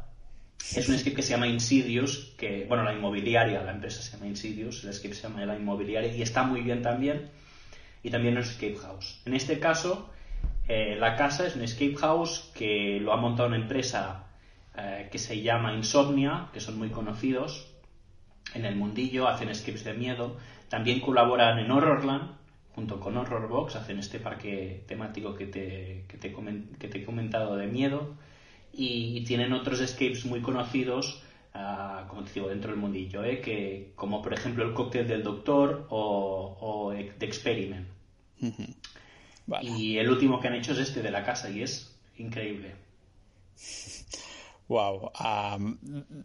Es 0.76 0.88
un 0.88 0.94
escape 0.94 1.16
que 1.16 1.22
se 1.22 1.30
llama 1.30 1.48
Insidious, 1.48 2.34
que, 2.36 2.66
bueno, 2.66 2.84
la 2.84 2.92
inmobiliaria, 2.92 3.62
la 3.62 3.72
empresa 3.72 4.00
se 4.00 4.12
llama 4.12 4.28
Insidious, 4.28 4.84
el 4.84 4.90
escape 4.90 5.14
se 5.14 5.22
llama 5.22 5.44
la 5.44 5.56
inmobiliaria 5.56 6.14
y 6.14 6.22
está 6.22 6.44
muy 6.44 6.60
bien 6.62 6.82
también. 6.82 7.30
Y 8.02 8.10
también 8.10 8.36
un 8.36 8.42
escape 8.42 8.76
house. 8.76 9.22
En 9.24 9.34
este 9.34 9.58
caso, 9.58 10.10
eh, 10.68 10.96
la 10.98 11.16
casa 11.16 11.46
es 11.46 11.56
un 11.56 11.62
escape 11.62 11.96
house 11.96 12.50
que 12.54 12.98
lo 13.00 13.12
ha 13.12 13.16
montado 13.16 13.48
una 13.48 13.56
empresa 13.56 14.26
eh, 14.76 15.08
que 15.10 15.18
se 15.18 15.42
llama 15.42 15.74
Insomnia, 15.74 16.48
que 16.52 16.60
son 16.60 16.78
muy 16.78 16.90
conocidos 16.90 17.68
en 18.54 18.64
el 18.64 18.76
mundillo, 18.76 19.28
hacen 19.28 19.48
escapes 19.48 19.84
de 19.84 19.94
miedo. 19.94 20.36
También 20.68 21.00
colaboran 21.00 21.58
en 21.58 21.70
Horrorland, 21.70 22.36
junto 22.74 23.00
con 23.00 23.16
Horrorbox, 23.16 23.76
hacen 23.76 23.98
este 23.98 24.18
parque 24.18 24.84
temático 24.86 25.34
que 25.34 25.46
te, 25.46 26.04
que 26.08 26.16
te, 26.16 26.28
he 26.98 27.04
comentado 27.04 27.56
de 27.56 27.66
miedo. 27.66 28.14
Y, 28.72 29.24
tienen 29.24 29.52
otros 29.52 29.80
escapes 29.80 30.24
muy 30.24 30.40
conocidos, 30.40 31.22
ah, 31.54 32.06
como 32.08 32.24
te 32.24 32.40
dentro 32.40 32.70
del 32.70 32.80
mundillo, 32.80 33.24
eh, 33.24 33.40
que, 33.40 33.92
como 33.96 34.22
por 34.22 34.32
ejemplo 34.32 34.64
el 34.64 34.72
cóctel 34.72 35.06
del 35.06 35.22
doctor 35.22 35.86
o 35.90 36.94
The 37.18 37.26
Experiment. 37.26 37.88
Y 39.62 39.98
el 39.98 40.10
último 40.10 40.40
que 40.40 40.48
han 40.48 40.54
hecho 40.54 40.72
es 40.72 40.78
este 40.78 41.02
de 41.02 41.10
la 41.10 41.24
casa 41.24 41.50
y 41.50 41.62
es 41.62 41.94
increíble. 42.16 42.74
Wow. 44.72 45.12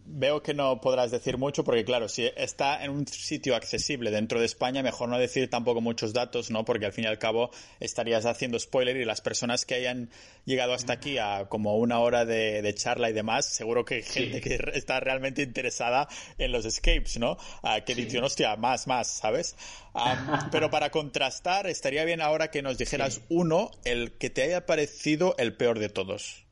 veo 0.05 0.41
que 0.41 0.53
no 0.53 0.79
podrás 0.79 1.11
decir 1.11 1.37
mucho 1.37 1.65
porque, 1.65 1.83
claro, 1.83 2.07
si 2.07 2.31
está 2.37 2.81
en 2.81 2.91
un 2.91 3.05
sitio 3.05 3.57
accesible 3.57 4.09
dentro 4.09 4.39
de 4.39 4.45
España, 4.45 4.81
mejor 4.81 5.09
no 5.09 5.19
decir 5.19 5.49
tampoco 5.49 5.81
muchos 5.81 6.13
datos, 6.13 6.49
¿no? 6.49 6.63
Porque 6.63 6.85
al 6.85 6.93
fin 6.93 7.03
y 7.03 7.07
al 7.07 7.19
cabo 7.19 7.51
estarías 7.81 8.25
haciendo 8.25 8.57
spoiler 8.57 8.95
y 8.95 9.03
las 9.03 9.19
personas 9.19 9.65
que 9.65 9.75
hayan 9.75 10.09
llegado 10.45 10.73
hasta 10.73 10.93
aquí 10.93 11.17
a 11.17 11.47
como 11.49 11.75
una 11.75 11.99
hora 11.99 12.23
de, 12.23 12.73
charla 12.73 13.09
y 13.09 13.13
demás, 13.13 13.45
seguro 13.45 13.83
que 13.83 13.95
hay 13.95 14.03
gente 14.03 14.39
que 14.39 14.57
está 14.75 15.01
realmente 15.01 15.41
interesada 15.41 16.07
en 16.37 16.53
los 16.53 16.63
escapes, 16.63 17.19
¿no? 17.19 17.37
que 17.85 17.95
sí. 17.95 18.17
hostia, 18.17 18.55
más, 18.55 18.87
más, 18.87 19.09
¿sabes? 19.09 19.57
pero 20.53 20.69
para 20.69 20.89
contrastar, 20.89 21.67
estaría 21.67 22.05
bien 22.05 22.21
ahora 22.21 22.49
que 22.49 22.61
nos 22.61 22.77
dijeras 22.77 23.19
uno, 23.27 23.71
el 23.83 24.13
que 24.13 24.29
te 24.29 24.43
haya 24.43 24.65
parecido 24.65 25.35
el 25.37 25.53
peor 25.57 25.79
de 25.79 25.89
todos. 25.89 26.45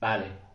Vale. 0.00 0.49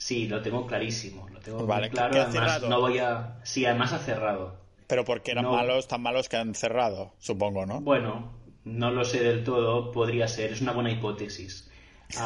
Sí, 0.00 0.26
lo 0.26 0.40
tengo 0.40 0.66
clarísimo, 0.66 1.28
lo 1.28 1.40
tengo 1.40 1.66
claro. 1.66 2.22
además, 2.22 2.62
no 2.62 2.80
voy 2.80 2.98
a. 2.98 3.36
Sí, 3.42 3.66
además 3.66 3.92
ha 3.92 3.98
cerrado. 3.98 4.56
Pero 4.86 5.04
porque 5.04 5.32
eran 5.32 5.44
malos, 5.44 5.88
tan 5.88 6.00
malos 6.00 6.30
que 6.30 6.38
han 6.38 6.54
cerrado, 6.54 7.12
supongo, 7.18 7.66
¿no? 7.66 7.82
Bueno, 7.82 8.32
no 8.64 8.90
lo 8.90 9.04
sé 9.04 9.22
del 9.22 9.44
todo, 9.44 9.92
podría 9.92 10.26
ser, 10.26 10.52
es 10.52 10.62
una 10.62 10.72
buena 10.72 10.90
hipótesis. 10.90 11.70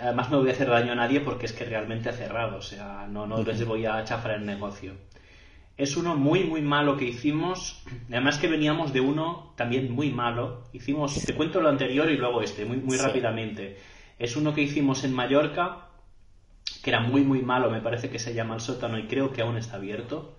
además 0.00 0.30
no 0.30 0.38
voy 0.38 0.50
a 0.50 0.52
hacer 0.52 0.70
daño 0.70 0.92
a 0.92 0.94
nadie 0.94 1.20
porque 1.20 1.46
es 1.46 1.52
que 1.52 1.64
realmente 1.64 2.10
ha 2.10 2.12
cerrado, 2.12 2.58
o 2.58 2.62
sea, 2.62 3.08
no, 3.10 3.26
no 3.26 3.42
les 3.42 3.66
voy 3.66 3.86
a 3.86 4.04
chafar 4.04 4.30
el 4.36 4.46
negocio. 4.46 4.94
Es 5.76 5.96
uno 5.96 6.14
muy, 6.14 6.44
muy 6.44 6.62
malo 6.62 6.96
que 6.96 7.06
hicimos, 7.06 7.82
además 8.08 8.38
que 8.38 8.46
veníamos 8.46 8.92
de 8.92 9.00
uno 9.00 9.52
también 9.56 9.90
muy 9.90 10.12
malo. 10.12 10.62
Hicimos, 10.72 11.24
te 11.24 11.34
cuento 11.34 11.60
lo 11.60 11.68
anterior 11.68 12.08
y 12.08 12.16
luego 12.16 12.40
este, 12.40 12.64
muy, 12.64 12.76
muy 12.76 12.98
rápidamente. 12.98 13.78
Es 14.16 14.36
uno 14.36 14.54
que 14.54 14.62
hicimos 14.62 15.02
en 15.02 15.12
Mallorca, 15.12 15.89
que 16.82 16.90
era 16.90 17.00
muy, 17.00 17.22
muy 17.22 17.42
malo, 17.42 17.70
me 17.70 17.80
parece 17.80 18.10
que 18.10 18.18
se 18.18 18.34
llama 18.34 18.54
el 18.54 18.60
sótano 18.60 18.98
y 18.98 19.06
creo 19.06 19.32
que 19.32 19.42
aún 19.42 19.56
está 19.56 19.76
abierto. 19.76 20.36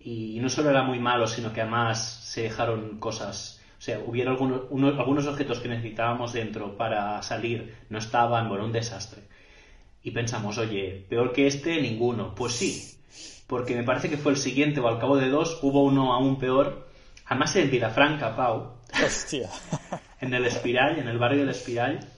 Y 0.00 0.38
no 0.40 0.48
solo 0.48 0.70
era 0.70 0.82
muy 0.82 0.98
malo, 0.98 1.26
sino 1.26 1.52
que 1.52 1.60
además 1.60 2.20
se 2.24 2.42
dejaron 2.42 2.98
cosas 2.98 3.62
o 3.82 3.84
sea, 3.84 3.98
hubiera 3.98 4.30
algunos, 4.30 4.62
algunos 4.96 5.26
objetos 5.26 5.58
que 5.58 5.68
necesitábamos 5.68 6.32
dentro 6.32 6.76
para 6.76 7.20
salir, 7.24 7.78
no 7.90 7.98
estaban, 7.98 8.48
bueno, 8.48 8.64
un 8.64 8.70
desastre. 8.70 9.22
Y 10.04 10.12
pensamos, 10.12 10.56
oye, 10.56 11.04
peor 11.08 11.32
que 11.32 11.48
este, 11.48 11.82
ninguno. 11.82 12.32
Pues 12.32 12.52
sí, 12.52 12.96
porque 13.48 13.74
me 13.74 13.82
parece 13.82 14.08
que 14.08 14.18
fue 14.18 14.30
el 14.30 14.38
siguiente 14.38 14.78
o 14.78 14.86
al 14.86 15.00
cabo 15.00 15.16
de 15.16 15.28
dos 15.28 15.58
hubo 15.62 15.82
uno 15.82 16.12
aún 16.12 16.38
peor. 16.38 16.86
Además 17.26 17.56
en 17.56 17.72
Vilafranca, 17.72 18.36
Pau. 18.36 18.74
Hostia. 19.04 19.50
en 20.20 20.32
el 20.32 20.44
Espiral, 20.44 21.00
en 21.00 21.08
el 21.08 21.18
barrio 21.18 21.40
del 21.40 21.48
Espiral, 21.48 22.08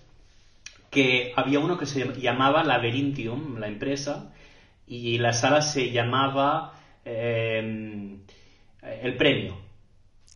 que 0.94 1.32
había 1.36 1.58
uno 1.58 1.76
que 1.76 1.86
se 1.86 2.06
llamaba 2.20 2.62
Laberintium, 2.62 3.58
la 3.58 3.66
empresa, 3.66 4.32
y 4.86 5.18
la 5.18 5.32
sala 5.32 5.60
se 5.60 5.90
llamaba 5.90 6.80
eh, 7.04 8.16
El 9.02 9.16
Premio. 9.16 9.58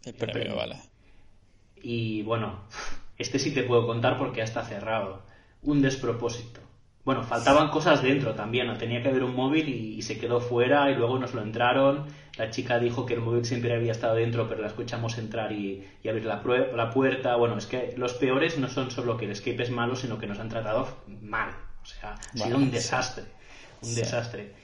El 0.04 0.14
premio, 0.14 0.56
vale. 0.56 0.76
Y 1.76 2.22
bueno, 2.22 2.64
este 3.16 3.38
sí 3.38 3.54
te 3.54 3.62
puedo 3.62 3.86
contar 3.86 4.18
porque 4.18 4.38
ya 4.38 4.44
está 4.44 4.64
cerrado. 4.64 5.22
Un 5.62 5.80
despropósito. 5.80 6.60
Bueno, 7.04 7.22
faltaban 7.22 7.70
cosas 7.70 8.02
dentro 8.02 8.34
también, 8.34 8.76
tenía 8.76 9.02
que 9.02 9.08
haber 9.08 9.22
un 9.22 9.34
móvil 9.34 9.68
y, 9.68 10.02
se 10.02 10.18
quedó 10.18 10.40
fuera 10.40 10.90
y 10.90 10.94
luego 10.94 11.18
nos 11.18 11.34
lo 11.34 11.42
entraron. 11.42 12.06
La 12.38 12.50
chica 12.50 12.78
dijo 12.78 13.04
que 13.04 13.14
el 13.14 13.20
móvil 13.20 13.44
siempre 13.44 13.74
había 13.74 13.92
estado 13.92 14.14
dentro, 14.14 14.48
pero 14.48 14.62
la 14.62 14.68
escuchamos 14.68 15.18
entrar 15.18 15.50
y, 15.52 15.84
abrir 16.08 16.24
la, 16.24 16.40
la, 16.74 16.90
puerta. 16.90 17.34
Bueno, 17.36 17.58
es 17.58 17.66
que 17.66 17.94
los 17.96 18.14
peores 18.14 18.58
no 18.58 18.68
son 18.68 18.90
solo 18.92 19.16
que 19.16 19.24
el 19.24 19.32
escape 19.32 19.64
es 19.64 19.70
malo, 19.70 19.96
sino 19.96 20.18
que 20.18 20.28
nos 20.28 20.38
han 20.38 20.48
tratado 20.48 20.88
mal. 21.20 21.50
O 21.82 21.86
sea, 21.86 22.14
ha 22.14 22.36
sido 22.36 22.56
un 22.56 22.70
desastre. 22.70 23.24
Un 23.82 23.94
desastre. 23.94 24.54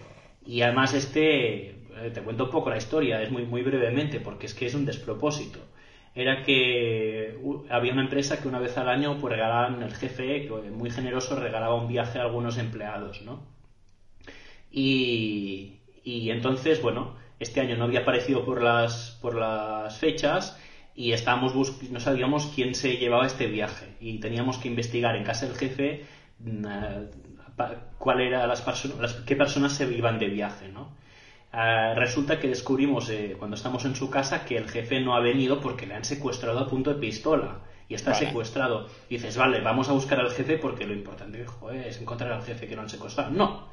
Y 0.46 0.62
además 0.62 0.94
este, 0.94 1.70
eh, 1.70 2.10
te 2.12 2.22
cuento 2.22 2.44
un 2.44 2.50
poco 2.50 2.70
la 2.70 2.76
historia, 2.76 3.20
es 3.20 3.30
muy, 3.30 3.44
muy 3.44 3.62
brevemente, 3.62 4.20
porque 4.20 4.46
es 4.46 4.54
que 4.54 4.66
es 4.66 4.74
un 4.74 4.86
despropósito 4.86 5.60
era 6.14 6.44
que 6.44 7.36
había 7.70 7.92
una 7.92 8.02
empresa 8.02 8.40
que 8.40 8.46
una 8.46 8.60
vez 8.60 8.78
al 8.78 8.88
año 8.88 9.18
pues 9.20 9.32
regalaban 9.34 9.82
el 9.82 9.92
jefe 9.94 10.48
muy 10.70 10.90
generoso 10.90 11.34
regalaba 11.34 11.74
un 11.74 11.88
viaje 11.88 12.18
a 12.20 12.22
algunos 12.22 12.56
empleados 12.56 13.22
no 13.22 13.42
y, 14.70 15.80
y 16.04 16.30
entonces 16.30 16.80
bueno 16.80 17.16
este 17.44 17.60
año 17.60 17.76
no 17.76 17.84
había 17.84 18.00
aparecido 18.00 18.44
por 18.44 18.62
las 18.62 19.18
por 19.22 19.36
las 19.36 19.96
fechas 19.96 20.58
y 20.94 21.12
estábamos 21.12 21.54
no 21.90 22.00
sabíamos 22.00 22.50
quién 22.54 22.74
se 22.74 22.96
llevaba 22.96 23.26
este 23.26 23.46
viaje 23.46 23.96
y 24.00 24.18
teníamos 24.18 24.58
que 24.58 24.68
investigar 24.68 25.16
en 25.16 25.24
casa 25.24 25.46
del 25.46 25.56
jefe 25.56 26.04
mm, 26.40 26.66
cuál 27.98 28.20
era 28.20 28.46
las 28.46 28.62
personas 28.62 29.14
qué 29.26 29.36
personas 29.36 29.72
se 29.72 29.84
iban 29.92 30.18
de 30.18 30.26
viaje 30.26 30.68
no 30.68 31.04
Ah, 31.56 31.94
resulta 31.94 32.40
que 32.40 32.48
descubrimos 32.48 33.08
eh, 33.10 33.36
cuando 33.38 33.54
estamos 33.54 33.84
en 33.84 33.94
su 33.94 34.10
casa 34.10 34.44
que 34.44 34.56
el 34.56 34.68
jefe 34.68 35.00
no 35.00 35.14
ha 35.14 35.20
venido 35.20 35.60
porque 35.60 35.86
le 35.86 35.94
han 35.94 36.04
secuestrado 36.04 36.58
a 36.58 36.66
punto 36.66 36.92
de 36.92 36.98
pistola 36.98 37.60
y 37.88 37.94
está 37.94 38.12
secuestrado. 38.12 38.88
Y 39.08 39.18
dices, 39.18 39.36
vale, 39.36 39.60
vamos 39.60 39.88
a 39.88 39.92
buscar 39.92 40.18
al 40.18 40.32
jefe 40.32 40.58
porque 40.58 40.84
lo 40.84 40.94
importante 40.94 41.46
es 41.86 42.00
encontrar 42.00 42.32
al 42.32 42.42
jefe 42.42 42.66
que 42.66 42.74
no 42.74 42.82
han 42.82 42.88
secuestrado. 42.88 43.30
No. 43.30 43.68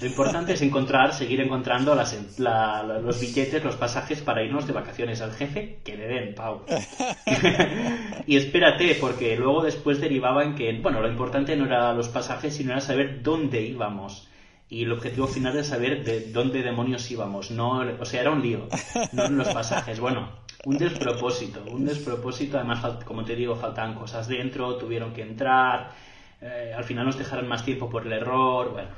Lo 0.00 0.06
importante 0.06 0.54
es 0.54 0.62
encontrar, 0.62 1.14
seguir 1.14 1.40
encontrando 1.40 1.94
las, 1.94 2.18
los 2.38 3.20
billetes, 3.20 3.62
los 3.62 3.76
pasajes 3.76 4.22
para 4.22 4.42
irnos 4.42 4.66
de 4.66 4.72
vacaciones 4.72 5.20
al 5.20 5.32
jefe 5.32 5.78
que 5.84 5.96
le 5.96 6.08
den, 6.08 6.34
Pau. 6.34 6.62
y 8.26 8.36
espérate, 8.36 8.96
porque 9.00 9.36
luego 9.36 9.62
después 9.62 10.00
derivaba 10.00 10.42
en 10.44 10.54
que, 10.54 10.72
bueno, 10.80 11.00
lo 11.00 11.08
importante 11.08 11.56
no 11.56 11.66
era 11.66 11.92
los 11.92 12.08
pasajes, 12.08 12.56
sino 12.56 12.72
era 12.72 12.80
saber 12.80 13.22
dónde 13.22 13.62
íbamos 13.62 14.28
y 14.68 14.82
el 14.82 14.92
objetivo 14.92 15.26
final 15.26 15.56
es 15.56 15.68
saber 15.68 16.04
de 16.04 16.32
dónde 16.32 16.62
demonios 16.62 17.10
íbamos. 17.10 17.50
No, 17.50 17.82
o 18.00 18.04
sea, 18.04 18.22
era 18.22 18.30
un 18.30 18.42
lío, 18.42 18.66
no 19.12 19.26
en 19.26 19.36
los 19.36 19.48
pasajes. 19.48 20.00
Bueno, 20.00 20.30
un 20.64 20.78
despropósito, 20.78 21.62
un 21.70 21.84
despropósito. 21.84 22.56
Además, 22.56 23.04
como 23.04 23.24
te 23.24 23.36
digo, 23.36 23.54
faltaban 23.54 23.94
cosas 23.94 24.26
dentro, 24.26 24.76
tuvieron 24.76 25.12
que 25.12 25.22
entrar. 25.22 25.92
Eh, 26.40 26.72
al 26.76 26.84
final 26.84 27.06
nos 27.06 27.18
dejaron 27.18 27.46
más 27.46 27.64
tiempo 27.64 27.88
por 27.88 28.06
el 28.06 28.14
error. 28.14 28.72
Bueno, 28.72 28.88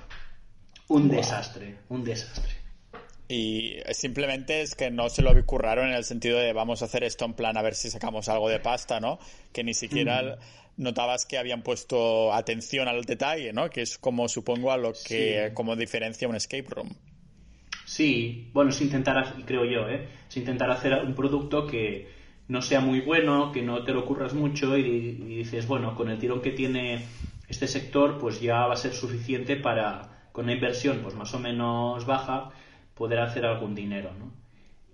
un 0.89 1.09
desastre, 1.09 1.79
un 1.89 2.05
desastre. 2.05 2.55
Y 3.29 3.79
simplemente 3.93 4.63
es 4.63 4.77
que 4.77 4.91
no 4.91 5.09
se 5.09 5.23
lo 5.23 5.35
curraron 5.45 5.89
en 5.89 5.95
el 5.95 6.05
sentido 6.05 6.39
de 6.39 6.53
vamos 6.53 6.83
a 6.83 6.85
hacer 6.85 7.03
esto 7.03 7.25
en 7.25 7.35
plan 7.35 7.57
a 7.57 7.63
ver 7.63 7.75
si 7.75 7.91
sacamos 7.91 8.29
algo 8.29 8.49
de 8.49 8.61
pasta, 8.61 9.01
¿no? 9.01 9.19
Que 9.53 9.65
ni 9.65 9.75
siquiera 9.75 10.23
mm. 10.23 10.83
notabas 10.83 11.27
que 11.27 11.37
habían 11.37 11.63
puesto 11.63 12.33
atención 12.33 12.87
al 12.87 13.05
detalle, 13.05 13.53
¿no? 13.53 13.69
Que 13.69 13.83
es 13.83 13.99
como 13.99 14.29
supongo 14.29 14.71
a 14.71 14.77
lo 14.77 14.93
que 14.93 15.51
como 15.55 15.75
diferencia 15.75 16.29
un 16.29 16.37
escape 16.37 16.67
room. 16.69 16.95
Sí, 17.85 18.51
bueno, 18.53 18.71
es 18.71 18.81
intentar, 18.81 19.35
creo 19.45 19.65
yo, 19.65 19.89
¿eh? 19.89 20.09
es 20.29 20.37
intentar 20.37 20.71
hacer 20.71 20.95
un 21.05 21.15
producto 21.15 21.67
que 21.67 22.09
no 22.49 22.63
sea 22.63 22.81
muy 22.81 23.01
bueno, 23.01 23.51
que 23.53 23.63
no 23.63 23.83
te 23.85 23.93
lo 23.93 24.05
curras 24.05 24.35
mucho 24.35 24.77
y, 24.77 24.83
y 24.83 25.37
dices, 25.39 25.67
bueno, 25.67 25.95
con 25.97 26.11
el 26.11 26.19
tirón 26.19 26.43
que 26.43 26.51
tiene 26.51 27.05
este 27.49 27.67
sector, 27.67 28.19
pues 28.19 28.41
ya 28.41 28.67
va 28.67 28.75
a 28.75 28.77
ser 28.77 28.93
suficiente 28.93 29.57
para, 29.57 30.16
con 30.37 30.45
una 30.45 30.53
inversión 30.53 30.99
pues 31.03 31.15
más 31.15 31.33
o 31.33 31.39
menos 31.39 32.05
baja, 32.05 32.51
poder 32.93 33.21
hacer 33.21 33.47
algún 33.47 33.75
dinero, 33.75 34.13
¿no? 34.19 34.31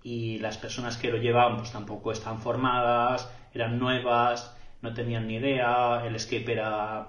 Y 0.01 0.39
las 0.39 0.57
personas 0.57 0.95
que 0.95 1.11
lo 1.11 1.17
llevaban 1.17 1.57
pues 1.57 1.69
tampoco 1.69 2.13
están 2.13 2.39
formadas, 2.39 3.29
eran 3.53 3.77
nuevas, 3.77 4.55
no 4.81 4.93
tenían 4.93 5.27
ni 5.27 5.35
idea, 5.35 6.01
el 6.07 6.15
escape 6.15 6.49
era 6.49 7.07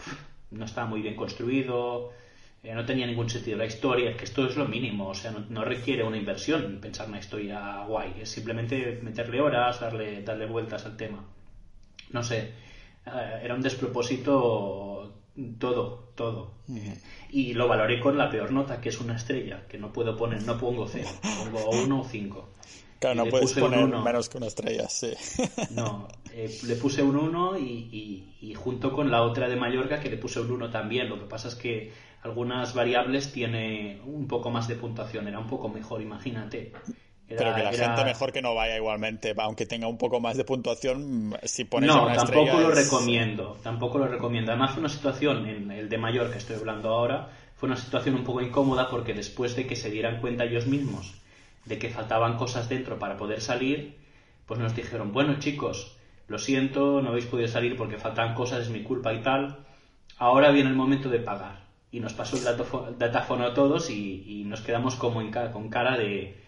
no 0.51 0.65
estaba 0.65 0.89
muy 0.89 1.01
bien 1.01 1.15
construido, 1.15 2.11
eh, 2.65 2.75
no 2.75 2.85
tenía 2.85 3.07
ningún 3.07 3.31
sentido 3.31 3.57
la 3.57 3.67
historia, 3.67 4.17
que 4.17 4.25
esto 4.25 4.45
es 4.49 4.57
lo 4.57 4.67
mínimo, 4.67 5.11
o 5.11 5.15
sea, 5.15 5.31
no, 5.31 5.65
requiere 5.65 6.03
una 6.03 6.17
inversión 6.17 6.81
pensar 6.81 7.07
una 7.09 7.21
historia 7.21 7.85
guay, 7.87 8.15
es 8.21 8.31
simplemente 8.31 8.99
meterle 9.01 9.41
horas, 9.41 9.79
darle, 9.79 10.23
darle 10.25 10.47
vueltas 10.47 10.85
al 10.87 10.97
tema. 10.97 11.25
No 12.11 12.25
sé, 12.25 12.53
eh, 13.07 13.41
era 13.45 13.55
un 13.55 13.63
despropósito 13.63 14.94
todo, 15.59 16.13
todo. 16.15 16.53
Y 17.31 17.55
lo 17.55 17.69
valoré 17.69 18.01
con 18.01 18.17
la 18.17 18.31
peor 18.31 18.53
nota, 18.53 18.81
que 18.81 18.89
es 18.89 19.01
una 19.01 19.17
estrella, 19.17 19.67
que 19.69 19.79
no 19.79 19.93
puedo 19.93 20.17
poner, 20.17 20.43
no 20.43 20.59
pongo 20.59 20.87
cero, 20.89 21.09
pongo 21.23 21.71
uno 21.71 22.01
o 22.01 22.05
cinco. 22.05 22.49
Claro, 23.01 23.25
no 23.25 23.31
puedes 23.31 23.53
poner 23.53 23.87
menos 23.87 24.29
que 24.29 24.39
una 24.39 24.47
estrella, 24.47 24.89
sí. 24.89 25.13
No, 25.71 26.09
eh, 26.33 26.59
le 26.67 26.77
puse 26.77 27.03
un 27.03 27.17
1 27.17 27.59
y, 27.59 28.35
y, 28.41 28.55
junto 28.55 28.93
con 28.93 29.11
la 29.11 29.23
otra 29.23 29.49
de 29.49 29.57
Mallorca 29.57 30.01
que 30.01 30.09
le 30.09 30.17
puse 30.17 30.41
un 30.41 30.51
1 30.51 30.71
también. 30.71 31.11
Lo 31.11 31.19
que 31.19 31.27
pasa 31.27 31.49
es 31.49 31.55
que 31.55 31.93
algunas 32.23 32.73
variables 32.73 33.31
tiene 33.31 34.01
un 34.07 34.27
poco 34.27 34.51
más 34.51 34.69
de 34.69 34.77
puntuación, 34.77 35.29
era 35.29 35.39
un 35.39 35.49
poco 35.49 35.69
mejor, 35.69 36.01
imagínate. 36.01 36.73
Pero 37.27 37.55
que 37.55 37.63
la 37.63 37.73
gente 37.73 38.05
mejor 38.05 38.33
que 38.33 38.43
no 38.43 38.55
vaya 38.55 38.77
igualmente, 38.77 39.35
aunque 39.39 39.67
tenga 39.67 39.89
un 39.89 39.97
poco 39.97 40.21
más 40.21 40.37
de 40.37 40.45
puntuación, 40.45 41.35
si 41.43 41.65
pones 41.65 41.89
no, 41.89 42.05
una 42.05 42.17
tampoco 42.17 42.61
lo 42.61 42.71
recomiendo, 42.71 43.57
tampoco 43.63 43.99
lo 43.99 44.09
recomiendo. 44.09 44.53
Además 44.53 44.73
fue 44.73 44.81
una 44.81 44.91
situación, 44.91 45.49
en 45.49 45.71
el 45.71 45.89
de 45.89 45.99
mayor 45.99 46.31
que 46.31 46.39
estoy 46.39 46.57
hablando 46.57 46.91
ahora, 46.91 47.31
fue 47.57 47.69
una 47.69 47.77
situación 47.77 48.17
un 48.17 48.25
poco 48.25 48.43
incómoda 48.43 48.91
porque 48.91 49.15
después 49.15 49.57
de 49.57 49.67
que 49.67 49.75
se 49.75 49.91
dieran 49.91 50.21
cuenta 50.21 50.45
ellos 50.45 50.67
mismos 50.67 51.15
de 51.65 51.79
que 51.79 51.91
faltaban 51.91 52.37
cosas 52.37 52.69
dentro 52.69 52.99
para 52.99 53.17
poder 53.17 53.41
salir, 53.41 53.97
pues 54.47 54.61
nos 54.61 54.77
dijeron, 54.77 55.13
bueno 55.13 55.39
chicos, 55.39 55.97
lo 56.29 56.39
siento, 56.39 57.01
no 57.01 57.11
habéis 57.11 57.27
podido 57.27 57.49
salir 57.49 57.77
porque 57.77 57.99
faltan 57.99 58.35
cosas, 58.35 58.63
es 58.63 58.71
mi 58.71 58.83
culpa 58.83 59.13
y 59.15 59.23
tal, 59.23 59.65
ahora 60.19 60.51
viene 60.51 60.71
el 60.71 60.77
momento 60.77 61.09
de 61.09 61.21
pagar. 61.21 61.65
Y 61.91 62.01
nos 62.01 62.13
pasó 62.13 62.37
el 62.37 62.99
datáfono 62.99 63.47
a 63.47 63.55
todos 63.55 63.89
y, 63.89 64.43
nos 64.47 64.61
quedamos 64.63 64.97
como 64.97 65.23
con 65.53 65.69
cara 65.69 65.97
de 65.97 66.44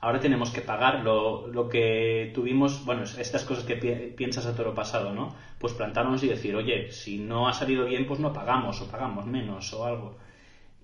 ahora 0.00 0.20
tenemos 0.20 0.50
que 0.50 0.60
pagar 0.60 1.00
lo, 1.00 1.46
lo, 1.48 1.68
que 1.68 2.30
tuvimos, 2.34 2.84
bueno, 2.84 3.02
estas 3.02 3.44
cosas 3.44 3.64
que 3.64 3.76
piensas 4.16 4.46
a 4.46 4.52
todo 4.52 4.66
lo 4.66 4.74
pasado, 4.74 5.12
¿no? 5.12 5.34
Pues 5.58 5.74
plantarnos 5.74 6.22
y 6.22 6.28
decir, 6.28 6.54
oye, 6.54 6.92
si 6.92 7.18
no 7.18 7.48
ha 7.48 7.52
salido 7.52 7.84
bien, 7.84 8.06
pues 8.06 8.20
no 8.20 8.32
pagamos, 8.32 8.80
o 8.80 8.90
pagamos 8.90 9.26
menos, 9.26 9.72
o 9.72 9.84
algo. 9.84 10.16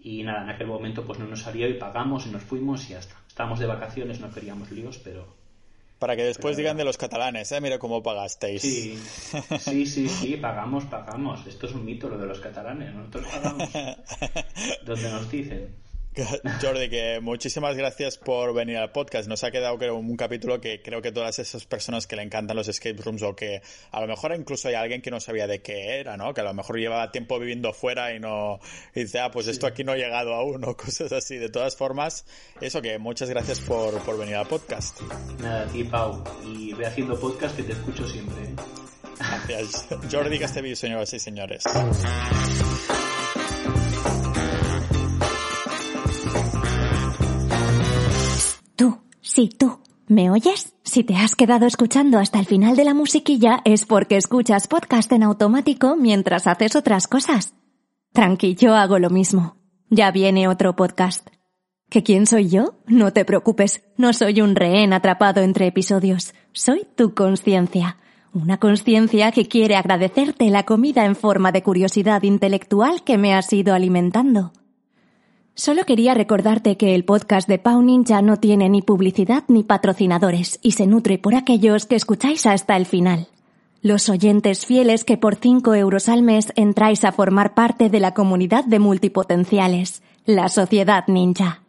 Y 0.00 0.22
nada, 0.22 0.42
en 0.42 0.50
aquel 0.50 0.66
momento 0.66 1.04
pues 1.04 1.18
no 1.18 1.26
nos 1.26 1.40
salió 1.42 1.68
y 1.68 1.74
pagamos 1.74 2.26
y 2.26 2.30
nos 2.30 2.42
fuimos 2.42 2.88
y 2.88 2.92
ya 2.92 2.98
está. 2.98 3.16
Estábamos 3.26 3.58
de 3.58 3.66
vacaciones, 3.66 4.20
no 4.20 4.30
queríamos 4.30 4.70
líos, 4.70 4.98
pero... 4.98 5.26
Para 5.98 6.16
que 6.16 6.24
después 6.24 6.56
digan 6.56 6.76
de 6.76 6.84
los 6.84 6.98
catalanes, 6.98 7.50
¿eh? 7.52 7.60
Mira 7.60 7.78
cómo 7.78 8.02
pagasteis. 8.02 8.60
Sí, 8.60 8.98
sí, 9.58 9.86
sí, 9.86 10.08
sí, 10.08 10.36
pagamos, 10.36 10.84
pagamos. 10.84 11.46
Esto 11.46 11.66
es 11.66 11.72
un 11.72 11.84
mito 11.84 12.08
lo 12.08 12.18
de 12.18 12.26
los 12.26 12.40
catalanes. 12.40 12.92
Nosotros 12.92 13.26
pagamos 13.32 13.70
donde 14.84 15.10
nos 15.10 15.30
dicen. 15.30 15.83
Jordi, 16.62 16.88
que 16.88 17.18
muchísimas 17.20 17.76
gracias 17.76 18.18
por 18.18 18.54
venir 18.54 18.76
al 18.76 18.92
podcast. 18.92 19.28
Nos 19.28 19.42
ha 19.42 19.50
quedado 19.50 19.76
creo, 19.78 19.96
un 19.96 20.16
capítulo 20.16 20.60
que 20.60 20.80
creo 20.80 21.02
que 21.02 21.10
todas 21.10 21.38
esas 21.38 21.64
personas 21.64 22.06
que 22.06 22.14
le 22.16 22.22
encantan 22.22 22.56
los 22.56 22.68
escape 22.68 23.02
rooms 23.02 23.22
o 23.22 23.34
que 23.34 23.62
a 23.90 24.00
lo 24.00 24.06
mejor 24.06 24.34
incluso 24.34 24.68
hay 24.68 24.74
alguien 24.74 25.02
que 25.02 25.10
no 25.10 25.18
sabía 25.18 25.46
de 25.46 25.60
qué 25.60 25.98
era, 25.98 26.16
¿no? 26.16 26.32
Que 26.32 26.42
a 26.42 26.44
lo 26.44 26.54
mejor 26.54 26.78
llevaba 26.78 27.10
tiempo 27.10 27.38
viviendo 27.38 27.72
fuera 27.72 28.14
y 28.14 28.20
no 28.20 28.60
y 28.94 29.00
dice, 29.00 29.18
ah, 29.20 29.30
pues 29.30 29.48
esto 29.48 29.66
aquí 29.66 29.82
no 29.82 29.92
ha 29.92 29.96
llegado 29.96 30.34
aún 30.34 30.64
o 30.68 30.76
cosas 30.76 31.12
así. 31.12 31.36
De 31.36 31.48
todas 31.48 31.76
formas, 31.76 32.24
eso 32.60 32.80
que 32.80 32.98
muchas 32.98 33.28
gracias 33.28 33.60
por, 33.60 34.00
por 34.04 34.16
venir 34.18 34.36
al 34.36 34.46
podcast. 34.46 35.00
Nada, 35.40 35.62
a 35.62 35.66
ti, 35.66 35.84
Pau. 35.84 36.22
Y 36.44 36.72
ve 36.74 36.86
haciendo 36.86 37.18
podcast 37.18 37.56
que 37.56 37.64
te 37.64 37.72
escucho 37.72 38.06
siempre. 38.06 38.44
¿eh? 38.44 38.54
Gracias. 39.18 39.88
Jordi 40.12 40.38
Castevillo, 40.38 40.76
señoras 40.76 41.12
y 41.12 41.18
señores. 41.18 41.64
Tú, 48.76 48.98
sí, 49.20 49.48
tú. 49.48 49.78
¿Me 50.06 50.30
oyes? 50.30 50.74
Si 50.82 51.02
te 51.02 51.16
has 51.16 51.34
quedado 51.34 51.64
escuchando 51.66 52.18
hasta 52.18 52.38
el 52.38 52.44
final 52.44 52.76
de 52.76 52.84
la 52.84 52.92
musiquilla 52.92 53.60
es 53.64 53.86
porque 53.86 54.16
escuchas 54.16 54.66
podcast 54.66 55.10
en 55.12 55.22
automático 55.22 55.96
mientras 55.96 56.46
haces 56.46 56.76
otras 56.76 57.06
cosas. 57.06 57.54
Tranqui, 58.12 58.54
yo 58.54 58.74
hago 58.74 58.98
lo 58.98 59.10
mismo. 59.10 59.56
Ya 59.90 60.10
viene 60.10 60.48
otro 60.48 60.76
podcast. 60.76 61.28
¿Que 61.88 62.02
quién 62.02 62.26
soy 62.26 62.48
yo? 62.48 62.74
No 62.86 63.12
te 63.12 63.24
preocupes, 63.24 63.84
no 63.96 64.12
soy 64.12 64.40
un 64.40 64.56
rehén 64.56 64.92
atrapado 64.92 65.40
entre 65.40 65.68
episodios. 65.68 66.34
Soy 66.52 66.86
tu 66.96 67.14
conciencia. 67.14 67.96
Una 68.32 68.58
conciencia 68.58 69.30
que 69.30 69.46
quiere 69.46 69.76
agradecerte 69.76 70.50
la 70.50 70.64
comida 70.64 71.04
en 71.04 71.14
forma 71.14 71.52
de 71.52 71.62
curiosidad 71.62 72.24
intelectual 72.24 73.04
que 73.04 73.16
me 73.16 73.34
has 73.34 73.52
ido 73.52 73.74
alimentando. 73.74 74.52
Solo 75.56 75.84
quería 75.84 76.14
recordarte 76.14 76.76
que 76.76 76.96
el 76.96 77.04
podcast 77.04 77.48
de 77.48 77.60
Pau 77.60 77.80
Ninja 77.80 78.22
no 78.22 78.38
tiene 78.38 78.68
ni 78.68 78.82
publicidad 78.82 79.44
ni 79.46 79.62
patrocinadores 79.62 80.58
y 80.62 80.72
se 80.72 80.88
nutre 80.88 81.16
por 81.16 81.36
aquellos 81.36 81.86
que 81.86 81.94
escucháis 81.94 82.44
hasta 82.46 82.76
el 82.76 82.86
final. 82.86 83.28
Los 83.80 84.08
oyentes 84.08 84.66
fieles 84.66 85.04
que 85.04 85.16
por 85.16 85.36
5 85.36 85.76
euros 85.76 86.08
al 86.08 86.22
mes 86.22 86.52
entráis 86.56 87.04
a 87.04 87.12
formar 87.12 87.54
parte 87.54 87.88
de 87.88 88.00
la 88.00 88.14
comunidad 88.14 88.64
de 88.64 88.80
multipotenciales, 88.80 90.02
la 90.26 90.48
Sociedad 90.48 91.04
Ninja. 91.06 91.62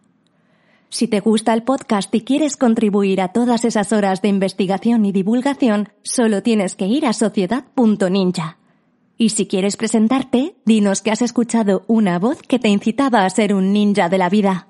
Si 0.89 1.07
te 1.07 1.19
gusta 1.19 1.53
el 1.53 1.61
podcast 1.61 2.13
y 2.15 2.21
quieres 2.21 2.57
contribuir 2.57 3.21
a 3.21 3.33
todas 3.33 3.65
esas 3.65 3.91
horas 3.91 4.19
de 4.23 4.29
investigación 4.29 5.05
y 5.05 5.11
divulgación, 5.11 5.89
solo 6.01 6.41
tienes 6.41 6.75
que 6.75 6.87
ir 6.87 7.05
a 7.05 7.13
sociedad.ninja. 7.13 8.57
Y 9.17 9.29
si 9.29 9.47
quieres 9.47 9.77
presentarte, 9.77 10.55
dinos 10.65 11.01
que 11.01 11.11
has 11.11 11.21
escuchado 11.21 11.83
una 11.87 12.19
voz 12.19 12.41
que 12.41 12.59
te 12.59 12.67
incitaba 12.67 13.25
a 13.25 13.29
ser 13.29 13.53
un 13.53 13.71
ninja 13.71 14.09
de 14.09 14.17
la 14.17 14.29
vida. 14.29 14.67